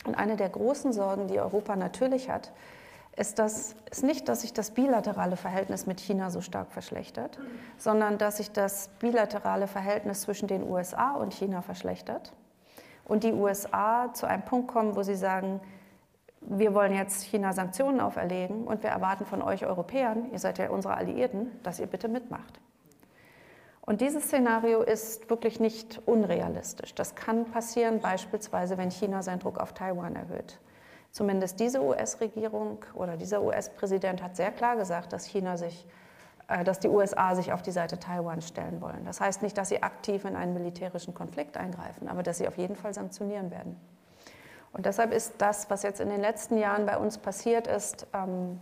Und 0.04 0.16
eine 0.16 0.36
der 0.36 0.50
großen 0.50 0.92
Sorgen, 0.92 1.28
die 1.28 1.40
Europa 1.40 1.76
natürlich 1.76 2.28
hat, 2.28 2.52
ist, 3.16 3.38
das, 3.38 3.76
ist 3.90 4.02
nicht, 4.02 4.28
dass 4.28 4.42
sich 4.42 4.52
das 4.52 4.72
bilaterale 4.72 5.36
Verhältnis 5.36 5.86
mit 5.86 6.00
China 6.00 6.30
so 6.30 6.40
stark 6.40 6.72
verschlechtert, 6.72 7.38
sondern 7.78 8.18
dass 8.18 8.38
sich 8.38 8.50
das 8.52 8.88
bilaterale 8.98 9.66
Verhältnis 9.66 10.22
zwischen 10.22 10.48
den 10.48 10.68
USA 10.68 11.12
und 11.12 11.32
China 11.32 11.62
verschlechtert 11.62 12.32
und 13.04 13.24
die 13.24 13.32
USA 13.32 14.12
zu 14.12 14.26
einem 14.26 14.44
Punkt 14.44 14.68
kommen, 14.68 14.96
wo 14.96 15.02
sie 15.02 15.14
sagen, 15.14 15.60
wir 16.40 16.74
wollen 16.74 16.94
jetzt 16.94 17.24
China 17.24 17.52
Sanktionen 17.52 18.00
auferlegen 18.00 18.66
und 18.66 18.82
wir 18.82 18.90
erwarten 18.90 19.24
von 19.24 19.42
euch 19.42 19.64
Europäern, 19.64 20.30
ihr 20.32 20.38
seid 20.38 20.58
ja 20.58 20.70
unsere 20.70 20.94
Alliierten, 20.94 21.50
dass 21.62 21.80
ihr 21.80 21.86
bitte 21.86 22.08
mitmacht. 22.08 22.60
Und 23.80 24.00
dieses 24.00 24.24
Szenario 24.24 24.82
ist 24.82 25.28
wirklich 25.28 25.60
nicht 25.60 26.00
unrealistisch. 26.06 26.94
Das 26.94 27.14
kann 27.14 27.44
passieren, 27.46 28.00
beispielsweise 28.00 28.78
wenn 28.78 28.90
China 28.90 29.22
seinen 29.22 29.40
Druck 29.40 29.58
auf 29.58 29.74
Taiwan 29.74 30.16
erhöht. 30.16 30.58
Zumindest 31.14 31.60
diese 31.60 31.80
US-Regierung 31.80 32.84
oder 32.92 33.16
dieser 33.16 33.40
US-Präsident 33.40 34.20
hat 34.20 34.34
sehr 34.34 34.50
klar 34.50 34.74
gesagt, 34.74 35.12
dass 35.12 35.24
China 35.26 35.56
sich, 35.56 35.86
äh, 36.48 36.64
dass 36.64 36.80
die 36.80 36.88
USA 36.88 37.36
sich 37.36 37.52
auf 37.52 37.62
die 37.62 37.70
Seite 37.70 38.00
Taiwan 38.00 38.42
stellen 38.42 38.80
wollen. 38.80 39.04
Das 39.04 39.20
heißt 39.20 39.40
nicht, 39.40 39.56
dass 39.56 39.68
sie 39.68 39.80
aktiv 39.80 40.24
in 40.24 40.34
einen 40.34 40.54
militärischen 40.54 41.14
Konflikt 41.14 41.56
eingreifen, 41.56 42.08
aber 42.08 42.24
dass 42.24 42.38
sie 42.38 42.48
auf 42.48 42.58
jeden 42.58 42.74
Fall 42.74 42.92
sanktionieren 42.94 43.52
werden. 43.52 43.76
Und 44.72 44.86
deshalb 44.86 45.12
ist 45.12 45.34
das, 45.38 45.70
was 45.70 45.84
jetzt 45.84 46.00
in 46.00 46.08
den 46.08 46.20
letzten 46.20 46.58
Jahren 46.58 46.84
bei 46.84 46.98
uns 46.98 47.16
passiert 47.18 47.68
ist, 47.68 48.08
ähm, 48.12 48.58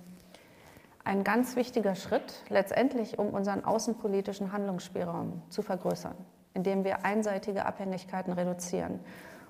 ein 1.05 1.25
ganz 1.25 1.57
wichtiger 1.57 1.95
Schritt, 1.95 2.35
letztendlich 2.51 3.19
um 3.19 3.31
unseren 3.31 3.65
außenpolitischen 3.65 4.53
Handlungsspielraum 4.53 5.41
zu 5.49 5.62
vergrößern, 5.62 6.15
indem 6.53 6.85
wir 6.85 7.07
einseitige 7.07 7.65
Abhängigkeiten 7.65 8.35
reduzieren. 8.35 9.01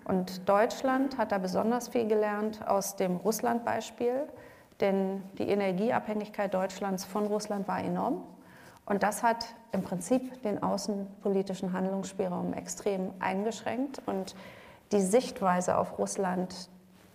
Und 0.04 0.48
Deutschland 0.48 1.18
hat 1.18 1.32
da 1.32 1.38
besonders 1.38 1.88
viel 1.88 2.06
gelernt 2.06 2.66
aus 2.66 2.96
dem 2.96 3.16
Russland-Beispiel, 3.16 4.24
denn 4.80 5.22
die 5.38 5.48
Energieabhängigkeit 5.48 6.52
Deutschlands 6.52 7.04
von 7.04 7.26
Russland 7.26 7.68
war 7.68 7.80
enorm. 7.80 8.24
Und 8.84 9.02
das 9.02 9.22
hat 9.22 9.46
im 9.70 9.82
Prinzip 9.82 10.42
den 10.42 10.62
außenpolitischen 10.62 11.72
Handlungsspielraum 11.72 12.52
extrem 12.52 13.12
eingeschränkt 13.20 14.02
und 14.06 14.34
die 14.90 15.00
Sichtweise 15.00 15.78
auf 15.78 15.98
Russland 15.98 16.68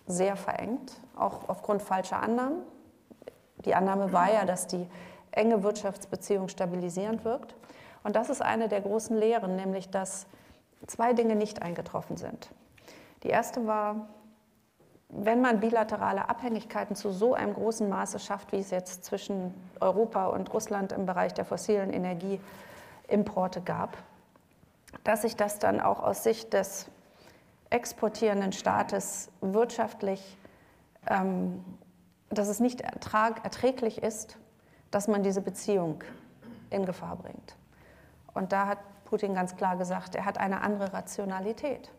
sehr 0.06 0.36
verengt, 0.36 0.92
auch 1.14 1.48
aufgrund 1.48 1.82
falscher 1.82 2.22
Annahmen. 2.22 2.62
Die 3.64 3.74
Annahme 3.74 4.12
war 4.12 4.32
ja, 4.32 4.46
dass 4.46 4.66
die 4.66 4.86
enge 5.30 5.62
Wirtschaftsbeziehung 5.62 6.48
stabilisierend 6.48 7.24
wirkt. 7.24 7.54
Und 8.02 8.16
das 8.16 8.30
ist 8.30 8.40
eine 8.40 8.68
der 8.68 8.80
großen 8.80 9.16
Lehren, 9.16 9.56
nämlich 9.56 9.90
dass 9.90 10.26
zwei 10.86 11.12
Dinge 11.12 11.36
nicht 11.36 11.60
eingetroffen 11.60 12.16
sind. 12.16 12.50
Die 13.22 13.28
erste 13.28 13.66
war, 13.66 14.08
wenn 15.08 15.40
man 15.40 15.60
bilaterale 15.60 16.28
Abhängigkeiten 16.28 16.94
zu 16.94 17.10
so 17.10 17.34
einem 17.34 17.54
großen 17.54 17.88
Maße 17.88 18.18
schafft, 18.18 18.52
wie 18.52 18.58
es 18.58 18.70
jetzt 18.70 19.04
zwischen 19.04 19.54
Europa 19.80 20.26
und 20.26 20.52
Russland 20.52 20.92
im 20.92 21.06
Bereich 21.06 21.32
der 21.32 21.44
fossilen 21.44 21.92
Energieimporte 21.92 23.62
gab, 23.62 23.96
dass 25.04 25.22
sich 25.22 25.34
das 25.36 25.58
dann 25.58 25.80
auch 25.80 26.00
aus 26.02 26.22
Sicht 26.22 26.52
des 26.52 26.88
exportierenden 27.70 28.52
Staates 28.52 29.30
wirtschaftlich, 29.40 30.36
ähm, 31.06 31.64
dass 32.30 32.48
es 32.48 32.60
nicht 32.60 32.82
ertrag, 32.82 33.44
erträglich 33.44 34.02
ist, 34.02 34.38
dass 34.90 35.08
man 35.08 35.22
diese 35.22 35.40
Beziehung 35.40 36.02
in 36.70 36.84
Gefahr 36.84 37.16
bringt. 37.16 37.56
Und 38.34 38.52
da 38.52 38.66
hat 38.66 38.78
Putin 39.04 39.34
ganz 39.34 39.56
klar 39.56 39.76
gesagt, 39.76 40.14
er 40.14 40.26
hat 40.26 40.38
eine 40.38 40.60
andere 40.60 40.92
Rationalität. 40.92 41.90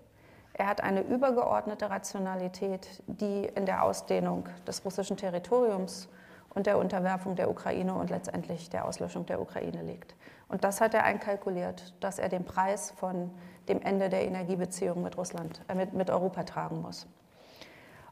Er 0.59 0.67
hat 0.67 0.83
eine 0.83 0.99
übergeordnete 1.03 1.89
Rationalität, 1.89 3.01
die 3.07 3.45
in 3.45 3.65
der 3.65 3.81
Ausdehnung 3.81 4.49
des 4.67 4.83
russischen 4.83 5.15
Territoriums 5.15 6.09
und 6.49 6.67
der 6.67 6.77
Unterwerfung 6.77 7.37
der 7.37 7.49
Ukraine 7.49 7.93
und 7.93 8.09
letztendlich 8.09 8.69
der 8.69 8.83
Auslöschung 8.83 9.25
der 9.25 9.39
Ukraine 9.39 9.81
liegt. 9.83 10.17
Und 10.49 10.65
das 10.65 10.81
hat 10.81 10.93
er 10.93 11.05
einkalkuliert, 11.05 11.93
dass 12.01 12.19
er 12.19 12.27
den 12.27 12.43
Preis 12.43 12.91
von 12.91 13.31
dem 13.69 13.81
Ende 13.81 14.09
der 14.09 14.25
Energiebeziehungen 14.25 15.01
mit 15.01 15.17
Russland, 15.17 15.61
äh, 15.69 15.75
mit, 15.75 15.93
mit 15.93 16.09
Europa 16.09 16.43
tragen 16.43 16.81
muss. 16.81 17.07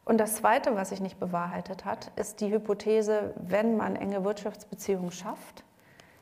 Und 0.05 0.17
das 0.17 0.35
Zweite, 0.35 0.73
was 0.73 0.87
sich 0.87 1.01
nicht 1.01 1.19
bewahrheitet 1.19 1.83
hat, 1.83 2.13
ist 2.15 2.39
die 2.39 2.49
Hypothese, 2.49 3.33
wenn 3.35 3.75
man 3.75 3.97
enge 3.97 4.23
Wirtschaftsbeziehungen 4.23 5.11
schafft, 5.11 5.65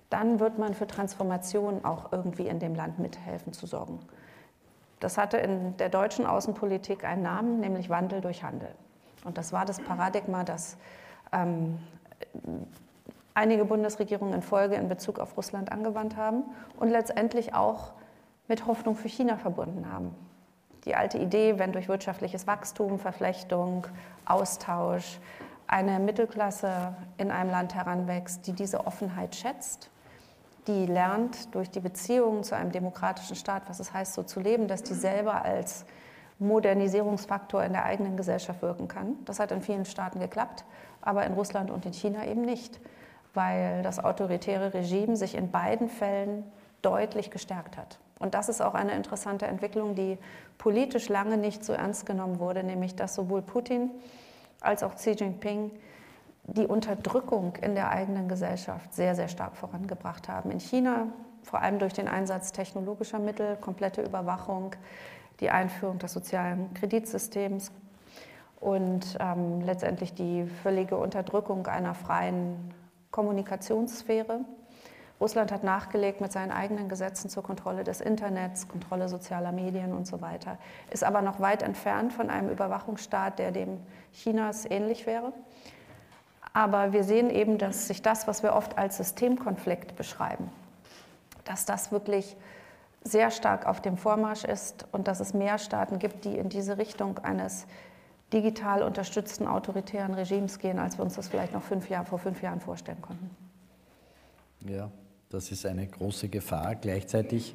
dann 0.09 0.39
wird 0.39 0.57
man 0.57 0.73
für 0.73 0.88
Transformation 0.88 1.85
auch 1.85 2.11
irgendwie 2.11 2.47
in 2.47 2.57
dem 2.57 2.73
Land 2.73 2.97
mithelfen 2.97 3.53
zu 3.53 3.67
sorgen. 3.67 3.99
Das 4.99 5.17
hatte 5.17 5.38
in 5.38 5.75
der 5.77 5.89
deutschen 5.89 6.25
Außenpolitik 6.25 7.03
einen 7.03 7.23
Namen, 7.23 7.60
nämlich 7.60 7.89
Wandel 7.89 8.21
durch 8.21 8.43
Handel. 8.43 8.69
Und 9.23 9.38
das 9.38 9.51
war 9.51 9.65
das 9.65 9.79
Paradigma, 9.79 10.43
das 10.43 10.77
ähm, 11.31 11.79
einige 13.34 13.65
Bundesregierungen 13.65 14.34
in 14.34 14.41
Folge 14.41 14.75
in 14.75 14.88
Bezug 14.88 15.19
auf 15.19 15.36
Russland 15.36 15.71
angewandt 15.71 16.15
haben 16.15 16.43
und 16.77 16.89
letztendlich 16.89 17.53
auch 17.53 17.91
mit 18.47 18.65
Hoffnung 18.65 18.95
für 18.95 19.10
China 19.10 19.38
verbunden 19.38 19.91
haben. 19.91 20.15
Die 20.86 20.95
alte 20.95 21.17
Idee, 21.17 21.58
wenn 21.58 21.71
durch 21.71 21.88
wirtschaftliches 21.88 22.47
Wachstum, 22.47 22.99
Verflechtung, 22.99 23.88
Austausch 24.25 25.19
eine 25.67 25.99
Mittelklasse 25.99 26.95
in 27.17 27.31
einem 27.31 27.49
Land 27.49 27.73
heranwächst, 27.73 28.45
die 28.45 28.53
diese 28.53 28.86
Offenheit 28.86 29.36
schätzt 29.36 29.89
die 30.67 30.86
lernt 30.86 31.54
durch 31.54 31.69
die 31.69 31.80
Beziehungen 31.80 32.43
zu 32.43 32.56
einem 32.56 32.71
demokratischen 32.71 33.36
Staat, 33.36 33.63
was 33.67 33.80
es 33.80 33.93
heißt, 33.93 34.13
so 34.13 34.23
zu 34.23 34.39
leben, 34.39 34.67
dass 34.67 34.84
die 34.84 34.93
selber 34.93 35.45
als 35.45 35.86
Modernisierungsfaktor 36.39 37.63
in 37.63 37.73
der 37.73 37.86
eigenen 37.86 38.17
Gesellschaft 38.17 38.62
wirken 38.62 38.88
kann. 38.88 39.15
Das 39.25 39.39
hat 39.39 39.51
in 39.51 39.62
vielen 39.62 39.86
Staaten 39.86 40.19
geklappt, 40.19 40.65
aber 41.01 41.25
in 41.25 41.34
Russland 41.34 41.71
und 41.71 41.86
in 41.86 41.93
China 41.93 42.25
eben 42.25 42.41
nicht, 42.41 42.80
weil 43.34 43.84
das 43.84 44.04
autoritäre 44.04 44.73
Regime 44.73 45.15
sich 45.15 45.36
in 45.36 45.51
beiden 45.51 45.88
Fällen 45.88 46.43
deutlich 46.82 47.32
gestärkt 47.32 47.78
hat. 47.78 47.99
Und 48.19 48.34
das 48.34 48.49
ist 48.49 48.62
auch 48.62 48.73
eine 48.73 48.93
interessante 48.93 49.45
Entwicklung, 49.45 49.95
die 49.95 50.17
politisch 50.58 51.10
lange 51.10 51.38
nicht 51.38 51.63
so 51.63 51.73
ernst 51.73 52.06
genommen 52.06 52.39
wurde, 52.39 52.63
nämlich 52.63 52.95
dass 52.95 53.15
sowohl 53.15 53.41
Putin 53.41 53.91
als 54.62 54.84
auch 54.84 54.95
Xi 54.95 55.12
Jinping 55.12 55.71
die 56.47 56.67
Unterdrückung 56.67 57.55
in 57.58 57.75
der 57.75 57.89
eigenen 57.89 58.27
Gesellschaft 58.27 58.93
sehr, 58.93 59.15
sehr 59.15 59.27
stark 59.27 59.58
vorangebracht 59.58 60.29
haben. 60.29 60.51
In 60.51 60.60
China 60.60 61.08
vor 61.43 61.62
allem 61.62 61.79
durch 61.79 61.93
den 61.93 62.08
Einsatz 62.08 62.51
technologischer 62.51 63.19
Mittel, 63.19 63.55
komplette 63.58 64.01
Überwachung, 64.01 64.71
die 65.39 65.49
Einführung 65.49 65.99
des 65.99 66.13
sozialen 66.13 66.73
Kreditsystems 66.73 67.71
und 68.60 69.17
ähm, 69.19 69.62
letztendlich 69.62 70.13
die 70.13 70.45
völlige 70.63 70.97
Unterdrückung 70.97 71.67
einer 71.67 71.93
freien 71.93 72.73
Kommunikationssphäre. 73.12 74.41
Russland 75.19 75.51
hat 75.51 75.63
nachgelegt 75.63 76.19
mit 76.19 76.31
seinen 76.31 76.51
eigenen 76.51 76.89
Gesetzen 76.89 77.29
zur 77.29 77.43
Kontrolle 77.43 77.84
des 77.84 78.01
Internets, 78.01 78.67
Kontrolle 78.67 79.08
sozialer 79.08 79.53
Medien 79.53 79.93
und 79.93 80.05
so 80.08 80.19
weiter, 80.19 80.58
ist 80.91 81.03
aber 81.03 81.21
noch 81.21 81.39
weit 81.39 81.63
entfernt 81.63 82.12
von 82.12 82.29
einem 82.29 82.49
Überwachungsstaat, 82.49 83.39
der 83.39 83.51
dem 83.51 83.79
Chinas 84.12 84.65
ähnlich 84.69 85.05
wäre. 85.05 85.31
Aber 86.56 86.94
wir 86.94 87.04
sehen 87.04 87.30
eben, 87.30 87.58
dass 87.58 87.88
sich 87.88 88.02
das, 88.02 88.28
was 88.28 88.41
wir 88.41 88.54
oft 88.54 88.78
als 88.78 88.96
Systemkonflikt 88.96 89.98
beschreiben, 89.98 90.50
dass 91.44 91.65
das 91.65 91.91
wirklich 91.91 92.38
sehr 93.04 93.30
stark 93.30 93.65
auf 93.65 93.82
dem 93.82 93.98
Vormarsch 93.98 94.46
ist 94.46 94.88
und 94.94 95.10
dass 95.10 95.20
es 95.20 95.34
mehr 95.34 95.58
Staaten 95.58 96.00
gibt, 96.00 96.24
die 96.24 96.38
in 96.38 96.48
diese 96.48 96.78
Richtung 96.78 97.20
eines 97.20 97.68
digital 98.32 98.84
unterstützten 98.84 99.48
autoritären 99.48 100.13
Regimes 100.13 100.58
gehen, 100.58 100.80
als 100.80 100.98
wir 100.98 101.04
uns 101.04 101.15
das 101.15 101.28
vielleicht 101.28 101.52
noch 101.52 101.62
fünf 101.62 101.89
Jahre, 101.89 102.06
vor 102.06 102.20
fünf 102.20 102.41
Jahren 102.41 102.62
vorstellen 102.62 103.02
konnten. 103.02 103.30
Ja, 104.62 104.89
das 105.30 105.52
ist 105.52 105.65
eine 105.65 105.86
große 105.86 106.30
Gefahr. 106.30 106.76
Gleichzeitig 106.76 107.54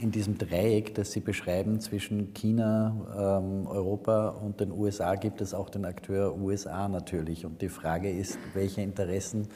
in 0.00 0.10
diesem 0.10 0.38
Dreieck, 0.38 0.94
das 0.94 1.12
Sie 1.12 1.20
beschreiben 1.20 1.80
zwischen 1.80 2.32
China, 2.34 3.40
ähm, 3.42 3.66
Europa 3.66 4.30
und 4.30 4.60
den 4.60 4.72
USA, 4.72 5.14
gibt 5.14 5.40
es 5.40 5.54
auch 5.54 5.68
den 5.68 5.84
Akteur 5.84 6.36
USA 6.36 6.88
natürlich. 6.88 7.44
Und 7.44 7.60
die 7.60 7.68
Frage 7.68 8.10
ist, 8.10 8.38
welche 8.54 8.80
Interessen 8.80 9.48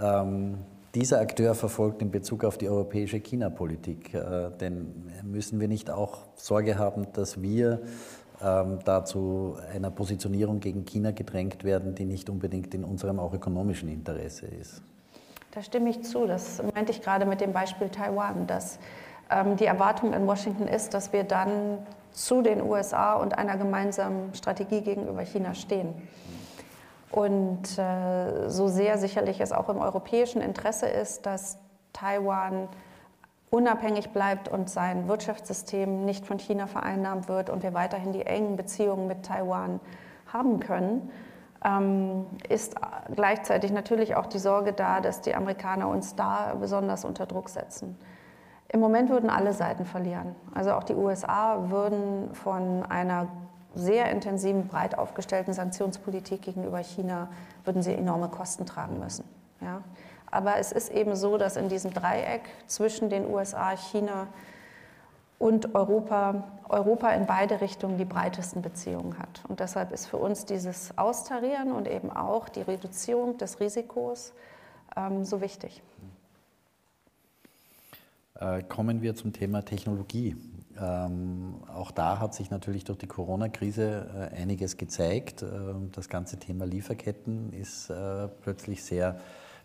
ähm, 0.00 0.58
dieser 0.94 1.20
Akteur 1.20 1.54
verfolgt 1.54 2.02
in 2.02 2.10
Bezug 2.10 2.44
auf 2.44 2.58
die 2.58 2.68
europäische 2.68 3.20
China-Politik. 3.20 4.12
Äh, 4.14 4.50
denn 4.60 5.10
müssen 5.22 5.60
wir 5.60 5.68
nicht 5.68 5.90
auch 5.90 6.26
Sorge 6.34 6.76
haben, 6.78 7.06
dass 7.12 7.40
wir 7.40 7.80
ähm, 8.42 8.80
dazu 8.84 9.56
einer 9.72 9.90
Positionierung 9.90 10.60
gegen 10.60 10.84
China 10.84 11.12
gedrängt 11.12 11.64
werden, 11.64 11.94
die 11.94 12.04
nicht 12.04 12.28
unbedingt 12.28 12.74
in 12.74 12.84
unserem 12.84 13.18
auch 13.18 13.32
ökonomischen 13.32 13.88
Interesse 13.88 14.46
ist? 14.46 14.82
Da 15.52 15.62
stimme 15.62 15.90
ich 15.90 16.02
zu. 16.02 16.26
Das 16.26 16.62
meinte 16.74 16.92
ich 16.92 17.02
gerade 17.02 17.26
mit 17.26 17.40
dem 17.40 17.52
Beispiel 17.52 17.88
Taiwan, 17.90 18.46
dass 18.46 18.78
die 19.58 19.66
Erwartung 19.66 20.12
in 20.12 20.26
Washington 20.26 20.66
ist, 20.66 20.94
dass 20.94 21.12
wir 21.12 21.24
dann 21.24 21.78
zu 22.12 22.42
den 22.42 22.62
USA 22.62 23.14
und 23.14 23.38
einer 23.38 23.56
gemeinsamen 23.56 24.34
Strategie 24.34 24.82
gegenüber 24.82 25.22
China 25.22 25.54
stehen. 25.54 25.94
Und 27.10 27.78
äh, 27.78 28.48
so 28.48 28.68
sehr 28.68 28.98
sicherlich 28.98 29.40
es 29.40 29.52
auch 29.52 29.68
im 29.68 29.78
europäischen 29.78 30.40
Interesse 30.40 30.86
ist, 30.86 31.26
dass 31.26 31.58
Taiwan 31.92 32.68
unabhängig 33.50 34.10
bleibt 34.10 34.48
und 34.48 34.70
sein 34.70 35.08
Wirtschaftssystem 35.08 36.06
nicht 36.06 36.26
von 36.26 36.38
China 36.38 36.66
vereinnahmt 36.66 37.28
wird 37.28 37.50
und 37.50 37.62
wir 37.62 37.74
weiterhin 37.74 38.12
die 38.12 38.24
engen 38.24 38.56
Beziehungen 38.56 39.06
mit 39.06 39.24
Taiwan 39.24 39.78
haben 40.32 40.58
können, 40.58 41.10
ähm, 41.62 42.24
ist 42.48 42.76
gleichzeitig 43.14 43.70
natürlich 43.70 44.16
auch 44.16 44.26
die 44.26 44.38
Sorge 44.38 44.72
da, 44.72 45.00
dass 45.00 45.20
die 45.20 45.34
Amerikaner 45.34 45.88
uns 45.88 46.16
da 46.16 46.54
besonders 46.58 47.04
unter 47.04 47.26
Druck 47.26 47.50
setzen. 47.50 47.98
Im 48.72 48.80
Moment 48.80 49.10
würden 49.10 49.28
alle 49.28 49.52
Seiten 49.52 49.84
verlieren. 49.84 50.34
Also 50.54 50.72
auch 50.72 50.82
die 50.82 50.94
USA 50.94 51.70
würden 51.70 52.34
von 52.34 52.84
einer 52.84 53.28
sehr 53.74 54.10
intensiven, 54.10 54.66
breit 54.66 54.98
aufgestellten 54.98 55.52
Sanktionspolitik 55.52 56.42
gegenüber 56.42 56.78
China, 56.78 57.28
würden 57.64 57.82
sie 57.82 57.92
enorme 57.92 58.28
Kosten 58.28 58.64
tragen 58.66 58.98
müssen. 58.98 59.24
Ja? 59.60 59.82
Aber 60.30 60.56
es 60.56 60.72
ist 60.72 60.90
eben 60.90 61.14
so, 61.16 61.36
dass 61.36 61.56
in 61.56 61.68
diesem 61.68 61.92
Dreieck 61.92 62.42
zwischen 62.66 63.10
den 63.10 63.30
USA, 63.30 63.76
China 63.76 64.28
und 65.38 65.74
Europa, 65.74 66.44
Europa 66.68 67.10
in 67.10 67.26
beide 67.26 67.60
Richtungen 67.60 67.98
die 67.98 68.06
breitesten 68.06 68.62
Beziehungen 68.62 69.18
hat. 69.18 69.42
Und 69.48 69.60
deshalb 69.60 69.92
ist 69.92 70.06
für 70.06 70.16
uns 70.16 70.46
dieses 70.46 70.96
Austarieren 70.96 71.72
und 71.72 71.86
eben 71.86 72.10
auch 72.10 72.48
die 72.48 72.62
Reduzierung 72.62 73.36
des 73.36 73.60
Risikos 73.60 74.32
ähm, 74.96 75.24
so 75.24 75.42
wichtig. 75.42 75.82
Äh, 78.42 78.62
kommen 78.64 79.02
wir 79.02 79.14
zum 79.14 79.32
Thema 79.32 79.64
Technologie. 79.64 80.34
Ähm, 80.80 81.54
auch 81.72 81.92
da 81.92 82.18
hat 82.18 82.34
sich 82.34 82.50
natürlich 82.50 82.82
durch 82.82 82.98
die 82.98 83.06
Corona-Krise 83.06 84.30
äh, 84.32 84.36
einiges 84.36 84.76
gezeigt. 84.76 85.42
Äh, 85.42 85.46
das 85.92 86.08
ganze 86.08 86.38
Thema 86.38 86.64
Lieferketten 86.66 87.52
ist 87.52 87.90
äh, 87.90 88.26
plötzlich 88.40 88.82
sehr 88.82 89.20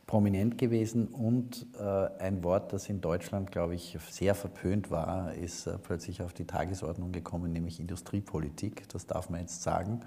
prominent 0.05 0.59
gewesen 0.59 1.07
und 1.07 1.65
äh, 1.79 2.21
ein 2.21 2.43
Wort, 2.43 2.71
das 2.71 2.87
in 2.87 3.01
Deutschland, 3.01 3.51
glaube 3.51 3.73
ich, 3.73 3.97
sehr 4.11 4.35
verpönt 4.35 4.91
war, 4.91 5.33
ist 5.33 5.65
äh, 5.65 5.77
plötzlich 5.79 6.21
auf 6.21 6.33
die 6.33 6.45
Tagesordnung 6.45 7.11
gekommen, 7.11 7.51
nämlich 7.51 7.79
Industriepolitik. 7.79 8.87
Das 8.89 9.07
darf 9.07 9.31
man 9.31 9.41
jetzt 9.41 9.63
sagen. 9.63 10.01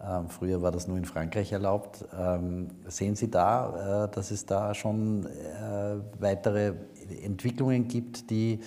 Ähm, 0.00 0.28
früher 0.28 0.60
war 0.60 0.72
das 0.72 0.88
nur 0.88 0.96
in 0.98 1.04
Frankreich 1.04 1.52
erlaubt. 1.52 2.04
Ähm, 2.18 2.68
sehen 2.88 3.14
Sie 3.14 3.30
da, 3.30 4.08
dass 4.12 4.32
es 4.32 4.44
da 4.44 4.74
schon 4.74 5.28
weitere 6.18 6.74
Entwicklungen 7.22 7.88
gibt, 7.88 8.30
die 8.30 8.60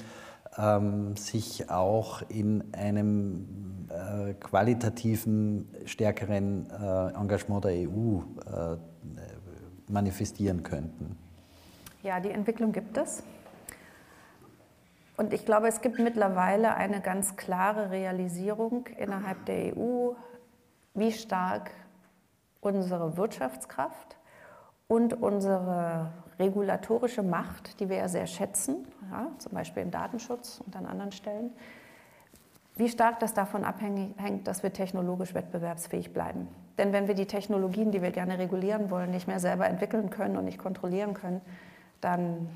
ähm, 0.58 1.16
sich 1.16 1.70
auch 1.70 2.22
in 2.30 2.74
einem 2.74 3.88
äh, 3.90 4.34
qualitativen, 4.34 5.68
stärkeren 5.86 6.70
äh, 6.70 7.14
Engagement 7.14 7.66
der 7.66 7.72
EU 7.90 8.20
äh, 8.20 8.78
manifestieren 9.88 10.64
könnten. 10.64 11.18
Ja, 12.04 12.20
die 12.20 12.32
Entwicklung 12.32 12.72
gibt 12.72 12.98
es. 12.98 13.24
Und 15.18 15.34
ich 15.34 15.46
glaube, 15.46 15.68
es 15.68 15.82
gibt 15.82 16.00
mittlerweile 16.00 16.76
eine 16.76 17.02
ganz 17.02 17.38
klare 17.38 17.90
Realisierung 17.90 18.88
innerhalb 18.98 19.46
der 19.46 19.78
EU, 19.78 20.12
wie 20.94 21.12
stark 21.12 21.72
unsere 22.60 23.16
Wirtschaftskraft 23.16 24.18
und 24.88 25.22
unsere 25.22 26.12
regulatorische 26.40 27.24
Macht, 27.24 27.80
die 27.80 27.90
wir 27.90 27.98
ja 27.98 28.08
sehr 28.08 28.28
schätzen, 28.28 28.88
ja, 29.12 29.28
zum 29.38 29.54
Beispiel 29.54 29.84
im 29.84 29.92
Datenschutz 29.92 30.62
und 30.66 30.76
an 30.76 30.86
anderen 30.86 31.12
Stellen, 31.12 31.52
wie 32.76 32.90
stark 32.90 33.20
das 33.20 33.34
davon 33.34 33.64
abhängt, 33.64 34.48
dass 34.48 34.62
wir 34.62 34.74
technologisch 34.74 35.34
wettbewerbsfähig 35.34 36.12
bleiben. 36.12 36.50
Denn 36.78 36.92
wenn 36.92 37.08
wir 37.08 37.16
die 37.16 37.26
Technologien, 37.26 37.92
die 37.92 38.02
wir 38.02 38.12
gerne 38.12 38.38
regulieren 38.38 38.92
wollen, 38.92 39.12
nicht 39.12 39.28
mehr 39.28 39.40
selber 39.40 39.66
entwickeln 39.68 40.10
können 40.10 40.36
und 40.36 40.44
nicht 40.44 40.60
kontrollieren 40.60 41.14
können, 41.14 41.42
dann 42.02 42.50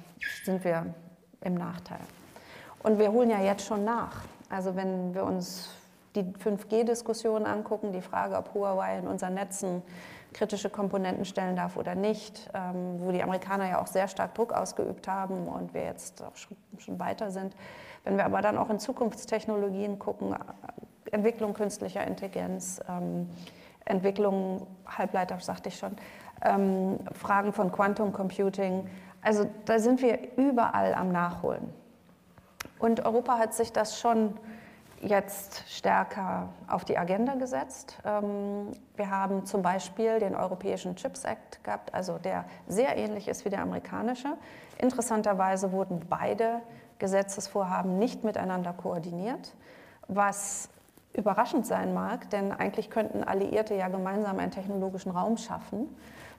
sind 0.44 0.66
wir 0.66 0.94
im 1.42 1.56
Nachteil. 1.56 2.02
Und 2.84 3.00
wir 3.00 3.14
holen 3.14 3.30
ja 3.30 3.42
jetzt 3.42 3.66
schon 3.66 3.86
nach. 3.86 4.24
Also 4.50 4.76
wenn 4.76 5.14
wir 5.14 5.24
uns 5.24 5.70
die 6.16 6.24
5G-Diskussion 6.24 7.46
angucken, 7.46 7.94
die 7.94 8.02
Frage, 8.02 8.36
ob 8.36 8.54
Huawei 8.54 8.98
in 8.98 9.08
unseren 9.08 9.36
Netzen 9.36 9.84
kritische 10.34 10.70
Komponenten 10.70 11.26
stellen 11.26 11.56
darf 11.56 11.78
oder 11.78 11.96
nicht, 11.96 12.50
ähm, 12.54 13.00
wo 13.00 13.12
die 13.12 13.24
Amerikaner 13.24 13.70
ja 13.70 13.82
auch 13.82 13.88
sehr 13.88 14.08
stark 14.08 14.36
Druck 14.36 14.54
ausgeübt 14.54 15.08
haben 15.08 15.48
und 15.48 15.74
wir 15.74 15.84
jetzt 15.84 16.24
auch 16.24 16.36
schon, 16.36 16.58
weiter 17.00 17.32
sind. 17.32 17.56
Wenn 18.04 18.18
wir 18.18 18.26
aber 18.26 18.42
dann 18.42 18.58
auch 18.58 18.70
in 18.70 18.80
Zukunftstechnologien 18.80 20.00
gucken, 20.00 20.34
äh, 20.34 20.38
Entwicklung 21.12 21.54
künstlicher 21.54 22.06
Intelligenz, 22.06 22.80
ähm, 22.88 23.30
Entwicklung 23.86 24.68
Halbleiter, 24.86 25.40
sagte 25.40 25.70
ich 25.70 25.78
schon, 25.78 25.96
ähm, 26.44 27.00
Fragen 27.14 27.54
von 27.54 27.72
Quantum 27.72 28.14
Computing, 28.14 28.88
also 29.22 29.50
da 29.66 29.80
sind 29.80 30.02
wir 30.02 30.38
überall 30.38 30.94
am 30.94 31.12
Nachholen. 31.12 31.74
Und 32.78 33.06
Europa 33.06 33.38
hat 33.38 33.54
sich 33.54 33.74
das 33.74 34.00
schon 34.00 34.38
jetzt 35.02 35.64
stärker 35.68 36.50
auf 36.68 36.86
die 36.86 36.98
Agenda 36.98 37.36
gesetzt. 37.36 37.98
Ähm, 38.06 38.72
wir 38.96 39.10
haben 39.10 39.46
zum 39.46 39.62
Beispiel 39.62 40.20
den 40.20 40.36
Europäischen 40.36 40.96
Chips 40.96 41.24
Act 41.24 41.64
gehabt, 41.64 41.94
also 41.94 42.18
der 42.18 42.46
sehr 42.68 42.98
ähnlich 42.98 43.28
ist 43.28 43.46
wie 43.46 43.50
der 43.50 43.62
amerikanische. 43.62 44.36
Interessanterweise 44.78 45.72
wurden 45.72 46.02
beide 46.10 46.62
Gesetzesvorhaben 47.00 47.98
nicht 47.98 48.24
miteinander 48.24 48.74
koordiniert, 48.74 49.56
was 50.08 50.70
überraschend 51.14 51.66
sein 51.66 51.94
mag, 51.94 52.30
denn 52.30 52.52
eigentlich 52.52 52.90
könnten 52.90 53.24
Alliierte 53.24 53.76
ja 53.76 53.88
gemeinsam 53.88 54.40
einen 54.40 54.52
technologischen 54.52 55.12
Raum 55.12 55.38
schaffen, 55.38 55.88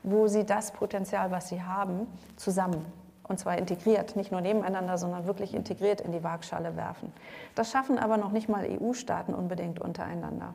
wo 0.03 0.29
sie 0.29 0.45
das 0.45 0.73
Potenzial, 0.73 1.31
was 1.31 1.49
sie 1.49 1.63
haben, 1.63 2.07
zusammen 2.37 2.85
und 3.31 3.39
zwar 3.39 3.57
integriert, 3.57 4.17
nicht 4.17 4.33
nur 4.33 4.41
nebeneinander, 4.41 4.99
sondern 4.99 5.25
wirklich 5.25 5.55
integriert 5.55 6.01
in 6.01 6.11
die 6.11 6.25
Waagschale 6.25 6.77
werfen. 6.77 7.13
Das 7.55 7.71
schaffen 7.71 7.97
aber 7.99 8.17
noch 8.17 8.33
nicht 8.33 8.49
mal 8.49 8.67
EU-Staaten 8.69 9.35
unbedingt 9.35 9.81
untereinander. 9.81 10.53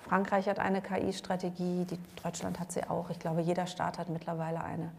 Frankreich 0.00 0.48
hat 0.48 0.60
eine 0.60 0.80
KI-Strategie, 0.80 1.84
Deutschland 2.22 2.60
hat 2.60 2.70
sie 2.70 2.88
auch. 2.88 3.10
Ich 3.10 3.18
glaube, 3.18 3.40
jeder 3.40 3.66
Staat 3.66 3.98
hat 3.98 4.08
mittlerweile 4.08 4.62
eine. 4.62 4.92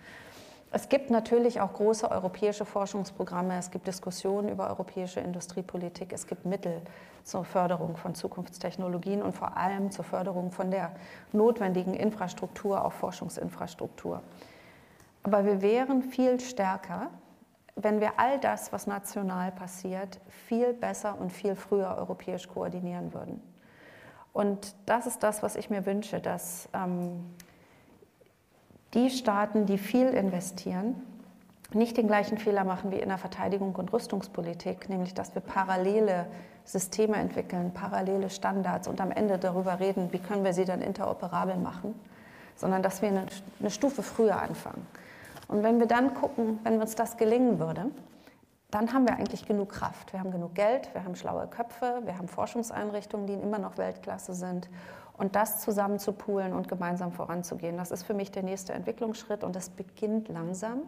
Es 0.71 0.89
gibt 0.89 1.11
natürlich 1.11 1.61
auch 1.61 1.71
große 1.73 2.11
europäische 2.11 2.65
Forschungsprogramme, 2.65 3.57
es 3.57 3.71
gibt 3.71 3.87
Diskussionen 3.87 4.49
über 4.49 4.69
europäische 4.69 5.19
Industriepolitik, 5.19 6.11
es 6.11 6.27
gibt 6.27 6.45
Mittel 6.45 6.81
zur 7.23 7.45
Förderung 7.45 7.95
von 7.95 8.15
Zukunftstechnologien 8.15 9.21
und 9.21 9.33
vor 9.33 9.55
allem 9.55 9.91
zur 9.91 10.03
Förderung 10.03 10.51
von 10.51 10.71
der 10.71 10.91
notwendigen 11.31 11.93
Infrastruktur, 11.93 12.83
auch 12.83 12.91
Forschungsinfrastruktur. 12.91 14.21
Aber 15.23 15.45
wir 15.45 15.61
wären 15.61 16.03
viel 16.03 16.39
stärker, 16.39 17.09
wenn 17.75 18.01
wir 18.01 18.19
all 18.19 18.39
das, 18.39 18.71
was 18.71 18.87
national 18.87 19.51
passiert, 19.51 20.19
viel 20.47 20.73
besser 20.73 21.19
und 21.19 21.31
viel 21.31 21.55
früher 21.55 21.95
europäisch 21.97 22.47
koordinieren 22.47 23.13
würden. 23.13 23.41
Und 24.33 24.75
das 24.85 25.07
ist 25.07 25.23
das, 25.23 25.43
was 25.43 25.55
ich 25.55 25.69
mir 25.69 25.85
wünsche, 25.85 26.19
dass 26.19 26.67
ähm, 26.73 27.23
die 28.93 29.09
Staaten, 29.09 29.65
die 29.65 29.77
viel 29.77 30.09
investieren, 30.09 30.95
nicht 31.71 31.97
den 31.97 32.07
gleichen 32.07 32.37
Fehler 32.37 32.63
machen 32.63 32.91
wie 32.91 32.99
in 32.99 33.09
der 33.09 33.17
Verteidigung 33.17 33.75
und 33.75 33.91
Rüstungspolitik, 33.93 34.89
nämlich 34.89 35.13
dass 35.13 35.33
wir 35.33 35.41
parallele 35.41 36.27
Systeme 36.65 37.15
entwickeln, 37.17 37.73
parallele 37.73 38.29
Standards 38.29 38.87
und 38.87 39.01
am 39.01 39.11
Ende 39.11 39.39
darüber 39.39 39.79
reden, 39.79 40.13
wie 40.13 40.19
können 40.19 40.43
wir 40.43 40.53
sie 40.53 40.65
dann 40.65 40.81
interoperabel 40.81 41.57
machen, 41.57 41.95
sondern 42.55 42.83
dass 42.83 43.01
wir 43.01 43.09
eine, 43.09 43.25
eine 43.59 43.71
Stufe 43.71 44.03
früher 44.03 44.39
anfangen. 44.39 44.85
Und 45.53 45.61
wenn 45.61 45.79
wir 45.79 45.85
dann 45.85 46.15
gucken, 46.15 46.59
wenn 46.63 46.81
uns 46.81 46.95
das 46.95 47.15
gelingen 47.15 47.59
würde, 47.59 47.91
dann 48.71 48.91
haben 48.91 49.07
wir 49.07 49.13
eigentlich 49.17 49.45
genug 49.45 49.69
Kraft. 49.69 50.11
Wir 50.11 50.19
haben 50.19 50.31
genug 50.31 50.55
Geld, 50.55 50.91
wir 50.95 51.03
haben 51.03 51.15
schlaue 51.15 51.45
Köpfe, 51.45 52.01
wir 52.05 52.17
haben 52.17 52.27
Forschungseinrichtungen, 52.27 53.27
die 53.27 53.33
immer 53.33 53.59
noch 53.59 53.77
Weltklasse 53.77 54.33
sind. 54.33 54.67
Und 55.15 55.35
das 55.35 55.61
zusammen 55.61 55.99
zu 55.99 56.11
poolen 56.11 56.53
und 56.53 56.67
gemeinsam 56.67 57.11
voranzugehen, 57.11 57.77
das 57.77 57.91
ist 57.91 58.01
für 58.01 58.15
mich 58.15 58.31
der 58.31 58.41
nächste 58.41 58.73
Entwicklungsschritt 58.73 59.43
und 59.43 59.55
es 59.55 59.69
beginnt 59.69 60.27
langsam. 60.27 60.79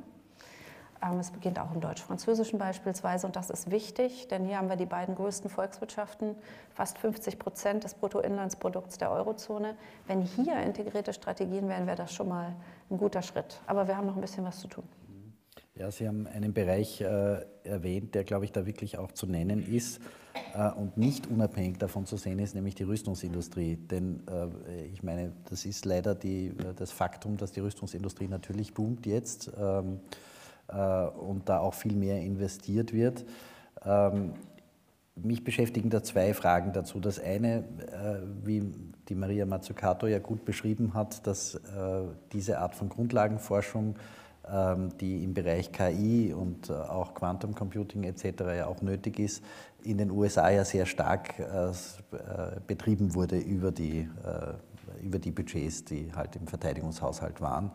Ähm, 1.03 1.19
es 1.19 1.29
beginnt 1.29 1.59
auch 1.59 1.71
im 1.71 1.79
Deutsch-Französischen 1.79 2.57
beispielsweise 2.57 3.27
und 3.27 3.35
das 3.35 3.51
ist 3.51 3.69
wichtig, 3.69 4.29
denn 4.29 4.45
hier 4.45 4.57
haben 4.57 4.69
wir 4.69 4.77
die 4.77 4.87
beiden 4.87 5.13
größten 5.13 5.51
Volkswirtschaften, 5.51 6.35
fast 6.73 6.97
50 6.97 7.37
Prozent 7.37 7.83
des 7.83 7.93
Bruttoinlandsprodukts 7.93 8.97
der 8.97 9.11
Eurozone. 9.11 9.75
Wenn 10.07 10.21
hier 10.21 10.57
integrierte 10.57 11.13
Strategien 11.13 11.69
wären, 11.69 11.85
wäre 11.85 11.97
das 11.97 12.11
schon 12.11 12.29
mal 12.29 12.55
ein 12.89 12.97
guter 12.97 13.21
Schritt. 13.21 13.61
Aber 13.67 13.87
wir 13.87 13.97
haben 13.97 14.07
noch 14.07 14.15
ein 14.15 14.21
bisschen 14.21 14.45
was 14.45 14.59
zu 14.59 14.67
tun. 14.67 14.83
Ja, 15.77 15.91
Sie 15.91 16.07
haben 16.07 16.25
einen 16.27 16.53
Bereich 16.53 17.01
äh, 17.01 17.45
erwähnt, 17.63 18.15
der, 18.15 18.23
glaube 18.23 18.45
ich, 18.45 18.53
da 18.53 18.65
wirklich 18.65 18.97
auch 18.97 19.11
zu 19.11 19.27
nennen 19.27 19.61
ist 19.61 19.99
äh, 20.53 20.71
und 20.71 20.95
nicht 20.95 21.27
unabhängig 21.27 21.79
davon 21.79 22.05
zu 22.05 22.15
sehen 22.15 22.39
ist, 22.39 22.55
nämlich 22.55 22.75
die 22.75 22.83
Rüstungsindustrie. 22.83 23.75
Denn 23.75 24.23
äh, 24.27 24.85
ich 24.85 25.03
meine, 25.03 25.33
das 25.49 25.65
ist 25.65 25.83
leider 25.83 26.15
die, 26.15 26.47
äh, 26.47 26.73
das 26.75 26.91
Faktum, 26.91 27.35
dass 27.35 27.51
die 27.51 27.59
Rüstungsindustrie 27.59 28.29
natürlich 28.29 28.73
boomt 28.73 29.05
jetzt. 29.05 29.51
Ähm, 29.59 29.99
äh, 30.67 31.05
und 31.07 31.49
da 31.49 31.59
auch 31.59 31.73
viel 31.73 31.95
mehr 31.95 32.21
investiert 32.21 32.93
wird. 32.93 33.25
Ähm, 33.83 34.33
mich 35.15 35.43
beschäftigen 35.43 35.89
da 35.89 36.03
zwei 36.03 36.33
Fragen 36.33 36.73
dazu. 36.73 36.99
Das 36.99 37.19
eine, 37.19 37.59
äh, 37.91 38.45
wie 38.45 38.63
die 39.09 39.15
Maria 39.15 39.45
Mazzucato 39.45 40.07
ja 40.07 40.19
gut 40.19 40.45
beschrieben 40.45 40.93
hat, 40.93 41.25
dass 41.27 41.55
äh, 41.55 41.59
diese 42.31 42.59
Art 42.59 42.75
von 42.75 42.89
Grundlagenforschung, 42.89 43.95
ähm, 44.51 44.97
die 44.99 45.23
im 45.23 45.33
Bereich 45.33 45.71
KI 45.71 46.33
und 46.33 46.71
auch 46.71 47.13
Quantum 47.13 47.55
Computing 47.55 48.03
etc. 48.03 48.25
ja 48.57 48.67
auch 48.67 48.81
nötig 48.81 49.19
ist, 49.19 49.43
in 49.83 49.97
den 49.97 50.11
USA 50.11 50.49
ja 50.49 50.65
sehr 50.65 50.87
stark 50.87 51.35
betrieben 52.65 53.13
wurde 53.13 53.37
über 53.37 53.71
die, 53.71 54.09
über 55.03 55.19
die 55.19 55.29
Budgets, 55.29 55.85
die 55.85 56.11
halt 56.15 56.35
im 56.35 56.47
Verteidigungshaushalt 56.47 57.39
waren. 57.39 57.71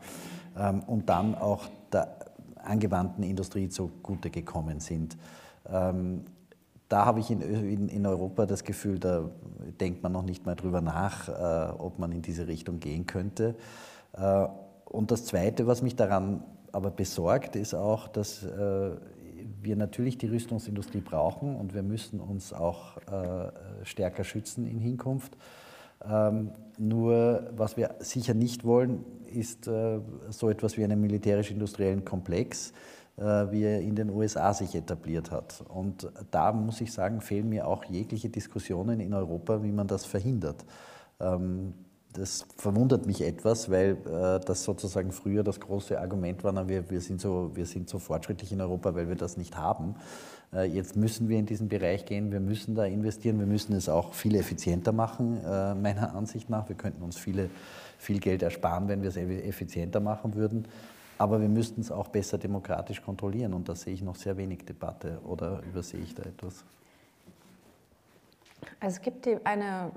Ähm, 0.59 0.81
und 0.81 1.09
dann 1.09 1.35
auch 1.35 1.69
der 1.93 2.17
angewandten 2.57 3.25
Industrie 3.25 3.69
zugute 3.69 4.31
gekommen 4.31 4.81
sind. 4.81 5.17
Da 6.91 7.07
habe 7.07 7.21
ich 7.21 7.31
in, 7.31 7.41
in, 7.41 7.89
in, 7.89 8.05
Europa 8.05 8.47
das 8.47 8.65
Gefühl, 8.65 8.99
da 8.99 9.31
denkt 9.81 10.03
man 10.03 10.11
noch 10.11 10.25
nicht 10.25 10.45
mal 10.45 10.57
drüber 10.57 10.81
nach, 10.81 11.29
äh, 11.29 11.73
ob 11.79 12.01
man 12.01 12.11
in 12.11 12.21
diese 12.21 12.49
Richtung 12.49 12.81
gehen 12.81 13.07
könnte. 13.07 13.55
Äh, 14.13 14.47
und 14.87 15.13
das 15.13 15.25
Zweite, 15.25 15.69
was 15.69 15.83
mich 15.83 15.95
daran 15.95 16.43
aber 16.73 16.91
besorgt, 16.91 17.55
ist 17.55 17.75
auch, 17.75 18.09
dass 18.09 18.43
äh, 18.43 18.91
wir 19.63 19.77
natürlich 19.77 20.19
die 20.19 20.27
Rüstungsindustrie 20.27 21.01
brauchen 21.01 21.55
und 21.55 21.75
wir 21.75 21.85
müssen 21.85 22.19
uns 22.19 22.53
auch 22.53 22.97
äh, 22.97 23.53
stärker 23.85 24.25
schützen 24.25 24.67
in 24.67 24.81
Hinkunft. 24.81 25.37
Ähm, 26.05 26.51
nur 26.77 27.51
was 27.57 27.77
wir 27.77 27.95
sicher 28.01 28.35
nicht 28.35 28.65
wollen, 28.65 29.05
ist 29.33 29.69
äh, 29.69 30.01
so 30.31 30.51
etwas 30.51 30.77
wie 30.77 30.83
einen 30.83 31.01
militärisch-industriellen 31.01 32.05
Komplex, 32.05 32.73
wie 33.21 33.65
er 33.65 33.81
in 33.81 33.95
den 33.97 34.11
USA 34.11 34.55
sich 34.55 34.75
etabliert 34.75 35.31
hat. 35.31 35.63
Und 35.69 36.11
da 36.31 36.53
muss 36.53 36.81
ich 36.81 36.93
sagen, 36.93 37.21
fehlen 37.21 37.49
mir 37.49 37.67
auch 37.67 37.85
jegliche 37.85 38.31
Diskussionen 38.31 38.99
in 38.99 39.13
Europa, 39.13 39.63
wie 39.63 39.73
man 39.73 39.87
das 39.87 40.07
verhindert. 40.07 40.65
Ähm, 41.21 41.75
das 42.13 42.45
verwundert 42.57 43.07
mich 43.07 43.23
etwas, 43.23 43.71
weil 43.71 43.97
äh, 44.07 44.45
das 44.45 44.65
sozusagen 44.65 45.13
früher 45.13 45.45
das 45.45 45.61
große 45.61 46.01
Argument 46.01 46.43
war, 46.43 46.53
na, 46.53 46.67
wir, 46.69 46.91
wir, 46.91 47.01
sind 47.01 47.21
so, 47.21 47.53
wir 47.55 47.67
sind 47.67 47.89
so 47.89 47.99
fortschrittlich 47.99 48.53
in 48.53 48.61
Europa, 48.61 48.95
weil 48.95 49.09
wir 49.09 49.17
das 49.17 49.37
nicht 49.37 49.57
haben. 49.57 49.95
Äh, 50.53 50.65
jetzt 50.65 50.97
müssen 50.97 51.29
wir 51.29 51.39
in 51.39 51.47
diesen 51.47 51.69
Bereich 51.69 52.07
gehen, 52.07 52.33
wir 52.33 52.41
müssen 52.41 52.75
da 52.75 52.85
investieren, 52.85 53.39
wir 53.39 53.47
müssen 53.47 53.75
es 53.75 53.89
auch 53.89 54.13
viel 54.13 54.35
effizienter 54.35 54.93
machen, 54.93 55.41
äh, 55.45 55.75
meiner 55.75 56.15
Ansicht 56.15 56.51
nach. 56.51 56.69
Wir 56.69 56.77
könnten 56.77 57.03
uns 57.03 57.17
viele, 57.17 57.49
viel 57.99 58.19
Geld 58.19 58.43
ersparen, 58.43 58.89
wenn 58.89 59.03
wir 59.03 59.11
es 59.11 59.17
effizienter 59.17 60.01
machen 60.01 60.35
würden. 60.35 60.67
Aber 61.21 61.39
wir 61.39 61.51
müssten 61.51 61.83
es 61.83 61.93
auch 61.93 62.09
besser 62.09 62.39
demokratisch 62.39 63.03
kontrollieren 63.03 63.53
und 63.53 63.69
da 63.69 63.75
sehe 63.75 63.93
ich 63.93 64.01
noch 64.01 64.17
sehr 64.17 64.39
wenig 64.39 64.65
Debatte 64.65 65.21
oder 65.23 65.61
übersehe 65.65 66.01
ich 66.01 66.15
da 66.15 66.23
etwas? 66.23 66.65
Es 68.81 69.03
gibt 69.03 69.29
eine 69.45 69.91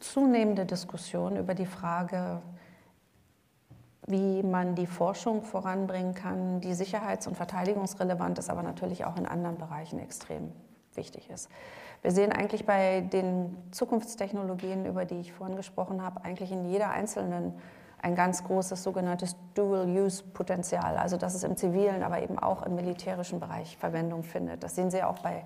zunehmende 0.00 0.66
Diskussion 0.66 1.38
über 1.38 1.54
die 1.54 1.64
Frage, 1.64 2.42
wie 4.06 4.42
man 4.42 4.74
die 4.74 4.86
Forschung 4.86 5.40
voranbringen 5.40 6.14
kann, 6.14 6.60
die 6.60 6.74
sicherheits- 6.74 7.26
und 7.26 7.34
verteidigungsrelevant 7.34 8.38
ist, 8.38 8.50
aber 8.50 8.62
natürlich 8.62 9.06
auch 9.06 9.16
in 9.16 9.24
anderen 9.24 9.56
Bereichen 9.56 9.98
extrem 9.98 10.52
wichtig 10.92 11.30
ist. 11.30 11.48
Wir 12.02 12.10
sehen 12.10 12.32
eigentlich 12.32 12.66
bei 12.66 13.00
den 13.00 13.56
Zukunftstechnologien, 13.70 14.84
über 14.84 15.06
die 15.06 15.20
ich 15.20 15.32
vorhin 15.32 15.56
gesprochen 15.56 16.02
habe, 16.02 16.22
eigentlich 16.22 16.52
in 16.52 16.66
jeder 16.66 16.90
einzelnen 16.90 17.54
ein 18.02 18.16
ganz 18.16 18.42
großes 18.44 18.82
sogenanntes 18.82 19.36
Dual-Use-Potenzial, 19.54 20.96
also 20.96 21.16
dass 21.16 21.34
es 21.34 21.44
im 21.44 21.56
zivilen, 21.56 22.02
aber 22.02 22.20
eben 22.20 22.38
auch 22.38 22.62
im 22.64 22.74
militärischen 22.74 23.38
Bereich 23.38 23.76
Verwendung 23.76 24.24
findet. 24.24 24.62
Das 24.64 24.74
sehen 24.74 24.90
Sie 24.90 25.02
auch 25.04 25.20
bei, 25.20 25.44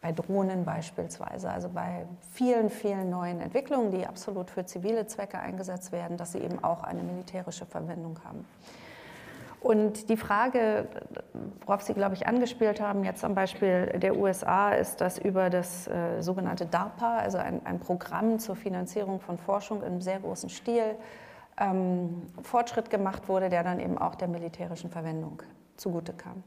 bei 0.00 0.12
Drohnen 0.12 0.64
beispielsweise, 0.64 1.50
also 1.50 1.68
bei 1.68 2.06
vielen, 2.32 2.70
vielen 2.70 3.10
neuen 3.10 3.40
Entwicklungen, 3.40 3.90
die 3.90 4.06
absolut 4.06 4.50
für 4.50 4.64
zivile 4.64 5.06
Zwecke 5.06 5.40
eingesetzt 5.40 5.90
werden, 5.90 6.16
dass 6.16 6.32
sie 6.32 6.38
eben 6.38 6.62
auch 6.62 6.84
eine 6.84 7.02
militärische 7.02 7.66
Verwendung 7.66 8.18
haben. 8.24 8.46
Und 9.60 10.08
die 10.08 10.16
Frage, 10.16 10.86
worauf 11.66 11.82
Sie, 11.82 11.92
glaube 11.92 12.14
ich, 12.14 12.28
angespielt 12.28 12.80
haben, 12.80 13.02
jetzt 13.02 13.24
am 13.24 13.34
Beispiel 13.34 13.86
der 13.86 14.16
USA, 14.16 14.70
ist, 14.70 15.00
dass 15.00 15.18
über 15.18 15.50
das 15.50 15.88
äh, 15.88 16.20
sogenannte 16.20 16.64
DARPA, 16.64 17.18
also 17.18 17.38
ein, 17.38 17.66
ein, 17.66 17.80
Programm 17.80 18.38
zur 18.38 18.54
Finanzierung 18.54 19.18
von 19.18 19.36
Forschung 19.36 19.82
im 19.82 20.00
sehr 20.00 20.20
großen 20.20 20.48
Stil, 20.48 20.94
ähm, 21.58 22.22
Fortschritt 22.42 22.90
gemacht 22.90 23.28
wurde, 23.28 23.48
der 23.48 23.62
dann 23.62 23.80
eben 23.80 23.98
auch 23.98 24.14
der 24.14 24.28
militärischen 24.28 24.90
Verwendung 24.90 25.42
zugute 25.76 26.12
kam. 26.12 26.42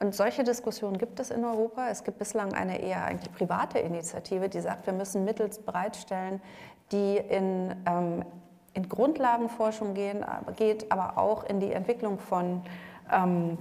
Und 0.00 0.14
solche 0.14 0.44
Diskussionen 0.44 0.96
gibt 0.96 1.18
es 1.18 1.30
in 1.30 1.44
Europa. 1.44 1.88
Es 1.88 2.04
gibt 2.04 2.18
bislang 2.18 2.52
eine 2.52 2.80
eher 2.80 3.04
eigentlich 3.04 3.32
private 3.34 3.80
Initiative, 3.80 4.48
die 4.48 4.60
sagt, 4.60 4.86
wir 4.86 4.92
müssen 4.92 5.24
Mittel 5.24 5.50
bereitstellen, 5.66 6.40
die 6.92 7.16
in, 7.16 7.74
ähm, 7.84 8.24
in 8.74 8.88
Grundlagenforschung 8.88 9.94
gehen, 9.94 10.24
geht, 10.56 10.92
aber 10.92 11.18
auch 11.18 11.44
in 11.44 11.58
die 11.58 11.72
Entwicklung 11.72 12.20
von, 12.20 12.62
ähm, 13.12 13.58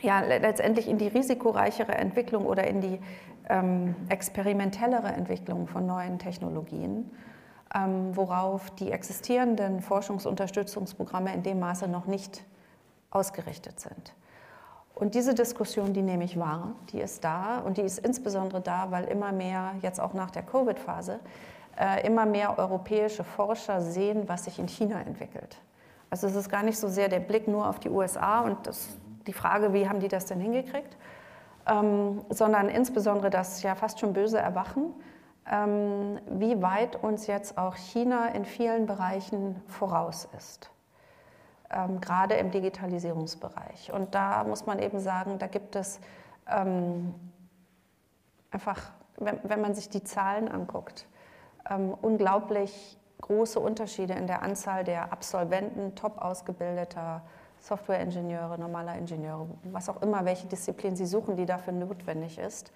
ja, 0.00 0.20
letztendlich 0.20 0.88
in 0.88 0.98
die 0.98 1.06
risikoreichere 1.06 1.94
Entwicklung 1.94 2.46
oder 2.46 2.66
in 2.66 2.80
die 2.80 3.00
ähm, 3.48 3.94
experimentellere 4.08 5.08
Entwicklung 5.08 5.68
von 5.68 5.86
neuen 5.86 6.18
Technologien. 6.18 7.10
Ähm, 7.76 8.16
worauf 8.16 8.70
die 8.70 8.92
existierenden 8.92 9.80
Forschungsunterstützungsprogramme 9.80 11.34
in 11.34 11.42
dem 11.42 11.58
Maße 11.58 11.88
noch 11.88 12.06
nicht 12.06 12.44
ausgerichtet 13.10 13.80
sind. 13.80 14.14
Und 14.94 15.16
diese 15.16 15.34
Diskussion, 15.34 15.92
die 15.92 16.02
nehme 16.02 16.22
ich 16.22 16.38
wahr, 16.38 16.72
die 16.92 17.00
ist 17.00 17.24
da 17.24 17.58
und 17.58 17.76
die 17.76 17.82
ist 17.82 17.98
insbesondere 17.98 18.60
da, 18.60 18.92
weil 18.92 19.06
immer 19.06 19.32
mehr, 19.32 19.72
jetzt 19.82 20.00
auch 20.00 20.14
nach 20.14 20.30
der 20.30 20.44
Covid-Phase, 20.44 21.18
äh, 21.76 22.06
immer 22.06 22.26
mehr 22.26 22.56
europäische 22.60 23.24
Forscher 23.24 23.80
sehen, 23.80 24.28
was 24.28 24.44
sich 24.44 24.60
in 24.60 24.68
China 24.68 25.00
entwickelt. 25.00 25.58
Also 26.10 26.28
es 26.28 26.36
ist 26.36 26.48
gar 26.48 26.62
nicht 26.62 26.78
so 26.78 26.86
sehr 26.86 27.08
der 27.08 27.18
Blick 27.18 27.48
nur 27.48 27.68
auf 27.68 27.80
die 27.80 27.90
USA 27.90 28.42
und 28.42 28.68
das, 28.68 28.90
die 29.26 29.32
Frage, 29.32 29.72
wie 29.72 29.88
haben 29.88 29.98
die 29.98 30.06
das 30.06 30.26
denn 30.26 30.38
hingekriegt, 30.38 30.96
ähm, 31.66 32.20
sondern 32.28 32.68
insbesondere 32.68 33.30
das 33.30 33.64
ja 33.64 33.74
fast 33.74 33.98
schon 33.98 34.12
böse 34.12 34.38
Erwachen 34.38 34.94
wie 35.46 36.62
weit 36.62 36.96
uns 37.02 37.26
jetzt 37.26 37.58
auch 37.58 37.76
China 37.76 38.28
in 38.28 38.46
vielen 38.46 38.86
Bereichen 38.86 39.60
voraus 39.66 40.26
ist, 40.38 40.70
ähm, 41.70 42.00
gerade 42.00 42.34
im 42.36 42.50
Digitalisierungsbereich. 42.50 43.92
Und 43.92 44.14
da 44.14 44.42
muss 44.44 44.64
man 44.64 44.78
eben 44.78 45.00
sagen, 45.00 45.38
da 45.38 45.46
gibt 45.46 45.76
es 45.76 46.00
ähm, 46.50 47.14
einfach, 48.50 48.90
wenn, 49.18 49.60
man 49.60 49.74
sich 49.74 49.90
die 49.90 50.02
Zahlen 50.02 50.48
anguckt, 50.48 51.06
unglaublich 52.02 52.98
große 53.20 53.58
Unterschiede 53.58 54.12
in 54.14 54.26
der 54.26 54.42
Anzahl 54.42 54.84
der 54.84 55.12
Absolventen, 55.12 55.94
top 55.94 56.18
ausgebildeter 56.18 57.22
Softwareingenieure, 57.58 58.58
normaler 58.58 58.96
Ingenieure, 58.96 59.48
was 59.64 59.88
auch 59.88 60.02
immer, 60.02 60.26
welche 60.26 60.46
Disziplin 60.46 60.96
sie 60.96 61.06
suchen, 61.06 61.36
die 61.36 61.46
dafür 61.46 61.72
notwendig 61.72 62.38
ist. 62.38 62.72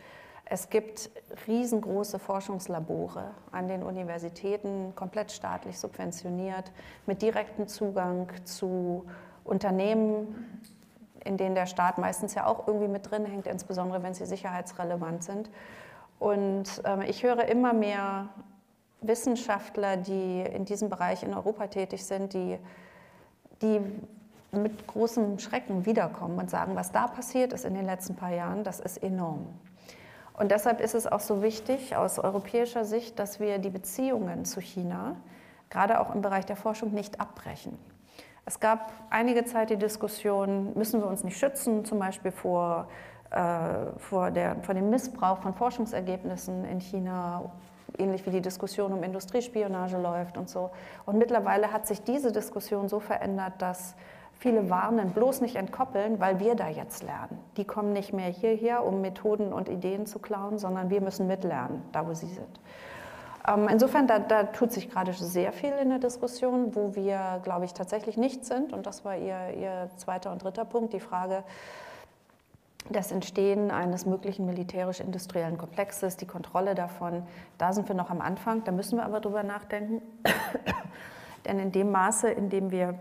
Es 0.51 0.70
gibt 0.70 1.11
riesengroße 1.46 2.18
Forschungslabore 2.18 3.32
an 3.53 3.68
den 3.68 3.82
Universitäten, 3.82 4.94
komplett 4.94 5.30
staatlich 5.30 5.78
subventioniert, 5.78 6.72
mit 7.07 7.20
direktem 7.20 7.68
Zugang 7.68 8.30
zu 8.44 9.05
Unternehmen, 9.44 10.62
in 11.24 11.36
denen 11.36 11.55
der 11.55 11.66
Staat 11.66 11.99
meistens 11.99 12.34
ja 12.34 12.46
auch 12.46 12.66
irgendwie 12.66 12.88
mit 12.88 13.11
drin 13.11 13.26
hängt, 13.26 13.46
insbesondere 13.46 14.03
wenn 14.03 14.14
sie 14.14 14.24
sicherheitsrelevant 14.24 15.22
sind. 15.22 15.51
Und 16.18 16.82
äh, 16.84 17.05
ich 17.07 17.22
höre 17.22 17.46
immer 17.46 17.74
mehr 17.74 18.30
Wissenschaftler, 19.03 19.99
die 19.99 20.40
in 20.40 20.64
diesem 20.64 20.88
Bereich 20.88 21.22
in 21.22 21.34
Europa 21.34 21.66
tätig 21.66 22.05
sind, 22.05 22.32
die, 22.32 22.59
die 23.61 23.80
mit 24.51 24.86
großem 24.86 25.38
Schrecken 25.38 25.84
wiederkommen 25.84 26.38
und 26.38 26.49
sagen, 26.49 26.74
was 26.74 26.90
da 26.90 27.07
passiert 27.07 27.53
ist 27.53 27.66
in 27.66 27.74
den 27.74 27.84
letzten 27.84 28.16
paar 28.16 28.32
Jahren, 28.32 28.64
das 28.64 28.80
ist 28.80 29.03
enorm. 29.03 29.46
Und 30.39 30.53
deshalb 30.53 30.80
ist 30.80 30.95
es 30.95 31.07
auch 31.07 31.20
so 31.20 31.43
wichtig 31.43 31.97
aus 31.97 32.18
europäischer 32.18 32.84
Sicht, 32.84 33.18
dass 33.18 33.41
wir 33.41 33.59
die 33.59 33.70
Beziehungen 33.70 34.45
zu 34.45 34.61
China, 34.61 35.16
gerade 35.68 36.01
auch 36.01 36.14
im 36.14 36.22
Bereich 36.22 36.47
der 36.47 36.55
Forschung, 36.55 36.93
nicht 36.93 37.20
abbrechen. 37.20 37.76
Es 38.47 38.61
gab 38.61 38.93
einige 39.11 39.45
Zeit 39.45 39.70
die 39.70 39.76
Diskussion, 39.76 40.72
müssen 40.74 41.01
wir 41.01 41.09
uns 41.09 41.24
nicht 41.24 41.36
schützen, 41.36 41.84
zum 41.84 41.99
Beispiel 41.99 42.30
vor, 42.30 42.89
äh, 43.30 43.99
vor, 43.99 44.30
der, 44.30 44.57
vor 44.62 44.74
dem 44.74 44.91
Missbrauch 44.91 45.39
von 45.39 45.55
Forschungsergebnissen 45.55 46.64
in 46.64 46.80
China, 46.80 47.51
ähnlich 47.99 48.24
wie 48.24 48.30
die 48.30 48.41
Diskussion 48.41 48.93
um 48.93 49.03
Industriespionage 49.03 49.99
läuft 49.99 50.39
und 50.39 50.49
so. 50.49 50.70
Und 51.05 51.18
mittlerweile 51.18 51.72
hat 51.72 51.86
sich 51.86 52.03
diese 52.05 52.30
Diskussion 52.30 52.89
so 52.89 53.01
verändert, 53.01 53.55
dass 53.59 53.97
Viele 54.41 54.70
warnen, 54.70 55.11
bloß 55.11 55.41
nicht 55.41 55.57
entkoppeln, 55.57 56.20
weil 56.20 56.39
wir 56.39 56.55
da 56.55 56.68
jetzt 56.68 57.03
lernen. 57.03 57.41
Die 57.57 57.64
kommen 57.64 57.93
nicht 57.93 58.12
mehr 58.12 58.28
hierher, 58.28 58.84
um 58.84 59.01
Methoden 59.01 59.53
und 59.53 59.68
Ideen 59.68 60.07
zu 60.07 60.20
klauen, 60.20 60.59
sondern 60.59 60.91
wir 60.91 61.01
müssen 61.01 61.26
mitlernen, 61.26 61.82
da 61.91 62.07
wo 62.07 62.14
sie 62.14 62.28
sind. 62.28 62.61
Ähm, 63.49 63.68
insofern, 63.68 64.07
da, 64.07 64.20
da, 64.20 64.45
tut 64.45 64.70
sich 64.70 64.91
gerade 64.91 65.12
sehr 65.12 65.53
viel 65.53 65.72
in 65.72 65.89
der 65.89 65.99
Diskussion, 65.99 66.76
wo 66.76 66.95
wir, 66.95 67.41
glaube 67.43 67.64
ich, 67.64 67.74
tatsächlich 67.74 68.16
nicht 68.16 68.45
sind. 68.45 68.72
Und 68.72 68.86
das 68.86 69.05
war 69.05 69.16
Ihr, 69.16 69.55
Ihr 69.57 69.91
zweiter 69.97 70.30
und 70.30 70.45
dritter 70.45 70.64
Punkt, 70.64 70.93
die 70.93 71.01
Frage, 71.01 71.43
das 72.91 73.11
Entstehen 73.11 73.72
eines 73.72 74.07
möglichen 74.07 74.47
militärisch-industriellen 74.47 75.59
Komplexes, 75.59 76.16
die 76.16 76.26
Kontrolle 76.26 76.74
davon, 76.76 77.24
da 77.59 77.72
sind 77.72 77.89
wir 77.89 77.97
noch 77.97 78.11
am 78.11 78.20
Anfang, 78.20 78.62
da 78.64 78.72
müssen 78.72 78.99
wir 78.99 79.05
aber 79.05 79.20
drüber 79.20 79.43
nachdenken. 79.43 80.01
Denn 81.45 81.59
in 81.59 81.72
dem 81.72 81.91
Maße, 81.91 82.30
in 82.30 82.51
dem 82.51 82.70
wir 82.70 82.99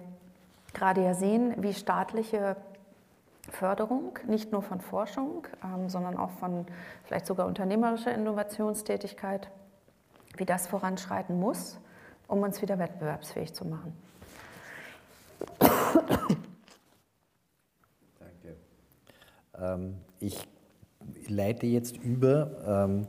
gerade 0.78 1.04
ja 1.04 1.14
sehen, 1.14 1.56
wie 1.58 1.74
staatliche 1.74 2.56
Förderung, 3.50 4.20
nicht 4.28 4.52
nur 4.52 4.62
von 4.62 4.82
Forschung, 4.82 5.48
ähm, 5.64 5.90
sondern 5.90 6.18
auch 6.18 6.32
von 6.32 6.66
vielleicht 7.06 7.26
sogar 7.26 7.48
unternehmerischer 7.48 8.14
Innovationstätigkeit, 8.14 9.50
wie 10.36 10.46
das 10.46 10.68
voranschreiten 10.68 11.40
muss, 11.40 11.80
um 12.28 12.44
uns 12.44 12.62
wieder 12.62 12.78
wettbewerbsfähig 12.78 13.54
zu 13.54 13.66
machen. 13.66 13.94
Danke. 18.20 18.58
Ähm, 19.58 19.96
ich 20.20 20.48
leite 21.28 21.66
jetzt 21.68 21.98
über. 21.98 22.86
Ähm, 22.86 23.08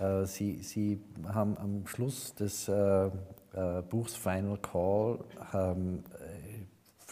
äh, 0.00 0.24
Sie, 0.24 0.62
Sie 0.62 1.02
haben 1.32 1.56
am 1.58 1.86
Schluss 1.86 2.34
des 2.34 2.68
äh, 2.68 3.10
äh, 3.52 3.82
Buchs 3.88 4.14
Final 4.14 4.58
Call 4.58 5.18
ähm, 5.52 6.04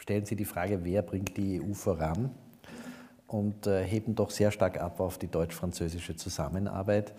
stellen 0.09 0.25
Sie 0.25 0.37
die 0.37 0.47
Frage, 0.47 0.83
wer 0.85 1.03
bringt 1.03 1.37
die 1.37 1.61
EU 1.61 1.75
voran 1.75 2.31
und 3.27 3.67
äh, 3.67 3.85
heben 3.85 4.15
doch 4.15 4.31
sehr 4.31 4.51
stark 4.51 4.81
ab 4.81 5.01
auf 5.01 5.19
die 5.19 5.27
deutsch-französische 5.27 6.17
Zusammenarbeit. 6.17 7.13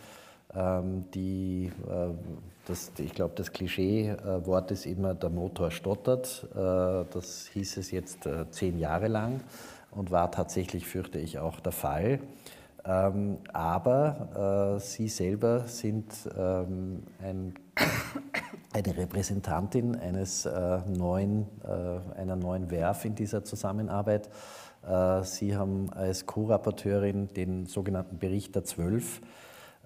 Ähm, 0.55 1.05
die, 1.13 1.71
äh, 1.87 2.07
das, 2.65 2.91
ich 2.97 3.13
glaube, 3.13 3.35
das 3.35 3.51
Klischee-Wort 3.51 4.71
ist 4.71 4.87
immer, 4.87 5.13
der 5.13 5.29
Motor 5.29 5.69
stottert. 5.69 6.47
Äh, 6.55 7.05
das 7.13 7.51
hieß 7.53 7.77
es 7.77 7.91
jetzt 7.91 8.27
zehn 8.49 8.79
Jahre 8.79 9.07
lang 9.07 9.41
und 9.91 10.09
war 10.09 10.31
tatsächlich, 10.31 10.87
fürchte 10.87 11.19
ich, 11.19 11.37
auch 11.37 11.59
der 11.59 11.73
Fall. 11.73 12.19
Ähm, 12.85 13.37
aber 13.53 14.79
Sie 14.81 15.09
selber 15.09 15.67
sind 15.67 16.11
ähm, 16.35 17.03
ein 17.21 17.53
eine 18.71 18.97
Repräsentantin 18.97 19.95
eines, 19.95 20.45
äh, 20.45 20.79
neuen, 20.87 21.47
äh, 21.63 22.19
einer 22.19 22.35
neuen 22.35 22.69
Werf 22.69 23.05
in 23.05 23.15
dieser 23.15 23.43
Zusammenarbeit. 23.43 24.29
Äh, 24.87 25.23
Sie 25.23 25.55
haben 25.55 25.91
als 25.91 26.25
Co-Rapporteurin 26.25 27.29
den 27.33 27.65
sogenannten 27.65 28.19
Bericht 28.19 28.55
der 28.55 28.63
Zwölf 28.63 29.21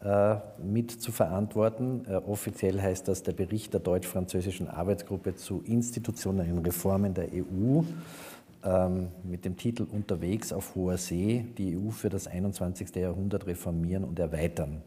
äh, 0.03 0.35
mit 0.61 0.91
zu 0.91 1.11
verantworten. 1.11 2.05
Äh, 2.09 2.15
offiziell 2.15 2.81
heißt 2.81 3.07
das 3.07 3.23
der 3.23 3.33
Bericht 3.33 3.73
der 3.73 3.79
deutsch-französischen 3.79 4.67
Arbeitsgruppe 4.67 5.35
zu 5.35 5.61
institutionellen 5.65 6.59
Reformen 6.59 7.13
der 7.13 7.29
EU 7.33 7.83
ähm, 8.65 9.09
mit 9.23 9.45
dem 9.45 9.55
Titel 9.55 9.87
Unterwegs 9.89 10.51
auf 10.51 10.75
hoher 10.75 10.97
See, 10.97 11.45
die 11.57 11.77
EU 11.77 11.89
für 11.89 12.09
das 12.09 12.27
21. 12.27 12.95
Jahrhundert 12.95 13.47
reformieren 13.47 14.03
und 14.03 14.19
erweitern. 14.19 14.81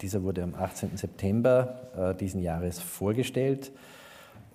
Dieser 0.00 0.22
wurde 0.22 0.42
am 0.42 0.54
18. 0.54 0.96
September 0.96 1.80
äh, 1.96 2.14
diesen 2.14 2.40
Jahres 2.40 2.80
vorgestellt. 2.80 3.72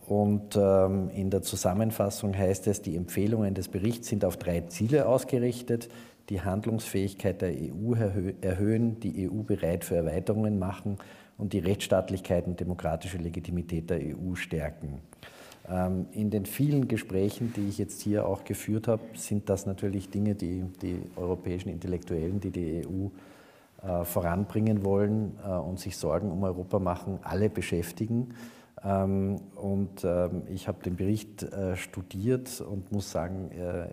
Und 0.08 0.58
ähm, 0.58 1.10
in 1.16 1.30
der 1.30 1.42
Zusammenfassung 1.42 2.38
heißt 2.38 2.68
es, 2.68 2.82
die 2.82 2.96
Empfehlungen 2.96 3.54
des 3.54 3.70
Berichts 3.70 4.08
sind 4.08 4.26
auf 4.26 4.38
drei 4.38 4.62
Ziele 4.62 5.08
ausgerichtet. 5.08 5.90
die 6.30 6.42
Handlungsfähigkeit 6.42 7.42
der 7.42 7.52
EU 7.52 7.94
erhöhen, 8.42 9.00
die 9.00 9.30
EU 9.30 9.44
bereit 9.44 9.84
für 9.84 9.96
Erweiterungen 9.96 10.60
machen 10.60 10.98
und 11.38 11.54
die 11.54 11.60
Rechtsstaatlichkeit 11.60 12.48
und 12.48 12.60
demokratische 12.60 13.18
Legitimität 13.18 13.90
der 13.90 14.00
EU 14.00 14.36
stärken. 14.36 15.00
Ähm, 15.70 16.06
in 16.12 16.30
den 16.30 16.46
vielen 16.46 16.88
Gesprächen, 16.88 17.54
die 17.56 17.68
ich 17.68 17.78
jetzt 17.78 18.02
hier 18.02 18.26
auch 18.26 18.44
geführt 18.44 18.88
habe, 18.88 19.02
sind 19.16 19.50
das 19.50 19.66
natürlich 19.66 20.10
Dinge, 20.10 20.36
die 20.36 20.64
die 20.82 21.02
europäischen 21.16 21.70
Intellektuellen, 21.70 22.40
die 22.40 22.52
die 22.52 22.86
EU 22.86 23.08
voranbringen 24.04 24.86
wollen 24.86 25.40
äh, 25.44 25.50
und 25.50 25.80
sich 25.80 25.98
Sorgen 25.98 26.32
um 26.32 26.44
Europa 26.44 26.80
machen, 26.80 27.20
alle 27.24 27.50
beschäftigen. 27.50 28.36
Ähm, 28.84 29.38
und 29.56 30.04
ähm, 30.04 30.44
ich 30.50 30.68
habe 30.68 30.84
den 30.84 30.96
Bericht 30.96 31.44
äh, 31.44 31.76
studiert 31.76 32.62
und 32.62 32.92
muss 32.92 33.12
sagen, 33.12 33.50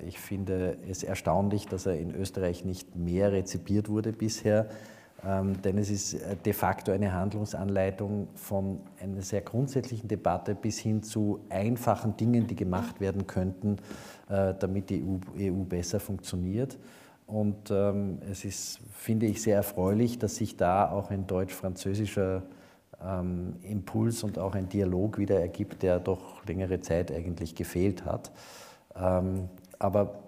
ich 0.07 0.18
finde 0.18 0.76
es 0.89 1.03
erstaunlich, 1.03 1.66
dass 1.66 1.86
er 1.86 1.99
in 1.99 2.14
Österreich 2.14 2.64
nicht 2.64 2.97
mehr 2.97 3.32
rezipiert 3.32 3.89
wurde 3.89 4.12
bisher. 4.12 4.68
Ähm, 5.26 5.61
denn 5.62 5.78
es 5.78 5.91
ist 5.91 6.16
de 6.45 6.53
facto 6.53 6.93
eine 6.93 7.12
Handlungsanleitung 7.12 8.28
von 8.34 8.80
einer 9.03 9.22
sehr 9.22 9.41
grundsätzlichen 9.41 10.07
Debatte 10.07 10.55
bis 10.55 10.78
hin 10.78 11.03
zu 11.03 11.41
einfachen 11.49 12.16
Dingen, 12.16 12.47
die 12.47 12.55
gemacht 12.55 13.01
werden 13.01 13.26
könnten, 13.26 13.78
damit 14.28 14.91
die 14.91 15.03
EU, 15.03 15.16
EU 15.41 15.64
besser 15.64 15.99
funktioniert. 15.99 16.78
Und 17.29 17.70
es 17.70 18.47
ist, 18.47 18.81
finde 18.91 19.26
ich, 19.26 19.43
sehr 19.43 19.57
erfreulich, 19.57 20.18
dass 20.18 20.37
sich 20.37 20.57
da 20.57 20.91
auch 20.91 21.11
ein 21.11 21.26
deutsch-französischer 21.26 22.43
ähm, 23.05 23.57
Impuls 23.62 24.22
und 24.22 24.39
auch 24.39 24.55
ein 24.55 24.68
Dialog 24.68 25.18
wieder 25.18 25.41
ergibt, 25.41 25.83
der 25.83 26.01
doch 26.01 26.45
längere 26.47 26.81
Zeit 26.81 27.12
eigentlich 27.12 27.55
gefehlt 27.55 28.05
hat. 28.05 28.33
Ähm, 28.97 29.49
aber 29.79 30.20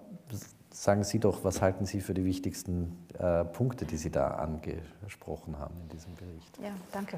sagen 0.69 1.03
Sie 1.03 1.19
doch, 1.19 1.43
was 1.43 1.61
halten 1.61 1.85
Sie 1.85 2.01
für 2.01 2.13
die 2.13 2.23
wichtigsten 2.23 2.97
äh, 3.19 3.43
Punkte, 3.45 3.85
die 3.85 3.97
Sie 3.97 4.09
da 4.09 4.29
angesprochen 4.29 5.59
haben 5.59 5.75
in 5.83 5.89
diesem 5.89 6.15
Bericht? 6.15 6.57
Ja, 6.61 6.71
danke. 6.91 7.17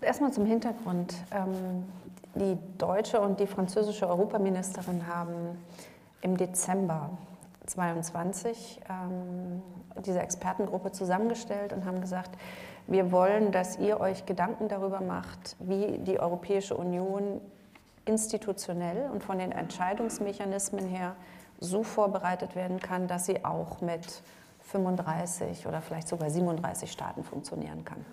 Erstmal 0.00 0.32
zum 0.32 0.44
Hintergrund. 0.44 1.14
Ähm, 1.30 1.84
die 2.34 2.58
deutsche 2.76 3.20
und 3.20 3.38
die 3.38 3.46
französische 3.46 4.08
Europaministerin 4.08 5.06
haben 5.06 5.56
im 6.20 6.36
Dezember 6.36 7.16
22 7.66 8.80
ähm, 8.88 9.62
diese 10.04 10.20
Expertengruppe 10.20 10.92
zusammengestellt 10.92 11.72
und 11.72 11.84
haben 11.84 12.00
gesagt, 12.00 12.36
wir 12.86 13.12
wollen, 13.12 13.52
dass 13.52 13.78
ihr 13.78 14.00
euch 14.00 14.26
Gedanken 14.26 14.68
darüber 14.68 15.00
macht, 15.00 15.56
wie 15.58 15.98
die 15.98 16.20
Europäische 16.20 16.76
Union 16.76 17.40
institutionell 18.04 19.10
und 19.10 19.24
von 19.24 19.38
den 19.38 19.52
Entscheidungsmechanismen 19.52 20.86
her 20.86 21.16
so 21.60 21.82
vorbereitet 21.82 22.54
werden 22.54 22.80
kann, 22.80 23.08
dass 23.08 23.24
sie 23.26 23.44
auch 23.44 23.80
mit 23.80 24.22
35 24.60 25.66
oder 25.66 25.80
vielleicht 25.80 26.08
sogar 26.08 26.28
37 26.28 26.90
Staaten 26.90 27.24
funktionieren 27.24 27.84
kann. 27.84 28.04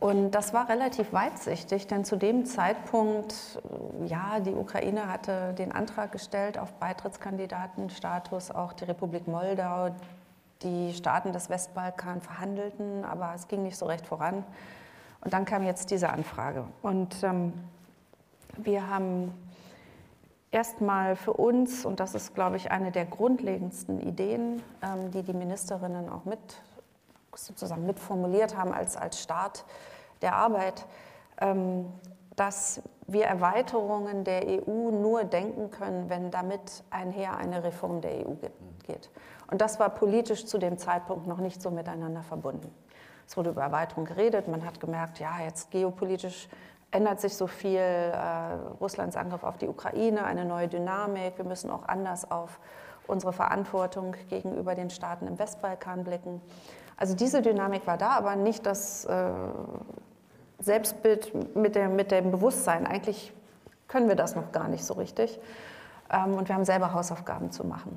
Und 0.00 0.30
das 0.30 0.54
war 0.54 0.68
relativ 0.68 1.12
weitsichtig, 1.12 1.88
denn 1.88 2.04
zu 2.04 2.16
dem 2.16 2.44
Zeitpunkt, 2.44 3.60
ja, 4.06 4.38
die 4.38 4.54
Ukraine 4.54 5.12
hatte 5.12 5.54
den 5.54 5.72
Antrag 5.72 6.12
gestellt 6.12 6.56
auf 6.56 6.72
Beitrittskandidatenstatus, 6.74 8.52
auch 8.52 8.72
die 8.74 8.84
Republik 8.84 9.26
Moldau, 9.26 9.90
die 10.62 10.94
Staaten 10.94 11.32
des 11.32 11.50
Westbalkan 11.50 12.20
verhandelten, 12.20 13.04
aber 13.04 13.32
es 13.34 13.48
ging 13.48 13.64
nicht 13.64 13.76
so 13.76 13.86
recht 13.86 14.06
voran. 14.06 14.44
Und 15.20 15.32
dann 15.32 15.44
kam 15.44 15.64
jetzt 15.64 15.90
diese 15.90 16.10
Anfrage. 16.10 16.64
Und 16.82 17.16
ähm, 17.24 17.52
wir 18.56 18.88
haben 18.88 19.34
erstmal 20.52 21.16
für 21.16 21.32
uns, 21.32 21.84
und 21.84 21.98
das 21.98 22.14
ist, 22.14 22.36
glaube 22.36 22.56
ich, 22.56 22.70
eine 22.70 22.92
der 22.92 23.04
grundlegendsten 23.04 24.00
Ideen, 24.00 24.62
ähm, 24.82 25.10
die 25.10 25.22
die 25.22 25.32
Ministerinnen 25.32 26.08
auch 26.08 26.24
mit 26.24 26.38
sozusagen 27.46 27.86
mitformuliert 27.86 28.56
haben 28.56 28.72
als, 28.72 28.96
als 28.96 29.20
Start 29.20 29.64
der 30.22 30.36
Arbeit, 30.36 30.86
ähm, 31.40 31.92
dass 32.36 32.82
wir 33.06 33.24
Erweiterungen 33.24 34.22
der 34.24 34.46
EU 34.46 34.90
nur 34.90 35.24
denken 35.24 35.70
können, 35.70 36.08
wenn 36.08 36.30
damit 36.30 36.84
einher 36.90 37.36
eine 37.36 37.64
Reform 37.64 38.00
der 38.00 38.26
EU 38.26 38.34
geht. 38.86 39.10
Und 39.50 39.60
das 39.60 39.80
war 39.80 39.90
politisch 39.90 40.46
zu 40.46 40.58
dem 40.58 40.78
Zeitpunkt 40.78 41.26
noch 41.26 41.38
nicht 41.38 41.62
so 41.62 41.70
miteinander 41.70 42.22
verbunden. 42.22 42.72
Es 43.26 43.36
wurde 43.36 43.50
über 43.50 43.62
Erweiterung 43.62 44.04
geredet, 44.04 44.48
man 44.48 44.64
hat 44.64 44.80
gemerkt, 44.80 45.18
ja, 45.18 45.40
jetzt 45.44 45.70
geopolitisch 45.70 46.48
ändert 46.90 47.20
sich 47.20 47.36
so 47.36 47.46
viel, 47.46 47.78
äh, 47.78 48.54
Russlands 48.80 49.16
Angriff 49.16 49.44
auf 49.44 49.58
die 49.58 49.68
Ukraine, 49.68 50.24
eine 50.24 50.44
neue 50.44 50.68
Dynamik, 50.68 51.36
wir 51.36 51.44
müssen 51.44 51.70
auch 51.70 51.86
anders 51.86 52.30
auf 52.30 52.58
unsere 53.06 53.32
Verantwortung 53.32 54.14
gegenüber 54.28 54.74
den 54.74 54.90
Staaten 54.90 55.26
im 55.26 55.38
Westbalkan 55.38 56.04
blicken. 56.04 56.40
Also 56.98 57.14
diese 57.14 57.42
Dynamik 57.42 57.86
war 57.86 57.96
da, 57.96 58.10
aber 58.10 58.34
nicht 58.34 58.66
das 58.66 59.04
äh, 59.04 59.30
Selbstbild 60.58 61.56
mit, 61.56 61.76
der, 61.76 61.88
mit 61.88 62.10
dem 62.10 62.32
Bewusstsein. 62.32 62.86
Eigentlich 62.86 63.32
können 63.86 64.08
wir 64.08 64.16
das 64.16 64.34
noch 64.34 64.50
gar 64.50 64.68
nicht 64.68 64.84
so 64.84 64.94
richtig. 64.94 65.38
Ähm, 66.10 66.34
und 66.34 66.48
wir 66.48 66.56
haben 66.56 66.64
selber 66.64 66.92
Hausaufgaben 66.92 67.52
zu 67.52 67.64
machen. 67.64 67.96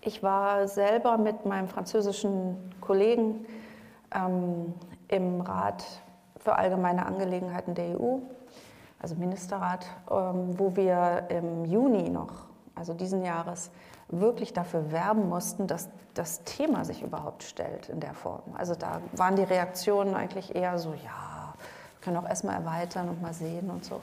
Ich 0.00 0.22
war 0.22 0.66
selber 0.68 1.18
mit 1.18 1.44
meinem 1.44 1.68
französischen 1.68 2.56
Kollegen 2.80 3.44
ähm, 4.14 4.72
im 5.08 5.42
Rat 5.42 5.84
für 6.38 6.56
allgemeine 6.56 7.06
Angelegenheiten 7.06 7.74
der 7.74 8.00
EU, 8.00 8.18
also 9.00 9.14
Ministerrat, 9.16 9.86
ähm, 10.10 10.58
wo 10.58 10.74
wir 10.74 11.26
im 11.28 11.66
Juni 11.66 12.08
noch, 12.08 12.32
also 12.74 12.94
diesen 12.94 13.22
Jahres, 13.22 13.70
wirklich 14.12 14.52
dafür 14.52 14.92
werben 14.92 15.28
mussten, 15.28 15.66
dass 15.66 15.88
das 16.14 16.44
Thema 16.44 16.84
sich 16.84 17.02
überhaupt 17.02 17.42
stellt 17.42 17.88
in 17.88 18.00
der 18.00 18.14
Form. 18.14 18.42
Also 18.54 18.74
da 18.74 19.00
waren 19.16 19.36
die 19.36 19.42
Reaktionen 19.42 20.14
eigentlich 20.14 20.54
eher 20.54 20.78
so, 20.78 20.90
ja, 20.90 21.54
wir 21.54 22.00
können 22.02 22.16
auch 22.18 22.28
erstmal 22.28 22.56
erweitern 22.56 23.08
und 23.08 23.22
mal 23.22 23.32
sehen 23.32 23.70
und 23.70 23.84
so. 23.84 24.02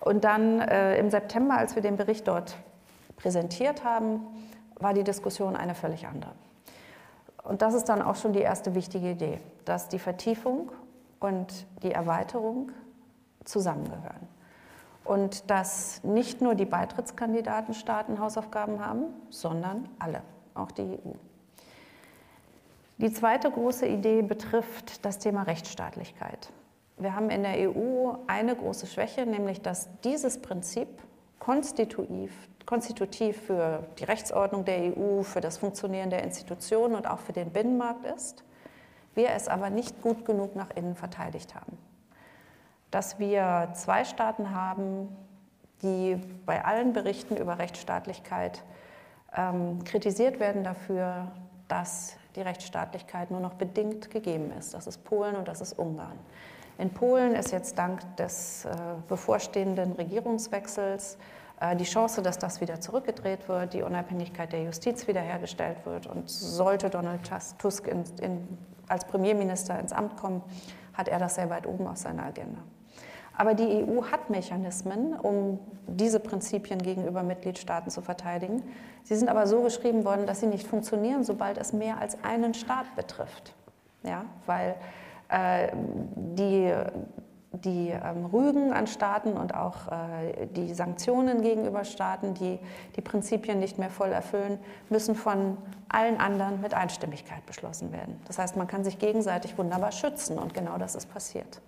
Und 0.00 0.24
dann 0.24 0.60
äh, 0.60 0.98
im 0.98 1.10
September, 1.10 1.56
als 1.56 1.74
wir 1.74 1.82
den 1.82 1.96
Bericht 1.96 2.28
dort 2.28 2.56
präsentiert 3.16 3.84
haben, 3.84 4.20
war 4.76 4.94
die 4.94 5.04
Diskussion 5.04 5.56
eine 5.56 5.74
völlig 5.74 6.06
andere. 6.06 6.32
Und 7.42 7.62
das 7.62 7.74
ist 7.74 7.88
dann 7.88 8.02
auch 8.02 8.16
schon 8.16 8.32
die 8.32 8.40
erste 8.40 8.74
wichtige 8.74 9.10
Idee, 9.10 9.40
dass 9.64 9.88
die 9.88 9.98
Vertiefung 9.98 10.70
und 11.20 11.66
die 11.82 11.92
Erweiterung 11.92 12.72
zusammengehören. 13.44 14.28
Und 15.04 15.50
dass 15.50 16.04
nicht 16.04 16.40
nur 16.40 16.54
die 16.54 16.66
Beitrittskandidatenstaaten 16.66 18.20
Hausaufgaben 18.20 18.84
haben, 18.84 19.04
sondern 19.30 19.88
alle, 19.98 20.22
auch 20.54 20.70
die 20.70 20.82
EU. 20.82 21.12
Die 22.98 23.12
zweite 23.12 23.50
große 23.50 23.86
Idee 23.86 24.22
betrifft 24.22 25.04
das 25.04 25.18
Thema 25.18 25.44
Rechtsstaatlichkeit. 25.44 26.52
Wir 26.98 27.14
haben 27.14 27.30
in 27.30 27.42
der 27.42 27.70
EU 27.70 28.12
eine 28.26 28.54
große 28.54 28.86
Schwäche, 28.86 29.24
nämlich 29.24 29.62
dass 29.62 29.88
dieses 30.02 30.42
Prinzip 30.42 30.88
konstitutiv 31.38 32.30
konstitutiv 32.70 33.36
für 33.36 33.84
die 33.98 34.04
Rechtsordnung 34.04 34.64
der 34.64 34.96
EU, 34.96 35.22
für 35.22 35.40
das 35.40 35.58
Funktionieren 35.58 36.08
der 36.08 36.22
Institutionen 36.22 36.94
und 36.94 37.10
auch 37.10 37.18
für 37.18 37.32
den 37.32 37.50
Binnenmarkt 37.50 38.04
ist, 38.04 38.44
wir 39.16 39.30
es 39.30 39.48
aber 39.48 39.70
nicht 39.70 40.00
gut 40.02 40.24
genug 40.24 40.54
nach 40.54 40.70
innen 40.76 40.94
verteidigt 40.94 41.56
haben. 41.56 41.76
Dass 42.90 43.18
wir 43.18 43.70
zwei 43.74 44.04
Staaten 44.04 44.54
haben, 44.54 45.08
die 45.82 46.20
bei 46.46 46.64
allen 46.64 46.92
Berichten 46.92 47.36
über 47.36 47.58
Rechtsstaatlichkeit 47.58 48.64
ähm, 49.36 49.82
kritisiert 49.84 50.40
werden 50.40 50.64
dafür, 50.64 51.28
dass 51.68 52.16
die 52.36 52.42
Rechtsstaatlichkeit 52.42 53.30
nur 53.30 53.40
noch 53.40 53.54
bedingt 53.54 54.10
gegeben 54.10 54.52
ist. 54.58 54.74
Das 54.74 54.86
ist 54.86 55.04
Polen 55.04 55.36
und 55.36 55.48
das 55.48 55.60
ist 55.60 55.78
Ungarn. 55.78 56.18
In 56.78 56.90
Polen 56.90 57.34
ist 57.34 57.52
jetzt 57.52 57.78
dank 57.78 58.16
des 58.16 58.64
äh, 58.64 58.70
bevorstehenden 59.08 59.92
Regierungswechsels 59.92 61.18
äh, 61.60 61.76
die 61.76 61.84
Chance, 61.84 62.22
dass 62.22 62.38
das 62.38 62.60
wieder 62.60 62.80
zurückgedreht 62.80 63.48
wird, 63.48 63.74
die 63.74 63.82
Unabhängigkeit 63.82 64.52
der 64.52 64.64
Justiz 64.64 65.06
wiederhergestellt 65.06 65.84
wird. 65.84 66.06
Und 66.06 66.30
sollte 66.30 66.88
Donald 66.88 67.20
Tusk 67.58 67.86
in, 67.86 68.04
in, 68.20 68.58
als 68.88 69.04
Premierminister 69.04 69.78
ins 69.78 69.92
Amt 69.92 70.16
kommen, 70.16 70.42
hat 70.94 71.08
er 71.08 71.18
das 71.18 71.34
sehr 71.34 71.50
weit 71.50 71.66
oben 71.66 71.86
auf 71.86 71.98
seiner 71.98 72.24
Agenda. 72.24 72.62
Aber 73.40 73.54
die 73.54 73.86
EU 73.86 74.04
hat 74.04 74.28
Mechanismen, 74.28 75.14
um 75.14 75.58
diese 75.86 76.20
Prinzipien 76.20 76.78
gegenüber 76.78 77.22
Mitgliedstaaten 77.22 77.90
zu 77.90 78.02
verteidigen. 78.02 78.62
Sie 79.02 79.16
sind 79.16 79.30
aber 79.30 79.46
so 79.46 79.62
geschrieben 79.62 80.04
worden, 80.04 80.26
dass 80.26 80.40
sie 80.40 80.46
nicht 80.46 80.66
funktionieren, 80.66 81.24
sobald 81.24 81.56
es 81.56 81.72
mehr 81.72 81.96
als 81.96 82.22
einen 82.22 82.52
Staat 82.52 82.94
betrifft. 82.96 83.54
Ja, 84.02 84.26
weil 84.44 84.74
äh, 85.30 85.68
die 86.14 86.70
die 87.52 87.88
ähm, 87.88 88.26
Rügen 88.26 88.72
an 88.72 88.86
Staaten 88.86 89.32
und 89.32 89.54
auch 89.54 89.88
äh, 89.88 90.46
die 90.46 90.72
Sanktionen 90.74 91.40
gegenüber 91.40 91.84
Staaten, 91.84 92.34
die 92.34 92.58
die 92.94 93.00
Prinzipien 93.00 93.58
nicht 93.58 93.78
mehr 93.78 93.90
voll 93.90 94.12
erfüllen, 94.12 94.58
müssen 94.90 95.14
von 95.14 95.56
allen 95.88 96.20
anderen 96.20 96.60
mit 96.60 96.74
Einstimmigkeit 96.74 97.44
beschlossen 97.46 97.90
werden. 97.90 98.20
Das 98.26 98.38
heißt, 98.38 98.56
man 98.56 98.68
kann 98.68 98.84
sich 98.84 98.98
gegenseitig 98.98 99.56
wunderbar 99.56 99.92
schützen 99.92 100.38
und 100.38 100.52
genau 100.52 100.76
das 100.76 100.94
ist 100.94 101.12
passiert. 101.12 101.60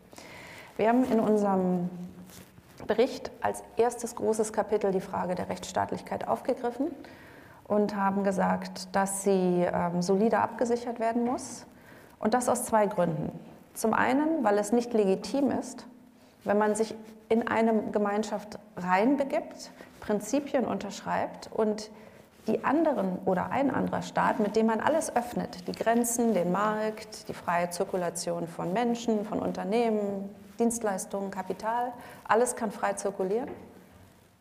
Wir 0.76 0.88
haben 0.88 1.04
in 1.10 1.20
unserem 1.20 1.90
Bericht 2.86 3.30
als 3.40 3.62
erstes 3.76 4.16
großes 4.16 4.52
Kapitel 4.52 4.90
die 4.90 5.00
Frage 5.00 5.34
der 5.34 5.48
Rechtsstaatlichkeit 5.48 6.26
aufgegriffen 6.26 6.88
und 7.68 7.94
haben 7.96 8.24
gesagt, 8.24 8.94
dass 8.94 9.22
sie 9.22 9.66
ähm, 9.66 10.02
solide 10.02 10.38
abgesichert 10.38 10.98
werden 10.98 11.24
muss. 11.24 11.66
Und 12.18 12.34
das 12.34 12.48
aus 12.48 12.64
zwei 12.64 12.86
Gründen. 12.86 13.38
Zum 13.74 13.94
einen, 13.94 14.44
weil 14.44 14.58
es 14.58 14.72
nicht 14.72 14.92
legitim 14.92 15.50
ist, 15.50 15.86
wenn 16.44 16.58
man 16.58 16.74
sich 16.74 16.94
in 17.28 17.48
eine 17.48 17.90
Gemeinschaft 17.92 18.58
reinbegibt, 18.76 19.72
Prinzipien 20.00 20.64
unterschreibt 20.64 21.50
und 21.52 21.90
die 22.46 22.64
anderen 22.64 23.18
oder 23.24 23.50
ein 23.50 23.70
anderer 23.72 24.02
Staat, 24.02 24.40
mit 24.40 24.56
dem 24.56 24.66
man 24.66 24.80
alles 24.80 25.14
öffnet, 25.14 25.68
die 25.68 25.72
Grenzen, 25.72 26.34
den 26.34 26.50
Markt, 26.50 27.28
die 27.28 27.34
freie 27.34 27.70
Zirkulation 27.70 28.48
von 28.48 28.72
Menschen, 28.72 29.24
von 29.24 29.38
Unternehmen, 29.38 30.28
Dienstleistungen, 30.62 31.32
Kapital, 31.32 31.92
alles 32.22 32.54
kann 32.54 32.70
frei 32.70 32.92
zirkulieren, 32.92 33.50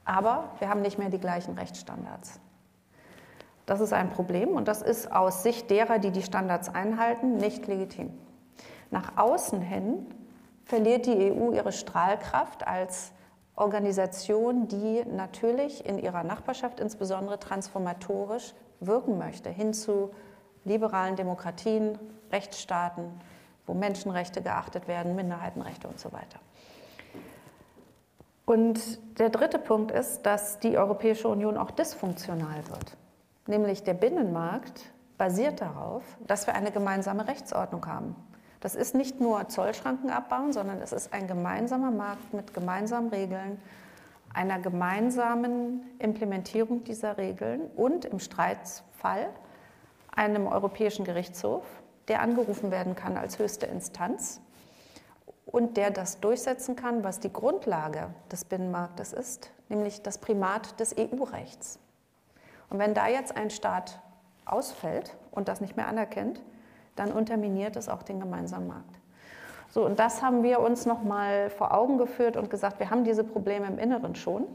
aber 0.05 0.51
wir 0.59 0.69
haben 0.69 0.84
nicht 0.84 0.99
mehr 0.99 1.09
die 1.09 1.19
gleichen 1.19 1.57
Rechtsstandards. 1.57 2.39
Das 3.65 3.80
ist 3.80 3.91
ein 3.91 4.11
Problem 4.11 4.49
und 4.49 4.67
das 4.67 4.84
ist 4.84 5.11
aus 5.11 5.41
Sicht 5.41 5.72
derer, 5.72 5.97
die 5.97 6.11
die 6.11 6.22
Standards 6.22 6.69
einhalten, 6.69 7.38
nicht 7.38 7.65
legitim. 7.65 8.11
Nach 8.91 9.17
außen 9.17 9.61
hin 9.61 10.05
verliert 10.63 11.07
die 11.07 11.32
EU 11.32 11.53
ihre 11.53 11.72
Strahlkraft 11.72 12.67
als 12.67 13.13
Organisation, 13.55 14.67
die 14.67 15.03
natürlich 15.05 15.86
in 15.86 15.97
ihrer 15.97 16.24
Nachbarschaft 16.24 16.80
insbesondere 16.80 17.39
transformatorisch 17.39 18.53
wirken 18.80 19.17
möchte, 19.17 19.49
hin 19.49 19.74
zu 19.74 20.11
liberalen 20.65 21.15
Demokratien, 21.15 21.97
Rechtsstaaten, 22.32 23.05
wo 23.66 23.74
Menschenrechte 23.74 24.41
geachtet 24.41 24.88
werden, 24.88 25.16
Minderheitenrechte 25.16 25.88
und 25.88 25.99
so 25.99 26.12
weiter. 26.12 26.39
Und 28.45 28.99
der 29.20 29.30
dritte 29.30 29.59
Punkt 29.59 29.91
ist, 29.91 30.24
dass 30.24 30.59
die 30.59 30.78
Europäische 30.78 31.28
Union 31.28 31.57
auch 31.57 31.72
dysfunktional 31.72 32.68
wird. 32.68 32.97
Nämlich 33.47 33.84
der 33.84 33.93
Binnenmarkt 33.93 34.91
basiert 35.18 35.62
darauf, 35.62 36.03
dass 36.28 36.47
wir 36.47 36.55
eine 36.55 36.72
gemeinsame 36.72 37.28
Rechtsordnung 37.28 37.86
haben. 37.86 38.16
Das 38.59 38.76
ist 38.76 38.93
nicht 38.93 39.20
nur 39.20 39.49
Zollschranken 39.49 40.09
abbauen, 40.12 40.53
sondern 40.53 40.82
es 40.82 40.91
ist 40.91 41.14
ein 41.14 41.28
gemeinsamer 41.28 41.91
Markt 41.91 42.34
mit 42.34 42.53
gemeinsamen 42.53 43.09
Regeln, 43.09 43.59
einer 44.34 44.59
gemeinsamen 44.59 45.84
Implementierung 45.99 46.84
dieser 46.84 47.18
Regeln 47.18 47.62
und 47.76 48.05
im 48.05 48.20
Streitfall 48.20 49.30
einem 50.12 50.47
Europäischen 50.47 51.05
Gerichtshof, 51.05 51.66
der 52.12 52.22
angerufen 52.22 52.72
werden 52.72 52.93
kann 52.93 53.16
als 53.16 53.39
höchste 53.39 53.68
Instanz 53.68 54.41
und 55.45 55.78
der 55.78 55.91
das 55.91 56.20
durchsetzen 56.20 56.76
kann, 56.76 57.05
was 57.05 57.22
die 57.22 57.32
Grundlage 57.32 58.09
des 58.30 58.43
Binnenmarktes 58.43 59.14
ist, 59.14 59.49
nämlich 59.70 60.01
das 60.01 60.18
Primat 60.18 60.78
des 60.82 60.93
EU-Rechts. 60.97 61.80
Und 62.70 62.80
wenn 62.80 62.93
da 62.93 63.07
jetzt 63.07 63.38
ein 63.38 63.49
Staat 63.49 64.01
ausfällt 64.43 65.16
und 65.32 65.47
das 65.47 65.62
nicht 65.62 65.78
mehr 65.78 65.88
anerkennt, 65.88 66.41
dann 66.97 67.14
unterminiert 67.14 67.78
es 67.78 67.88
auch 67.88 68.03
den 68.03 68.20
gemeinsamen 68.20 68.68
Markt. 68.68 68.99
So, 69.70 69.86
und 69.86 69.97
das 69.97 70.22
haben 70.22 70.43
wir 70.43 70.59
uns 70.59 70.86
nochmal 70.86 71.49
vor 71.49 71.74
Augen 71.74 71.97
geführt 71.97 72.36
und 72.36 72.49
gesagt, 72.49 72.78
wir 72.80 72.89
haben 72.89 73.05
diese 73.05 73.24
Probleme 73.24 73.68
im 73.68 73.80
Inneren 73.80 74.16
schon 74.16 74.47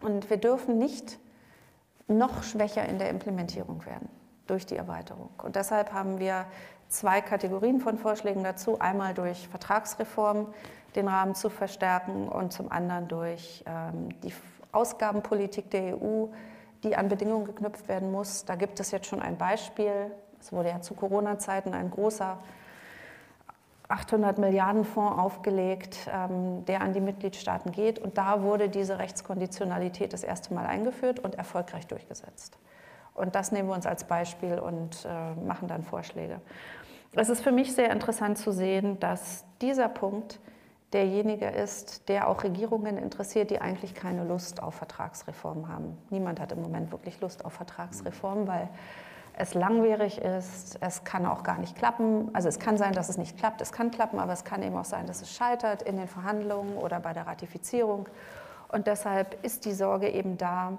und 0.00 0.30
wir 0.30 0.38
dürfen 0.38 0.78
nicht 0.78 1.18
noch 2.08 2.42
schwächer 2.42 2.88
in 2.88 2.98
der 2.98 3.10
Implementierung 3.10 3.84
werden 3.84 4.08
durch 4.46 4.66
die 4.66 4.76
Erweiterung. 4.76 5.30
Und 5.42 5.56
deshalb 5.56 5.92
haben 5.92 6.18
wir 6.18 6.46
zwei 6.88 7.20
Kategorien 7.20 7.80
von 7.80 7.98
Vorschlägen 7.98 8.44
dazu. 8.44 8.78
Einmal 8.78 9.14
durch 9.14 9.48
Vertragsreform 9.48 10.52
den 10.94 11.08
Rahmen 11.08 11.34
zu 11.34 11.50
verstärken 11.50 12.28
und 12.28 12.52
zum 12.52 12.70
anderen 12.70 13.08
durch 13.08 13.64
ähm, 13.66 14.08
die 14.22 14.32
Ausgabenpolitik 14.72 15.70
der 15.70 16.00
EU, 16.00 16.26
die 16.82 16.96
an 16.96 17.08
Bedingungen 17.08 17.46
geknüpft 17.46 17.88
werden 17.88 18.12
muss. 18.12 18.44
Da 18.44 18.54
gibt 18.54 18.78
es 18.80 18.90
jetzt 18.90 19.06
schon 19.06 19.20
ein 19.20 19.36
Beispiel. 19.36 20.10
Es 20.40 20.52
wurde 20.52 20.68
ja 20.68 20.80
zu 20.80 20.94
Corona-Zeiten 20.94 21.74
ein 21.74 21.90
großer 21.90 22.38
800 23.88 24.38
Milliarden 24.38 24.84
Fonds 24.84 25.18
aufgelegt, 25.18 26.08
ähm, 26.12 26.64
der 26.64 26.80
an 26.80 26.92
die 26.92 27.00
Mitgliedstaaten 27.00 27.72
geht. 27.72 27.98
Und 27.98 28.18
da 28.18 28.42
wurde 28.42 28.68
diese 28.68 28.98
Rechtskonditionalität 28.98 30.12
das 30.12 30.24
erste 30.24 30.54
Mal 30.54 30.66
eingeführt 30.66 31.20
und 31.20 31.34
erfolgreich 31.34 31.86
durchgesetzt. 31.86 32.58
Und 33.14 33.34
das 33.34 33.52
nehmen 33.52 33.68
wir 33.68 33.74
uns 33.74 33.86
als 33.86 34.04
Beispiel 34.04 34.58
und 34.58 35.04
äh, 35.04 35.34
machen 35.40 35.68
dann 35.68 35.82
Vorschläge. 35.82 36.40
Es 37.16 37.28
ist 37.28 37.42
für 37.42 37.52
mich 37.52 37.72
sehr 37.74 37.90
interessant 37.90 38.38
zu 38.38 38.50
sehen, 38.50 38.98
dass 38.98 39.44
dieser 39.60 39.88
Punkt 39.88 40.40
derjenige 40.92 41.46
ist, 41.46 42.08
der 42.08 42.28
auch 42.28 42.42
Regierungen 42.44 42.98
interessiert, 42.98 43.50
die 43.50 43.60
eigentlich 43.60 43.94
keine 43.94 44.24
Lust 44.24 44.62
auf 44.62 44.74
Vertragsreform 44.74 45.68
haben. 45.68 45.96
Niemand 46.10 46.40
hat 46.40 46.52
im 46.52 46.62
Moment 46.62 46.92
wirklich 46.92 47.20
Lust 47.20 47.44
auf 47.44 47.52
Vertragsreform, 47.52 48.46
weil 48.46 48.68
es 49.36 49.54
langwierig 49.54 50.20
ist, 50.20 50.78
es 50.80 51.02
kann 51.02 51.26
auch 51.26 51.42
gar 51.42 51.58
nicht 51.58 51.76
klappen. 51.76 52.30
Also 52.32 52.48
es 52.48 52.60
kann 52.60 52.76
sein, 52.76 52.92
dass 52.92 53.08
es 53.08 53.18
nicht 53.18 53.36
klappt, 53.36 53.60
es 53.60 53.72
kann 53.72 53.90
klappen, 53.90 54.20
aber 54.20 54.32
es 54.32 54.44
kann 54.44 54.62
eben 54.62 54.76
auch 54.76 54.84
sein, 54.84 55.06
dass 55.06 55.22
es 55.22 55.34
scheitert 55.34 55.82
in 55.82 55.96
den 55.96 56.06
Verhandlungen 56.06 56.76
oder 56.76 57.00
bei 57.00 57.12
der 57.12 57.26
Ratifizierung. 57.26 58.08
Und 58.68 58.86
deshalb 58.86 59.44
ist 59.44 59.64
die 59.64 59.72
Sorge 59.72 60.08
eben 60.08 60.38
da, 60.38 60.78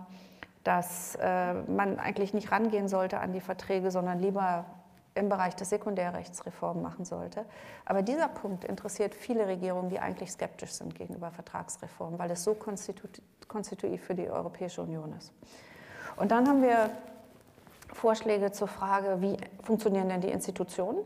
dass 0.65 1.15
äh, 1.21 1.53
man 1.53 1.99
eigentlich 1.99 2.33
nicht 2.33 2.51
rangehen 2.51 2.89
sollte 2.89 3.19
an 3.19 3.31
die 3.31 3.39
Verträge, 3.39 3.91
sondern 3.91 4.19
lieber 4.19 4.65
im 5.13 5.29
Bereich 5.29 5.55
des 5.55 5.69
Sekundärrechtsreformen 5.69 6.83
machen 6.83 7.05
sollte. 7.05 7.45
Aber 7.85 8.01
dieser 8.01 8.27
Punkt 8.27 8.65
interessiert 8.65 9.15
viele 9.15 9.47
Regierungen, 9.47 9.89
die 9.89 9.99
eigentlich 9.99 10.31
skeptisch 10.31 10.71
sind 10.71 10.95
gegenüber 10.95 11.31
Vertragsreformen, 11.31 12.19
weil 12.19 12.31
es 12.31 12.43
so 12.43 12.55
konstitutiv 12.55 14.03
für 14.03 14.15
die 14.15 14.27
Europäische 14.27 14.81
Union 14.81 15.13
ist. 15.17 15.31
Und 16.17 16.31
dann 16.31 16.47
haben 16.47 16.63
wir 16.63 16.89
Vorschläge 17.93 18.51
zur 18.51 18.67
Frage, 18.67 19.21
wie 19.21 19.37
funktionieren 19.63 20.09
denn 20.09 20.21
die 20.21 20.31
Institutionen? 20.31 20.99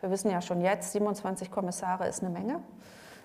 Wir 0.00 0.10
wissen 0.10 0.30
ja 0.30 0.42
schon 0.42 0.60
jetzt, 0.60 0.92
27 0.92 1.50
Kommissare 1.50 2.08
ist 2.08 2.22
eine 2.22 2.30
Menge. 2.30 2.60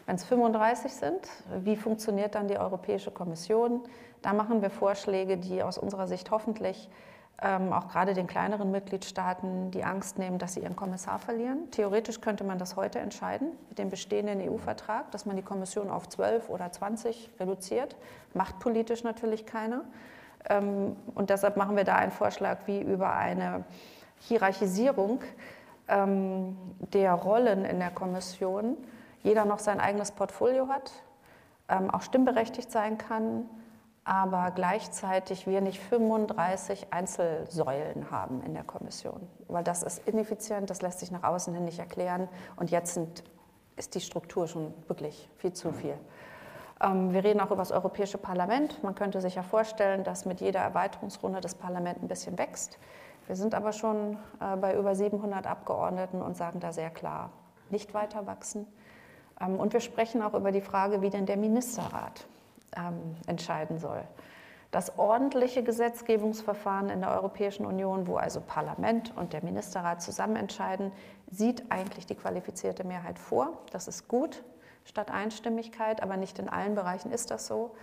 Wenn 0.08 0.16
es 0.16 0.24
35 0.24 0.94
sind, 0.94 1.20
wie 1.64 1.76
funktioniert 1.76 2.36
dann 2.36 2.48
die 2.48 2.58
Europäische 2.58 3.12
Kommission? 3.12 3.82
Da 4.22 4.34
machen 4.34 4.62
wir 4.62 4.70
Vorschläge, 4.70 5.38
die 5.38 5.64
aus 5.64 5.78
unserer 5.78 6.08
Sicht 6.08 6.32
hoffentlich 6.32 6.90
ähm, 7.40 7.72
auch 7.72 7.88
gerade 7.88 8.14
den 8.14 8.26
kleineren 8.26 8.72
Mitgliedstaaten 8.72 9.70
die 9.70 9.84
Angst 9.84 10.18
nehmen, 10.18 10.40
dass 10.40 10.56
sie 10.56 10.62
ihren 10.62 10.76
Kommissar 10.76 11.20
verlieren. 11.20 11.70
Theoretisch 11.70 12.20
könnte 12.20 12.44
man 12.44 12.58
das 12.58 12.76
heute 12.76 13.00
entscheiden 13.00 13.50
mit 13.70 13.78
dem 13.78 13.90
bestehenden 13.90 14.42
EU-Vertrag, 14.42 15.12
dass 15.12 15.26
man 15.28 15.36
die 15.36 15.44
Kommission 15.44 15.92
auf 15.92 16.10
12 16.10 16.50
oder 16.50 16.72
20 16.72 17.30
reduziert. 17.40 17.96
Macht 18.34 18.58
politisch 18.60 19.04
natürlich 19.04 19.46
keiner. 19.46 19.84
Ähm, 20.50 20.96
und 21.14 21.30
deshalb 21.30 21.58
machen 21.58 21.76
wir 21.76 21.84
da 21.84 21.96
einen 21.96 22.12
Vorschlag, 22.12 22.60
wie 22.66 22.82
über 22.82 23.14
eine 23.14 23.66
Hierarchisierung 24.20 25.22
ähm, 25.88 26.58
der 26.80 27.14
Rollen 27.14 27.66
in 27.66 27.80
der 27.80 27.92
Kommission 27.92 28.78
jeder 29.22 29.46
noch 29.46 29.60
sein 29.60 29.80
eigenes 29.80 30.12
Portfolio 30.12 30.70
hat, 30.70 30.92
ähm, 31.70 31.90
auch 31.92 32.02
stimmberechtigt 32.02 32.72
sein 32.72 32.98
kann, 32.98 33.46
aber 34.08 34.52
gleichzeitig 34.52 35.48
wir 35.48 35.60
nicht 35.60 35.82
35 35.82 36.94
Einzelsäulen 36.94 38.10
haben 38.10 38.42
in 38.42 38.54
der 38.54 38.64
Kommission. 38.64 39.28
Weil 39.50 39.66
das 39.66 39.84
ist 39.84 40.08
ineffizient, 40.08 40.70
das 40.70 40.82
lässt 40.82 41.00
sich 41.00 41.12
nach 41.12 41.24
außen 41.24 41.54
hin 41.54 41.66
nicht 41.66 41.80
erklären 41.80 42.30
und 42.56 42.72
jetzt 42.72 42.94
sind, 42.94 43.26
ist 43.76 43.96
die 43.96 44.00
Struktur 44.00 44.48
schon 44.48 44.74
wirklich 44.88 45.30
viel 45.36 45.52
zu 45.52 45.74
viel. 45.74 45.98
Ähm, 46.82 47.12
wir 47.12 47.26
reden 47.26 47.42
auch 47.42 47.48
über 47.48 47.58
das 47.58 47.74
Europäische 47.74 48.18
Parlament. 48.18 48.82
Man 48.82 48.96
könnte 48.96 49.20
sich 49.20 49.36
ja 49.36 49.44
vorstellen, 49.44 50.06
dass 50.06 50.24
mit 50.24 50.40
jeder 50.40 50.62
Erweiterungsrunde 50.62 51.42
das 51.42 51.56
Parlament 51.56 52.02
ein 52.02 52.08
bisschen 52.08 52.38
wächst. 52.38 52.80
Wir 53.26 53.36
sind 53.36 53.54
aber 53.54 53.74
schon 53.74 54.18
äh, 54.40 54.56
bei 54.56 54.74
über 54.78 54.96
700 54.96 55.46
Abgeordneten 55.46 56.22
und 56.22 56.38
sagen 56.38 56.62
da 56.62 56.72
sehr 56.72 56.92
klar, 56.92 57.32
nicht 57.70 57.94
weiter 57.94 58.26
wachsen. 58.26 58.68
Ähm, 59.42 59.60
und 59.60 59.74
wir 59.74 59.82
sprechen 59.82 60.22
auch 60.22 60.34
über 60.34 60.54
die 60.54 60.62
Frage, 60.62 61.02
wie 61.02 61.10
denn 61.10 61.26
der 61.26 61.36
Ministerrat 61.36 62.26
ähm, 62.76 63.16
entscheiden 63.28 63.80
soll. 63.80 64.04
Das 64.72 64.98
ordentliche 64.98 65.64
Gesetzgebungsverfahren 65.64 66.90
in 66.90 67.00
der 67.00 67.12
Europäischen 67.12 67.66
Union, 67.66 68.06
wo 68.06 68.18
also 68.18 68.42
Parlament 68.42 69.16
und 69.16 69.32
der 69.32 69.44
Ministerrat 69.44 70.02
zusammen 70.02 70.36
entscheiden, 70.36 70.92
sieht 71.32 71.72
eigentlich 71.72 72.06
die 72.06 72.16
qualifizierte 72.16 72.84
Mehrheit 72.84 73.18
vor. 73.18 73.58
Das 73.72 73.88
ist 73.88 74.08
gut 74.08 74.44
statt 74.84 75.12
Einstimmigkeit, 75.12 76.02
aber 76.02 76.18
nicht 76.18 76.40
in 76.40 76.50
allen 76.50 76.76
Bereichen 76.76 77.12
ist 77.12 77.32
das 77.32 77.48
so. 77.48 77.76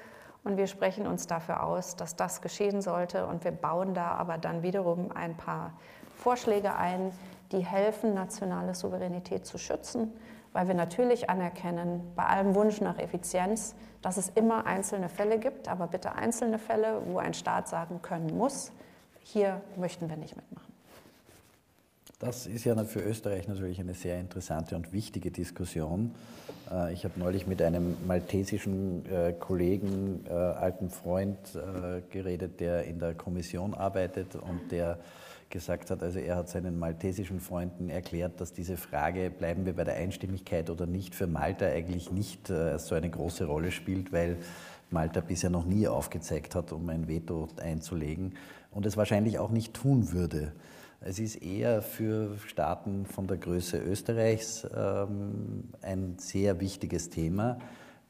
Und 0.43 0.59
wir 0.59 0.66
sprechen 0.66 1.07
uns 1.07 1.26
dafür 1.26 1.62
aus, 1.62 1.97
dass 1.97 2.16
das 2.16 2.43
geschehen 2.43 2.82
sollte. 2.82 3.26
Und 3.26 3.45
wir 3.45 3.53
bauen 3.53 3.95
da 3.95 4.12
aber 4.12 4.37
dann 4.37 4.62
wiederum 4.62 5.11
ein 5.12 5.37
paar 5.37 5.72
Vorschläge 6.16 6.76
ein, 6.76 7.12
die 7.51 7.64
helfen, 7.64 8.14
nationale 8.14 8.74
Souveränität 8.74 9.47
zu 9.47 9.57
schützen 9.57 10.12
weil 10.55 10.69
wir 10.69 10.75
natürlich 10.75 11.29
anerkennen, 11.29 12.01
bei 12.15 12.25
allem 12.25 12.55
Wunsch 12.55 12.81
nach 12.81 12.99
Effizienz, 12.99 13.75
dass 14.01 14.17
es 14.17 14.31
immer 14.31 14.67
einzelne 14.67 15.11
Fälle 15.11 15.39
gibt, 15.39 15.69
aber 15.69 15.89
bitte 15.89 16.15
einzelne 16.15 16.59
Fälle, 16.59 17.03
wo 17.07 17.19
ein 17.19 17.35
Staat 17.35 17.69
sagen 17.69 18.01
können 18.01 18.35
muss, 18.35 18.71
hier 19.23 19.61
möchten 19.77 20.09
wir 20.09 20.17
nicht 20.17 20.37
mitmachen. 20.37 20.73
Das 22.21 22.47
ist 22.47 22.65
ja 22.65 22.77
für 22.85 23.01
Österreich 23.01 23.49
natürlich 23.49 23.81
eine 23.81 23.95
sehr 23.95 24.21
interessante 24.21 24.77
und 24.77 24.93
wichtige 24.93 25.33
Diskussion. 25.33 26.15
Äh, 26.71 26.93
ich 26.93 27.05
habe 27.05 27.19
neulich 27.19 27.49
mit 27.49 27.61
einem 27.61 27.97
maltesischen 28.07 29.05
äh, 29.11 29.33
Kollegen, 29.33 30.25
äh, 30.27 30.33
alten 30.33 30.89
Freund, 30.89 31.37
geredet, 32.11 32.61
der 32.61 32.85
in 32.85 33.01
der 33.01 33.15
Kommission 33.15 33.75
arbeitet 33.75 34.37
und 34.37 34.71
der 34.71 34.99
gesagt 35.55 35.93
hat, 35.93 36.03
also 36.03 36.19
er 36.19 36.35
hat 36.35 36.49
seinen 36.49 36.81
maltesischen 36.81 37.39
Freunden 37.39 37.89
erklärt, 37.89 38.41
dass 38.41 38.53
diese 38.53 38.77
Frage, 38.77 39.31
bleiben 39.31 39.65
wir 39.65 39.73
bei 39.73 39.85
der 39.85 39.95
Einstimmigkeit 39.95 40.69
oder 40.69 40.85
nicht, 40.85 41.15
für 41.15 41.29
Malta 41.29 41.65
eigentlich 41.67 42.11
nicht 42.11 42.49
so 42.49 42.95
eine 42.97 43.09
große 43.09 43.45
Rolle 43.45 43.71
spielt, 43.71 44.13
weil 44.13 44.39
Malta 44.91 45.21
bisher 45.21 45.51
noch 45.51 45.65
nie 45.65 45.87
aufgezeigt 45.87 46.57
hat, 46.57 46.73
um 46.73 46.89
ein 46.89 47.07
Veto 47.07 47.49
einzulegen 47.63 48.35
und 48.73 48.85
es 48.85 48.97
wahrscheinlich 48.97 49.39
auch 49.39 49.53
nicht 49.53 49.75
tun 49.75 50.11
würde. 50.11 50.53
Es 51.01 51.21
ist 51.21 51.37
eher 51.37 51.83
für 51.83 52.37
Staaten 52.49 53.07
von 53.07 53.29
der 53.29 53.37
Größe 53.37 53.79
Österreichs 53.79 54.67
ähm, 54.77 55.69
ein 55.83 56.17
sehr 56.19 56.59
wichtiges 56.59 57.11
Thema, 57.11 57.59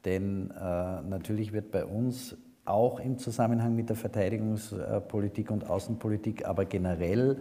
denn 0.06 0.50
äh, 0.50 1.02
natürlich 1.02 1.52
wird 1.52 1.70
bei 1.70 1.84
uns 1.84 2.38
auch 2.64 3.00
im 3.00 3.18
Zusammenhang 3.18 3.74
mit 3.74 3.88
der 3.88 3.96
Verteidigungspolitik 3.96 5.50
und 5.50 5.68
Außenpolitik, 5.68 6.46
aber 6.46 6.64
generell 6.64 7.38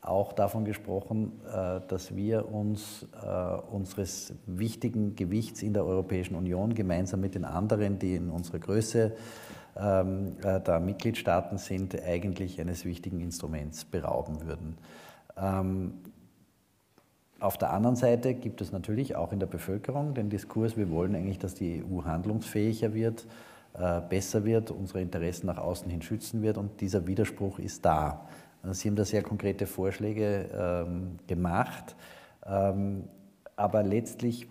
auch 0.00 0.32
davon 0.32 0.64
gesprochen, 0.64 1.32
äh, 1.46 1.80
dass 1.88 2.14
wir 2.14 2.52
uns 2.52 3.06
äh, 3.22 3.26
unseres 3.72 4.34
wichtigen 4.46 5.16
Gewichts 5.16 5.62
in 5.62 5.74
der 5.74 5.84
Europäischen 5.84 6.36
Union 6.36 6.74
gemeinsam 6.74 7.20
mit 7.20 7.34
den 7.34 7.44
anderen, 7.44 7.98
die 7.98 8.14
in 8.14 8.30
unserer 8.30 8.60
Größe 8.60 9.12
ähm, 9.76 10.36
äh, 10.42 10.60
da 10.60 10.80
Mitgliedstaaten 10.80 11.58
sind, 11.58 12.00
eigentlich 12.02 12.60
eines 12.60 12.84
wichtigen 12.84 13.20
Instruments 13.20 13.84
berauben 13.84 14.46
würden. 14.46 14.78
Ähm, 15.36 15.94
auf 17.38 17.58
der 17.58 17.72
anderen 17.72 17.96
Seite 17.96 18.32
gibt 18.34 18.62
es 18.62 18.72
natürlich 18.72 19.16
auch 19.16 19.32
in 19.32 19.40
der 19.40 19.46
Bevölkerung 19.46 20.14
den 20.14 20.30
Diskurs, 20.30 20.76
wir 20.76 20.90
wollen 20.90 21.14
eigentlich, 21.14 21.38
dass 21.38 21.54
die 21.54 21.84
EU 21.84 22.04
handlungsfähiger 22.04 22.94
wird, 22.94 23.26
besser 24.08 24.44
wird, 24.44 24.70
unsere 24.70 25.02
Interessen 25.02 25.46
nach 25.46 25.58
außen 25.58 25.90
hin 25.90 26.00
schützen 26.00 26.42
wird 26.42 26.56
und 26.56 26.80
dieser 26.80 27.06
Widerspruch 27.06 27.58
ist 27.58 27.84
da. 27.84 28.26
Also 28.62 28.72
Sie 28.72 28.88
haben 28.88 28.96
da 28.96 29.04
sehr 29.04 29.22
konkrete 29.22 29.66
Vorschläge 29.66 30.48
ähm, 30.52 31.18
gemacht. 31.26 31.94
Ähm, 32.46 33.04
aber 33.54 33.82
letztlich 33.82 34.44
äh, 34.44 34.46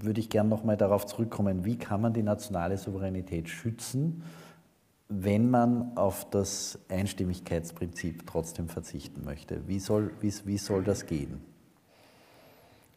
würde 0.00 0.20
ich 0.20 0.28
gerne 0.28 0.50
nochmal 0.50 0.76
darauf 0.76 1.06
zurückkommen, 1.06 1.64
wie 1.64 1.76
kann 1.76 2.00
man 2.00 2.12
die 2.12 2.22
nationale 2.22 2.76
Souveränität 2.76 3.48
schützen 3.48 4.22
wenn 5.14 5.50
man 5.50 5.96
auf 5.96 6.28
das 6.30 6.78
Einstimmigkeitsprinzip 6.88 8.26
trotzdem 8.26 8.68
verzichten 8.68 9.24
möchte? 9.24 9.66
Wie 9.68 9.78
soll, 9.78 10.12
wie, 10.20 10.32
wie 10.44 10.58
soll 10.58 10.84
das 10.84 11.06
gehen? 11.06 11.44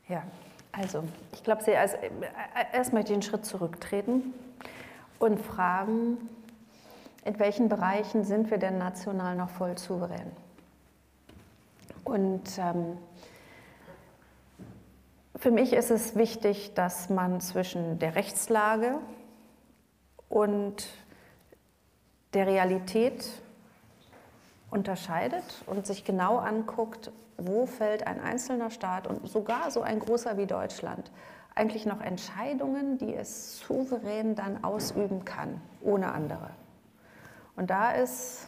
Ja, 0.08 0.24
also 0.72 1.03
ich 1.34 1.43
glaube, 1.43 1.64
also, 1.78 1.97
erst 2.74 2.93
möchte 2.93 3.12
ich 3.12 3.16
einen 3.16 3.22
Schritt 3.22 3.45
zurücktreten 3.45 4.34
und 5.26 5.40
fragen, 5.40 6.30
in 7.26 7.40
welchen 7.40 7.70
Bereichen 7.70 8.24
sind 8.24 8.52
wir 8.52 8.58
denn 8.58 8.78
national 8.78 9.36
noch 9.36 9.50
voll 9.50 9.78
souverän? 9.78 10.32
Und 12.04 12.58
ähm, 12.60 12.98
für 15.36 15.52
mich 15.52 15.74
ist 15.74 15.92
es 15.92 16.16
wichtig, 16.16 16.74
dass 16.76 17.10
man 17.10 17.42
zwischen 17.42 18.00
der 18.00 18.16
Rechtslage 18.16 19.00
und 20.30 20.88
der 22.34 22.48
Realität 22.48 23.26
unterscheidet 24.70 25.64
und 25.66 25.88
sich 25.88 26.06
genau 26.06 26.38
anguckt, 26.38 27.12
wo 27.38 27.66
fällt 27.66 28.06
ein 28.06 28.22
einzelner 28.22 28.70
Staat 28.70 29.08
und 29.08 29.28
sogar 29.28 29.72
so 29.72 29.82
ein 29.82 30.00
großer 30.00 30.38
wie 30.38 30.46
Deutschland 30.46 31.12
eigentlich 31.56 31.86
noch 31.86 32.01
Entscheidungen, 32.01 32.97
die 32.97 33.16
es 33.16 33.60
souverän 33.60 34.36
dann 34.36 34.64
ausüben 34.64 35.24
kann, 35.26 35.62
ohne 35.82 36.12
andere. 36.12 36.49
Und 37.56 37.70
da 37.70 37.91
ist 37.91 38.47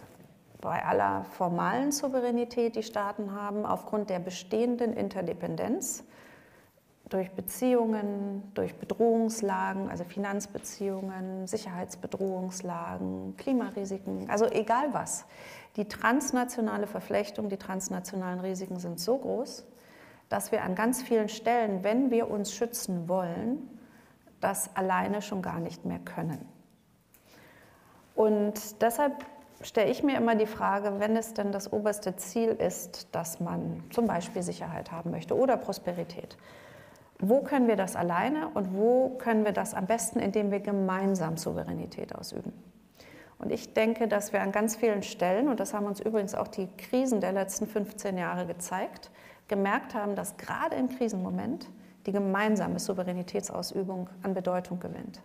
bei 0.60 0.84
aller 0.84 1.24
formalen 1.24 1.92
Souveränität, 1.92 2.76
die 2.76 2.84
Staaten 2.84 3.32
haben, 3.32 3.66
aufgrund 3.66 4.10
der 4.10 4.20
bestehenden 4.20 4.94
Interdependenz, 4.94 6.04
durch 7.10 7.32
Beziehungen, 7.32 8.52
durch 8.54 8.76
Bedrohungslagen, 8.76 9.90
also 9.90 10.04
Finanzbeziehungen, 10.04 11.48
Sicherheitsbedrohungslagen, 11.48 13.38
Klimarisiken, 13.38 14.30
also 14.30 14.46
egal 14.46 14.94
was. 14.94 15.26
Die 15.78 15.88
transnationale 15.88 16.88
Verflechtung, 16.88 17.48
die 17.48 17.58
transnationalen 17.58 18.42
Risiken 18.42 18.78
sind 18.80 19.00
so 19.00 19.18
groß, 19.18 19.66
dass 20.30 20.52
wir 20.52 20.64
an 20.64 20.76
ganz 20.76 21.02
vielen 21.02 21.30
Stellen, 21.30 21.84
wenn 21.84 22.12
wir 22.12 22.30
uns 22.30 22.54
schützen 22.54 23.08
wollen, 23.08 23.70
das 24.42 24.76
alleine 24.76 25.22
schon 25.22 25.42
gar 25.42 25.60
nicht 25.60 25.86
mehr 25.86 26.00
können. 26.00 26.46
Und 28.16 28.82
deshalb 28.82 29.26
stelle 29.62 29.90
ich 29.90 30.04
mir 30.04 30.18
immer 30.18 30.36
die 30.36 30.46
Frage, 30.46 31.00
wenn 31.00 31.16
es 31.16 31.34
denn 31.34 31.52
das 31.52 31.72
oberste 31.72 32.16
Ziel 32.16 32.50
ist, 32.50 33.08
dass 33.16 33.40
man 33.40 33.84
zum 33.90 34.06
Beispiel 34.06 34.44
Sicherheit 34.44 34.92
haben 34.92 35.12
möchte 35.12 35.36
oder 35.36 35.58
Prosperität, 35.58 36.38
wo 37.20 37.42
können 37.42 37.68
wir 37.68 37.76
das 37.76 37.96
alleine 37.96 38.50
und 38.50 38.76
wo 38.76 39.10
können 39.18 39.44
wir 39.44 39.52
das 39.52 39.74
am 39.74 39.88
besten, 39.88 40.20
indem 40.20 40.52
wir 40.52 40.60
gemeinsam 40.60 41.38
Souveränität 41.38 42.14
ausüben? 42.14 42.54
Und 43.40 43.52
ich 43.52 43.74
denke, 43.74 44.08
dass 44.08 44.34
wir 44.34 44.42
an 44.42 44.52
ganz 44.52 44.76
vielen 44.76 45.04
Stellen, 45.04 45.48
und 45.48 45.60
das 45.60 45.74
haben 45.74 45.86
uns 45.86 46.00
übrigens 46.00 46.36
auch 46.36 46.48
die 46.48 46.68
Krisen 46.78 47.22
der 47.22 47.32
letzten 47.32 47.68
15 47.68 48.18
Jahre 48.18 48.46
gezeigt, 48.46 49.12
gemerkt 49.48 49.96
haben, 49.96 50.16
dass 50.16 50.38
gerade 50.38 50.76
im 50.76 50.90
Krisenmoment 50.90 51.68
die 52.06 52.12
gemeinsame 52.12 52.80
Souveränitätsausübung 52.80 54.10
an 54.24 54.34
Bedeutung 54.34 54.80
gewinnt. 54.80 55.22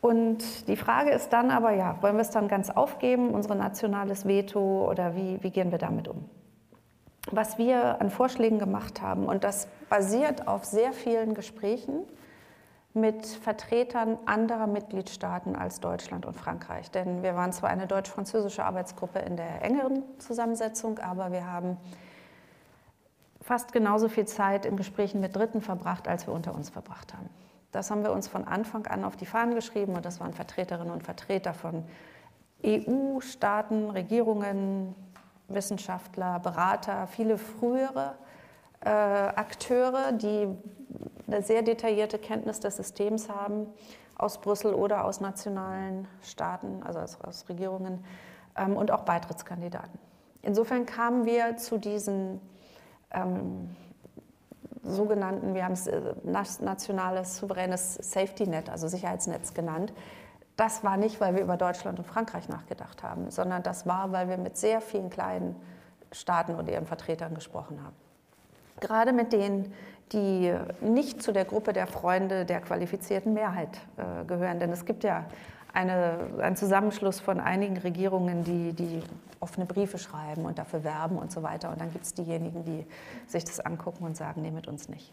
Und 0.00 0.68
die 0.68 0.76
Frage 0.76 1.10
ist 1.10 1.30
dann 1.32 1.50
aber, 1.50 1.72
ja, 1.72 2.00
wollen 2.00 2.16
wir 2.16 2.22
es 2.22 2.30
dann 2.30 2.46
ganz 2.46 2.70
aufgeben, 2.70 3.30
unser 3.30 3.54
nationales 3.54 4.26
Veto, 4.26 4.88
oder 4.88 5.16
wie, 5.16 5.42
wie 5.42 5.50
gehen 5.50 5.72
wir 5.72 5.78
damit 5.78 6.06
um? 6.06 6.28
was 7.30 7.58
wir 7.58 8.00
an 8.00 8.10
Vorschlägen 8.10 8.58
gemacht 8.58 9.02
haben. 9.02 9.26
Und 9.26 9.44
das 9.44 9.68
basiert 9.88 10.48
auf 10.48 10.64
sehr 10.64 10.92
vielen 10.92 11.34
Gesprächen 11.34 12.04
mit 12.94 13.26
Vertretern 13.26 14.16
anderer 14.24 14.66
Mitgliedstaaten 14.66 15.54
als 15.54 15.80
Deutschland 15.80 16.24
und 16.24 16.34
Frankreich. 16.34 16.90
Denn 16.90 17.22
wir 17.22 17.34
waren 17.34 17.52
zwar 17.52 17.68
eine 17.68 17.86
deutsch-französische 17.86 18.64
Arbeitsgruppe 18.64 19.18
in 19.18 19.36
der 19.36 19.62
engeren 19.62 20.02
Zusammensetzung, 20.18 20.98
aber 20.98 21.30
wir 21.30 21.46
haben 21.46 21.76
fast 23.46 23.72
genauso 23.72 24.08
viel 24.08 24.26
Zeit 24.26 24.66
in 24.66 24.76
Gesprächen 24.76 25.20
mit 25.20 25.36
Dritten 25.36 25.60
verbracht, 25.60 26.08
als 26.08 26.26
wir 26.26 26.34
unter 26.34 26.52
uns 26.52 26.68
verbracht 26.68 27.14
haben. 27.14 27.30
Das 27.70 27.92
haben 27.92 28.02
wir 28.02 28.10
uns 28.10 28.26
von 28.26 28.44
Anfang 28.44 28.86
an 28.88 29.04
auf 29.04 29.16
die 29.16 29.24
Fahnen 29.24 29.54
geschrieben 29.54 29.94
und 29.94 30.04
das 30.04 30.18
waren 30.18 30.32
Vertreterinnen 30.32 30.92
und 30.92 31.04
Vertreter 31.04 31.54
von 31.54 31.84
EU-Staaten, 32.64 33.90
Regierungen, 33.90 34.96
Wissenschaftler, 35.46 36.40
Berater, 36.40 37.06
viele 37.06 37.38
frühere 37.38 38.16
äh, 38.80 38.88
Akteure, 38.88 40.10
die 40.10 40.48
eine 41.28 41.42
sehr 41.42 41.62
detaillierte 41.62 42.18
Kenntnis 42.18 42.58
des 42.58 42.76
Systems 42.76 43.28
haben, 43.28 43.68
aus 44.18 44.40
Brüssel 44.40 44.74
oder 44.74 45.04
aus 45.04 45.20
nationalen 45.20 46.08
Staaten, 46.20 46.82
also 46.82 46.98
aus, 46.98 47.20
aus 47.20 47.48
Regierungen 47.48 48.04
ähm, 48.56 48.76
und 48.76 48.90
auch 48.90 49.02
Beitrittskandidaten. 49.02 50.00
Insofern 50.42 50.84
kamen 50.84 51.26
wir 51.26 51.56
zu 51.58 51.78
diesen 51.78 52.40
ähm, 53.10 53.76
sogenannten, 54.82 55.54
wir 55.54 55.64
haben 55.64 55.72
es 55.72 55.86
äh, 55.86 56.00
nationales 56.24 57.36
souveränes 57.36 57.94
Safety 57.94 58.46
Net, 58.46 58.70
also 58.70 58.88
Sicherheitsnetz 58.88 59.54
genannt, 59.54 59.92
das 60.56 60.84
war 60.84 60.96
nicht, 60.96 61.20
weil 61.20 61.34
wir 61.34 61.42
über 61.42 61.56
Deutschland 61.56 61.98
und 61.98 62.06
Frankreich 62.06 62.48
nachgedacht 62.48 63.02
haben, 63.02 63.30
sondern 63.30 63.62
das 63.62 63.86
war, 63.86 64.12
weil 64.12 64.28
wir 64.28 64.38
mit 64.38 64.56
sehr 64.56 64.80
vielen 64.80 65.10
kleinen 65.10 65.54
Staaten 66.12 66.54
und 66.54 66.68
ihren 66.68 66.86
Vertretern 66.86 67.34
gesprochen 67.34 67.82
haben. 67.84 67.94
Gerade 68.80 69.12
mit 69.12 69.32
denen, 69.32 69.72
die 70.12 70.54
nicht 70.80 71.22
zu 71.22 71.32
der 71.32 71.44
Gruppe 71.44 71.72
der 71.72 71.86
Freunde 71.86 72.44
der 72.44 72.60
qualifizierten 72.60 73.34
Mehrheit 73.34 73.80
äh, 73.96 74.24
gehören. 74.24 74.60
Denn 74.60 74.70
es 74.70 74.84
gibt 74.84 75.04
ja 75.04 75.24
eine, 75.76 76.18
einen 76.38 76.56
Zusammenschluss 76.56 77.20
von 77.20 77.38
einigen 77.38 77.76
Regierungen, 77.76 78.44
die, 78.44 78.72
die 78.72 79.02
offene 79.40 79.66
Briefe 79.66 79.98
schreiben 79.98 80.46
und 80.46 80.58
dafür 80.58 80.82
werben 80.84 81.18
und 81.18 81.30
so 81.30 81.42
weiter. 81.42 81.70
Und 81.70 81.80
dann 81.80 81.92
gibt 81.92 82.04
es 82.04 82.14
diejenigen, 82.14 82.64
die 82.64 82.86
sich 83.26 83.44
das 83.44 83.60
angucken 83.60 84.04
und 84.04 84.16
sagen, 84.16 84.42
nee, 84.42 84.50
mit 84.50 84.68
uns 84.68 84.88
nicht. 84.88 85.12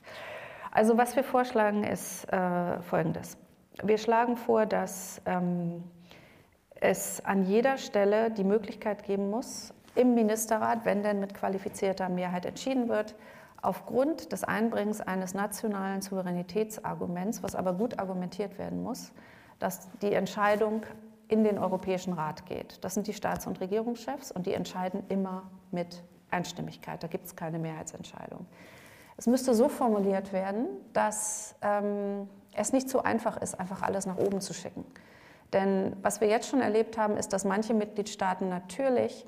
Also 0.72 0.98
was 0.98 1.16
wir 1.16 1.24
vorschlagen, 1.24 1.84
ist 1.84 2.32
äh, 2.32 2.82
Folgendes. 2.82 3.38
Wir 3.84 3.98
schlagen 3.98 4.38
vor, 4.38 4.66
dass 4.66 5.22
ähm, 5.26 5.84
es 6.80 7.24
an 7.26 7.44
jeder 7.44 7.78
Stelle 7.78 8.32
die 8.32 8.44
Möglichkeit 8.44 9.04
geben 9.04 9.30
muss, 9.30 9.74
im 9.96 10.16
Ministerrat, 10.16 10.86
wenn 10.86 11.04
denn 11.04 11.20
mit 11.20 11.34
qualifizierter 11.34 12.10
Mehrheit 12.10 12.46
entschieden 12.46 12.88
wird, 12.88 13.16
aufgrund 13.62 14.32
des 14.32 14.44
Einbringens 14.44 15.02
eines 15.02 15.34
nationalen 15.34 16.02
Souveränitätsarguments, 16.02 17.44
was 17.44 17.56
aber 17.56 17.74
gut 17.74 18.00
argumentiert 18.00 18.58
werden 18.58 18.82
muss, 18.82 19.12
dass 19.64 19.88
die 20.02 20.12
Entscheidung 20.12 20.84
in 21.30 21.46
den 21.46 21.58
Europäischen 21.58 22.12
Rat 22.12 22.46
geht. 22.46 22.84
Das 22.84 22.96
sind 22.96 23.08
die 23.08 23.14
Staats- 23.14 23.48
und 23.48 23.62
Regierungschefs 23.62 24.30
und 24.30 24.46
die 24.46 24.54
entscheiden 24.54 25.04
immer 25.08 25.50
mit 25.72 26.04
Einstimmigkeit, 26.30 27.02
da 27.02 27.08
gibt 27.08 27.26
es 27.28 27.36
keine 27.38 27.60
Mehrheitsentscheidung. 27.60 28.46
Es 29.16 29.26
müsste 29.26 29.56
so 29.56 29.70
formuliert 29.70 30.34
werden, 30.34 30.68
dass 30.92 31.56
ähm, 31.62 32.28
es 32.54 32.74
nicht 32.74 32.90
so 32.90 33.04
einfach 33.04 33.38
ist, 33.38 33.58
einfach 33.58 33.84
alles 33.84 34.06
nach 34.06 34.18
oben 34.18 34.42
zu 34.42 34.54
schicken. 34.54 34.84
Denn 35.54 35.96
was 36.02 36.20
wir 36.20 36.28
jetzt 36.28 36.50
schon 36.50 36.60
erlebt 36.60 36.98
haben, 36.98 37.16
ist, 37.16 37.32
dass 37.32 37.46
manche 37.46 37.74
Mitgliedstaaten 37.74 38.50
natürlich 38.50 39.26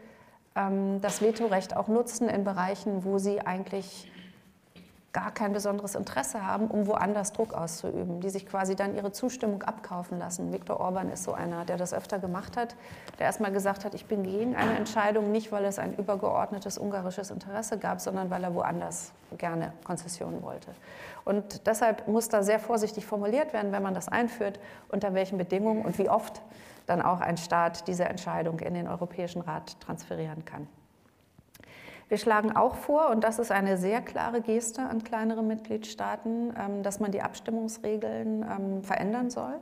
ähm, 0.56 1.00
das 1.00 1.22
Vetorecht 1.22 1.78
auch 1.78 1.88
nutzen 1.88 2.28
in 2.28 2.44
Bereichen, 2.44 3.06
wo 3.06 3.20
sie 3.20 3.40
eigentlich 3.40 4.12
gar 5.16 5.32
kein 5.32 5.54
besonderes 5.54 5.96
Interesse 5.96 6.46
haben, 6.46 6.68
um 6.68 6.88
woanders 6.88 7.32
Druck 7.32 7.54
auszuüben, 7.54 8.20
die 8.20 8.30
sich 8.30 8.46
quasi 8.46 8.76
dann 8.76 8.98
ihre 8.98 9.14
Zustimmung 9.14 9.64
abkaufen 9.64 10.20
lassen. 10.20 10.52
Viktor 10.52 10.82
Orban 10.82 11.10
ist 11.10 11.24
so 11.24 11.32
einer, 11.32 11.64
der 11.64 11.78
das 11.78 11.94
öfter 11.94 12.20
gemacht 12.20 12.58
hat, 12.58 12.76
der 13.18 13.28
erstmal 13.28 13.54
gesagt 13.54 13.86
hat, 13.86 13.94
ich 13.94 14.08
bin 14.08 14.24
gegen 14.24 14.58
eine 14.58 14.76
Entscheidung, 14.76 15.32
nicht 15.32 15.54
weil 15.54 15.64
es 15.64 15.80
ein 15.80 15.96
übergeordnetes 15.96 16.78
ungarisches 16.78 17.32
Interesse 17.32 17.78
gab, 17.78 18.02
sondern 18.02 18.30
weil 18.30 18.44
er 18.44 18.54
woanders 18.54 19.14
gerne 19.38 19.72
Konzessionen 19.86 20.44
wollte. 20.44 20.72
Und 21.24 21.66
deshalb 21.66 22.10
muss 22.10 22.28
da 22.28 22.44
sehr 22.44 22.60
vorsichtig 22.60 23.06
formuliert 23.06 23.54
werden, 23.54 23.72
wenn 23.72 23.84
man 23.84 23.94
das 23.94 24.10
einführt, 24.10 24.60
unter 24.90 25.14
welchen 25.14 25.38
Bedingungen 25.38 25.86
und 25.86 25.98
wie 25.98 26.10
oft 26.10 26.42
dann 26.88 27.02
auch 27.02 27.22
ein 27.22 27.38
Staat 27.38 27.88
diese 27.88 28.04
Entscheidung 28.04 28.60
in 28.60 28.74
den 28.74 28.90
Europäischen 28.90 29.42
Rat 29.42 29.80
transferieren 29.80 30.44
kann. 30.44 30.68
Wir 32.08 32.18
schlagen 32.18 32.56
auch 32.56 32.76
vor, 32.76 33.10
und 33.10 33.24
das 33.24 33.40
ist 33.40 33.52
eine 33.52 33.78
sehr 33.78 34.02
klare 34.02 34.42
Geste 34.42 34.84
an 34.84 35.04
kleinere 35.04 35.42
Mitgliedstaaten, 35.42 36.54
ähm, 36.58 36.84
dass 36.84 37.00
man 37.00 37.12
die 37.12 37.22
Abstimmungsregeln 37.22 38.44
ähm, 38.44 38.84
verändern 38.84 39.30
soll. 39.32 39.56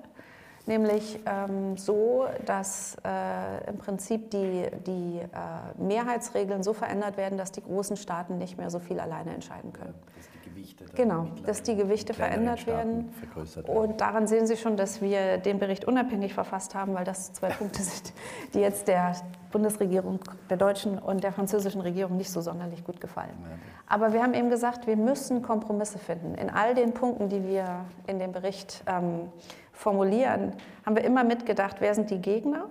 Nämlich 0.66 1.20
ähm, 1.26 1.76
so, 1.78 2.26
dass 2.46 2.96
äh, 3.04 3.70
im 3.70 3.78
Prinzip 3.78 4.32
die, 4.32 4.68
die 4.86 5.20
äh, 5.20 5.82
Mehrheitsregeln 5.82 6.64
so 6.64 6.74
verändert 6.74 7.18
werden, 7.18 7.38
dass 7.38 7.52
die 7.52 7.62
großen 7.62 7.98
Staaten 7.98 8.38
nicht 8.38 8.58
mehr 8.58 8.70
so 8.70 8.80
viel 8.80 9.00
alleine 9.00 9.34
entscheiden 9.34 9.74
können. 9.74 9.94
Gewichte 10.64 10.86
genau, 10.96 11.28
dass 11.46 11.62
die 11.62 11.76
Gewichte 11.76 12.14
verändert 12.14 12.66
werden. 12.68 13.10
werden. 13.46 13.66
Und 13.66 14.00
daran 14.00 14.28
sehen 14.28 14.48
Sie 14.48 14.56
schon, 14.56 14.78
dass 14.78 15.02
wir 15.02 15.38
den 15.38 15.60
Bericht 15.60 15.86
unabhängig 15.86 16.34
verfasst 16.34 16.74
haben, 16.74 16.94
weil 16.94 17.04
das 17.04 17.34
zwei 17.34 17.50
Punkte 17.60 17.82
sind, 17.82 18.14
die 18.54 18.60
jetzt 18.60 18.88
der 18.88 19.14
Bundesregierung, 19.52 20.20
der 20.50 20.58
deutschen 20.58 20.98
und 20.98 21.24
der 21.24 21.34
französischen 21.34 21.82
Regierung 21.82 22.18
nicht 22.18 22.32
so 22.32 22.42
sonderlich 22.42 22.84
gut 22.84 23.02
gefallen. 23.02 23.36
Aber 23.88 24.14
wir 24.14 24.24
haben 24.24 24.34
eben 24.34 24.50
gesagt, 24.50 24.88
wir 24.88 24.96
müssen 24.96 25.42
Kompromisse 25.42 26.00
finden. 26.00 26.36
In 26.36 26.50
all 26.50 26.74
den 26.74 26.94
Punkten, 26.94 27.30
die 27.30 27.44
wir 27.44 27.86
in 28.08 28.20
dem 28.20 28.32
Bericht 28.32 28.84
ähm, 28.88 29.30
formulieren, 29.74 30.54
haben 30.86 30.96
wir 30.96 31.04
immer 31.04 31.24
mitgedacht, 31.24 31.78
wer 31.80 31.94
sind 31.94 32.10
die 32.10 32.20
Gegner? 32.20 32.66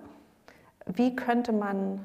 Wie 0.85 1.15
könnte 1.15 1.53
man 1.53 2.01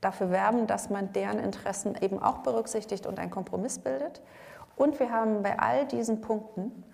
dafür 0.00 0.30
werben, 0.30 0.66
dass 0.66 0.90
man 0.90 1.12
deren 1.12 1.38
Interessen 1.38 1.94
eben 2.00 2.22
auch 2.22 2.38
berücksichtigt 2.38 3.06
und 3.06 3.18
einen 3.18 3.30
Kompromiss 3.30 3.78
bildet? 3.78 4.22
Und 4.76 4.98
wir 5.00 5.10
haben 5.10 5.42
bei 5.42 5.58
all 5.58 5.86
diesen 5.86 6.20
Punkten 6.20 6.84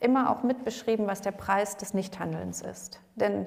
immer 0.00 0.30
auch 0.30 0.42
mitbeschrieben, 0.42 1.06
was 1.06 1.20
der 1.22 1.32
Preis 1.32 1.76
des 1.76 1.94
Nichthandelns 1.94 2.62
ist. 2.62 3.00
Denn 3.14 3.46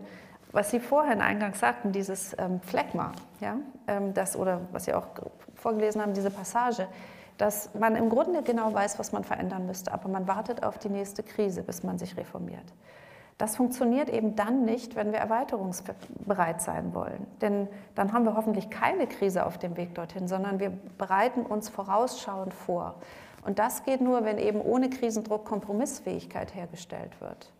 was 0.51 0.71
Sie 0.71 0.79
vorhin 0.79 1.21
eingangs 1.21 1.59
sagten, 1.59 1.91
dieses 1.91 2.35
ähm, 2.39 2.59
Phlegma, 2.61 3.11
ja, 3.39 3.57
ähm, 3.87 4.13
das, 4.13 4.35
oder 4.35 4.61
was 4.71 4.85
Sie 4.85 4.93
auch 4.93 5.07
vorgelesen 5.55 6.01
haben, 6.01 6.13
diese 6.13 6.31
Passage, 6.31 6.87
dass 7.37 7.73
man 7.75 7.95
im 7.95 8.09
Grunde 8.09 8.41
genau 8.41 8.73
weiß, 8.73 8.99
was 8.99 9.11
man 9.11 9.23
verändern 9.23 9.65
müsste, 9.65 9.93
aber 9.93 10.09
man 10.09 10.27
wartet 10.27 10.63
auf 10.63 10.77
die 10.77 10.89
nächste 10.89 11.23
Krise, 11.23 11.63
bis 11.63 11.83
man 11.83 11.97
sich 11.97 12.17
reformiert. 12.17 12.65
Das 13.37 13.55
funktioniert 13.55 14.09
eben 14.09 14.35
dann 14.35 14.65
nicht, 14.65 14.97
wenn 14.97 15.13
wir 15.13 15.19
erweiterungsbereit 15.19 16.61
sein 16.61 16.93
wollen. 16.93 17.25
Denn 17.39 17.69
dann 17.95 18.11
haben 18.11 18.25
wir 18.25 18.35
hoffentlich 18.35 18.69
keine 18.69 19.07
Krise 19.07 19.45
auf 19.45 19.57
dem 19.57 19.77
Weg 19.77 19.95
dorthin, 19.95 20.27
sondern 20.27 20.59
wir 20.59 20.71
bereiten 20.97 21.43
uns 21.43 21.69
vorausschauend 21.69 22.53
vor. 22.53 22.95
Und 23.45 23.59
das 23.59 23.83
geht 23.83 24.01
nur, 24.01 24.25
wenn 24.25 24.37
eben 24.37 24.61
ohne 24.61 24.89
Krisendruck 24.89 25.45
Kompromissfähigkeit 25.45 26.53
hergestellt 26.53 27.19
wird. 27.21 27.51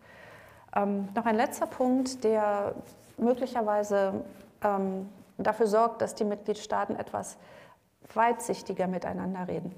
Ähm, 0.76 1.10
noch 1.16 1.26
ein 1.26 1.36
letzter 1.36 1.68
Punkt, 1.68 2.24
der 2.24 2.76
möglicherweise 3.18 4.26
ähm, 4.64 5.10
dafür 5.38 5.68
sorgt, 5.68 6.02
dass 6.02 6.16
die 6.16 6.26
Mitgliedstaaten 6.26 6.96
etwas 6.96 7.38
weitsichtiger 8.14 8.88
miteinander 8.88 9.48
reden. 9.48 9.74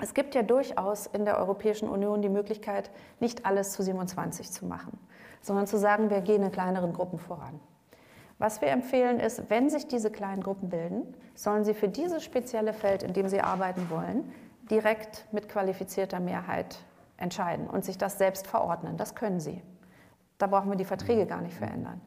Es 0.00 0.14
gibt 0.14 0.34
ja 0.34 0.42
durchaus 0.42 1.06
in 1.06 1.24
der 1.24 1.38
Europäischen 1.38 1.88
Union 1.88 2.22
die 2.22 2.28
Möglichkeit, 2.28 2.90
nicht 3.18 3.44
alles 3.44 3.72
zu 3.72 3.82
27 3.82 4.50
zu 4.50 4.64
machen, 4.64 4.96
sondern 5.40 5.66
zu 5.66 5.76
sagen, 5.76 6.08
wir 6.10 6.20
gehen 6.20 6.42
in 6.42 6.52
kleineren 6.52 6.92
Gruppen 6.92 7.18
voran. 7.18 7.60
Was 8.38 8.60
wir 8.60 8.68
empfehlen 8.68 9.18
ist, 9.18 9.50
wenn 9.50 9.68
sich 9.68 9.88
diese 9.88 10.12
kleinen 10.12 10.44
Gruppen 10.44 10.68
bilden, 10.68 11.14
sollen 11.34 11.64
sie 11.64 11.74
für 11.74 11.88
dieses 11.88 12.22
spezielle 12.22 12.72
Feld, 12.72 13.02
in 13.02 13.12
dem 13.12 13.28
sie 13.28 13.40
arbeiten 13.40 13.90
wollen, 13.90 14.32
direkt 14.70 15.26
mit 15.32 15.48
qualifizierter 15.48 16.20
Mehrheit 16.20 16.78
entscheiden 17.16 17.66
und 17.66 17.84
sich 17.84 17.98
das 17.98 18.18
selbst 18.18 18.46
verordnen. 18.46 18.96
Das 18.96 19.14
können 19.14 19.40
sie. 19.40 19.62
Da 20.38 20.46
brauchen 20.46 20.70
wir 20.70 20.76
die 20.76 20.84
Verträge 20.84 21.26
gar 21.26 21.40
nicht 21.40 21.56
verändern. 21.56 22.00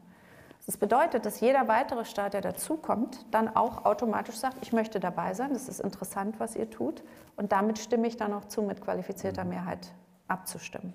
Das 0.64 0.76
bedeutet, 0.76 1.26
dass 1.26 1.40
jeder 1.40 1.66
weitere 1.66 2.04
Staat, 2.04 2.34
der 2.34 2.40
dazukommt, 2.40 3.26
dann 3.32 3.54
auch 3.54 3.84
automatisch 3.84 4.36
sagt, 4.36 4.58
ich 4.62 4.72
möchte 4.72 5.00
dabei 5.00 5.34
sein, 5.34 5.52
das 5.52 5.68
ist 5.68 5.80
interessant, 5.80 6.38
was 6.38 6.54
ihr 6.54 6.70
tut, 6.70 7.02
und 7.36 7.50
damit 7.50 7.78
stimme 7.78 8.06
ich 8.06 8.16
dann 8.16 8.32
auch 8.32 8.44
zu, 8.44 8.62
mit 8.62 8.80
qualifizierter 8.80 9.44
Mehrheit 9.44 9.92
abzustimmen. 10.28 10.94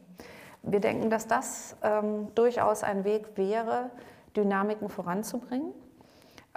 Wir 0.63 0.79
denken, 0.79 1.09
dass 1.09 1.27
das 1.27 1.75
ähm, 1.83 2.29
durchaus 2.33 2.83
ein 2.83 3.03
Weg 3.03 3.35
wäre, 3.35 3.89
Dynamiken 4.35 4.89
voranzubringen. 4.89 5.73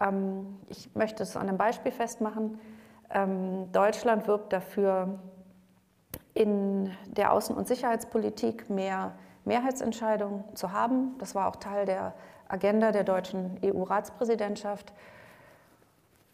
Ähm, 0.00 0.58
ich 0.68 0.94
möchte 0.94 1.22
es 1.24 1.36
an 1.36 1.48
einem 1.48 1.58
Beispiel 1.58 1.92
festmachen. 1.92 2.60
Ähm, 3.12 3.70
Deutschland 3.72 4.26
wirbt 4.26 4.52
dafür, 4.52 5.18
in 6.34 6.90
der 7.06 7.32
Außen- 7.32 7.54
und 7.54 7.66
Sicherheitspolitik 7.66 8.70
mehr 8.70 9.12
Mehrheitsentscheidungen 9.44 10.44
zu 10.54 10.72
haben. 10.72 11.16
Das 11.18 11.34
war 11.34 11.48
auch 11.48 11.56
Teil 11.56 11.86
der 11.86 12.14
Agenda 12.48 12.92
der 12.92 13.04
deutschen 13.04 13.58
EU-Ratspräsidentschaft. 13.64 14.92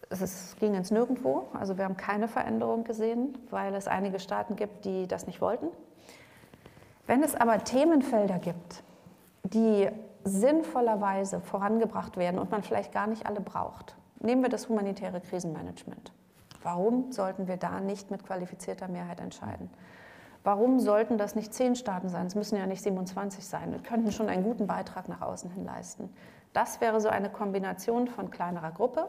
Es 0.09 0.55
ging 0.59 0.73
ins 0.75 0.91
Nirgendwo, 0.91 1.49
also 1.53 1.77
wir 1.77 1.83
haben 1.83 1.97
keine 1.97 2.27
Veränderung 2.27 2.85
gesehen, 2.85 3.37
weil 3.49 3.75
es 3.75 3.87
einige 3.87 4.19
Staaten 4.19 4.55
gibt, 4.55 4.85
die 4.85 5.07
das 5.07 5.27
nicht 5.27 5.41
wollten. 5.41 5.67
Wenn 7.07 7.23
es 7.23 7.35
aber 7.35 7.63
Themenfelder 7.63 8.39
gibt, 8.39 8.83
die 9.43 9.89
sinnvollerweise 10.23 11.41
vorangebracht 11.41 12.17
werden 12.17 12.39
und 12.39 12.51
man 12.51 12.63
vielleicht 12.63 12.93
gar 12.93 13.07
nicht 13.07 13.25
alle 13.25 13.41
braucht, 13.41 13.95
nehmen 14.19 14.41
wir 14.41 14.49
das 14.49 14.69
humanitäre 14.69 15.19
Krisenmanagement. 15.19 16.13
Warum 16.67 17.13
sollten 17.13 17.47
wir 17.47 17.55
da 17.55 17.79
nicht 17.79 18.11
mit 18.11 18.25
qualifizierter 18.25 18.89
Mehrheit 18.89 19.21
entscheiden? 19.21 19.69
Warum 20.43 20.81
sollten 20.81 21.17
das 21.17 21.33
nicht 21.33 21.53
zehn 21.53 21.77
Staaten 21.77 22.09
sein? 22.09 22.27
Es 22.27 22.35
müssen 22.35 22.57
ja 22.57 22.65
nicht 22.65 22.83
27 22.83 23.47
sein. 23.47 23.71
Wir 23.71 23.79
könnten 23.79 24.11
schon 24.11 24.27
einen 24.27 24.43
guten 24.43 24.67
Beitrag 24.67 25.07
nach 25.07 25.21
außen 25.21 25.49
hin 25.49 25.63
leisten. 25.63 26.09
Das 26.51 26.81
wäre 26.81 26.99
so 26.99 27.07
eine 27.07 27.29
Kombination 27.29 28.09
von 28.09 28.31
kleinerer 28.31 28.71
Gruppe 28.71 29.07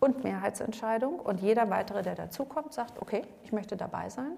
und 0.00 0.24
Mehrheitsentscheidung. 0.24 1.20
Und 1.20 1.42
jeder 1.42 1.68
weitere, 1.68 2.00
der 2.00 2.14
dazukommt, 2.14 2.72
sagt, 2.72 3.02
okay, 3.02 3.20
ich 3.42 3.52
möchte 3.52 3.76
dabei 3.76 4.08
sein. 4.08 4.32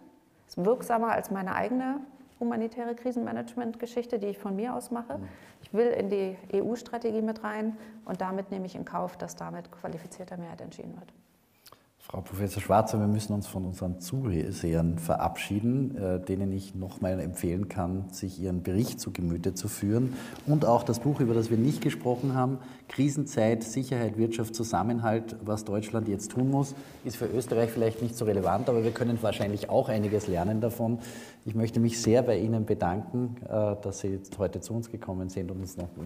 Das 0.46 0.56
ist 0.56 0.64
wirksamer 0.64 1.12
als 1.12 1.30
meine 1.30 1.54
eigene 1.54 2.00
humanitäre 2.40 2.96
Krisenmanagement-Geschichte, 2.96 4.18
die 4.18 4.26
ich 4.26 4.38
von 4.38 4.56
mir 4.56 4.74
aus 4.74 4.90
mache. 4.90 5.18
Mhm. 5.18 5.28
Ich 5.62 5.72
will 5.72 5.90
in 5.90 6.11
die 6.11 6.36
EU-Strategie 6.52 7.22
mit 7.22 7.44
rein 7.44 7.76
und 8.04 8.20
damit 8.20 8.50
nehme 8.50 8.66
ich 8.66 8.74
in 8.74 8.84
Kauf, 8.84 9.16
dass 9.16 9.36
damit 9.36 9.70
qualifizierter 9.70 10.36
Mehrheit 10.36 10.61
entschieden 10.61 10.98
wird. 10.98 11.12
Frau 12.11 12.22
Professor 12.22 12.62
Schwarzer, 12.62 12.98
wir 12.98 13.06
müssen 13.06 13.34
uns 13.34 13.46
von 13.46 13.66
unseren 13.66 14.00
Zusehern 14.00 14.98
verabschieden, 14.98 15.94
äh, 15.94 16.18
denen 16.18 16.52
ich 16.52 16.74
nochmal 16.74 17.20
empfehlen 17.20 17.68
kann, 17.68 18.09
sich 18.11 18.40
ihren 18.40 18.62
Bericht 18.62 18.98
zu 18.98 19.12
Gemüte 19.12 19.52
zu 19.52 19.68
führen 19.68 20.14
und 20.46 20.64
auch 20.64 20.84
das 20.84 21.00
Buch, 21.00 21.20
über 21.20 21.34
das 21.34 21.50
wir 21.50 21.59
nicht 21.59 21.82
gesprochen 21.82 22.34
haben, 22.34 22.61
Krisenzeit, 22.88 23.62
Sicherheit, 23.62 24.16
Wirtschaft, 24.16 24.54
Zusammenhalt, 24.54 25.36
was 25.44 25.66
Deutschland 25.66 26.09
jetzt 26.09 26.30
tun 26.30 26.50
muss, 26.50 26.74
ist 27.04 27.18
für 27.18 27.26
Österreich 27.26 27.70
vielleicht 27.70 28.00
nicht 28.00 28.16
so 28.16 28.24
relevant, 28.24 28.70
aber 28.70 28.84
wir 28.84 28.92
können 28.92 29.18
wahrscheinlich 29.20 29.68
auch 29.68 29.90
einiges 29.90 30.28
lernen 30.28 30.62
davon. 30.62 31.00
Ich 31.44 31.54
möchte 31.54 31.78
mich 31.78 32.00
sehr 32.00 32.22
bei 32.22 32.38
Ihnen 32.38 32.64
bedanken, 32.64 33.36
äh, 33.44 33.76
dass 33.82 33.98
Sie 33.98 34.18
heute 34.38 34.62
zu 34.62 34.72
uns 34.72 34.90
gekommen 34.90 35.28
sind 35.28 35.50
und 35.50 35.61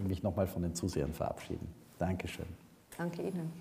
mich 0.05 0.21
nochmal 0.21 0.47
von 0.47 0.63
den 0.63 0.75
Zusehern 0.75 1.13
verabschieden. 1.13 1.69
Dankeschön. 1.97 2.45
Danke 2.97 3.21
Ihnen. 3.21 3.53